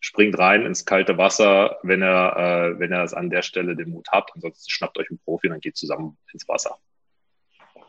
springt 0.00 0.38
rein 0.38 0.64
ins 0.64 0.84
kalte 0.84 1.18
Wasser, 1.18 1.78
wenn 1.82 2.02
er, 2.02 2.36
äh, 2.36 2.78
wenn 2.78 2.92
er 2.92 3.02
es 3.02 3.14
an 3.14 3.30
der 3.30 3.42
Stelle 3.42 3.76
den 3.76 3.90
Mut 3.90 4.08
hat. 4.10 4.30
Ansonsten 4.34 4.70
schnappt 4.70 4.98
euch 4.98 5.10
einen 5.10 5.18
Profi 5.18 5.48
und 5.48 5.52
dann 5.52 5.60
geht 5.60 5.76
zusammen 5.76 6.18
ins 6.32 6.48
Wasser. 6.48 6.78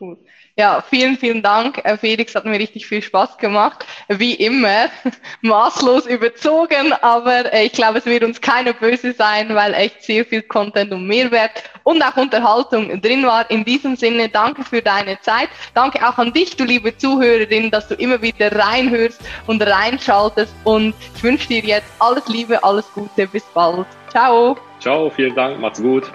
Cool. 0.00 0.16
Ja, 0.56 0.82
vielen, 0.88 1.18
vielen 1.18 1.42
Dank, 1.42 1.80
äh, 1.84 1.96
Felix. 1.98 2.34
Hat 2.34 2.46
mir 2.46 2.58
richtig 2.58 2.86
viel 2.86 3.02
Spaß 3.02 3.36
gemacht. 3.36 3.84
Wie 4.08 4.34
immer, 4.34 4.86
maßlos 5.42 6.06
überzogen, 6.06 6.94
aber 7.02 7.52
äh, 7.52 7.66
ich 7.66 7.72
glaube, 7.72 7.98
es 7.98 8.06
wird 8.06 8.24
uns 8.24 8.40
keiner 8.40 8.72
böse 8.72 9.12
sein, 9.12 9.54
weil 9.54 9.74
echt 9.74 10.02
sehr 10.02 10.24
viel 10.24 10.40
Content 10.40 10.92
und 10.92 11.06
Mehrwert 11.06 11.50
und 11.84 12.02
auch 12.02 12.16
Unterhaltung 12.16 13.00
drin 13.02 13.26
war. 13.26 13.50
In 13.50 13.62
diesem 13.64 13.94
Sinne, 13.94 14.30
danke 14.30 14.64
für 14.64 14.80
deine 14.80 15.20
Zeit. 15.20 15.50
Danke 15.74 16.06
auch 16.08 16.16
an 16.16 16.32
dich, 16.32 16.56
du 16.56 16.64
liebe 16.64 16.96
Zuhörerin, 16.96 17.70
dass 17.70 17.88
du 17.88 17.94
immer 17.94 18.22
wieder 18.22 18.50
reinhörst 18.56 19.20
und 19.46 19.62
reinschaltest. 19.62 20.54
Und 20.64 20.94
ich 21.14 21.22
wünsche 21.22 21.48
dir 21.48 21.60
jetzt 21.60 21.92
alles 21.98 22.26
Liebe, 22.26 22.64
alles 22.64 22.90
Gute. 22.94 23.26
Bis 23.26 23.44
bald. 23.52 23.86
Ciao. 24.08 24.56
Ciao, 24.80 25.10
vielen 25.10 25.34
Dank. 25.34 25.60
Macht's 25.60 25.82
gut. 25.82 26.10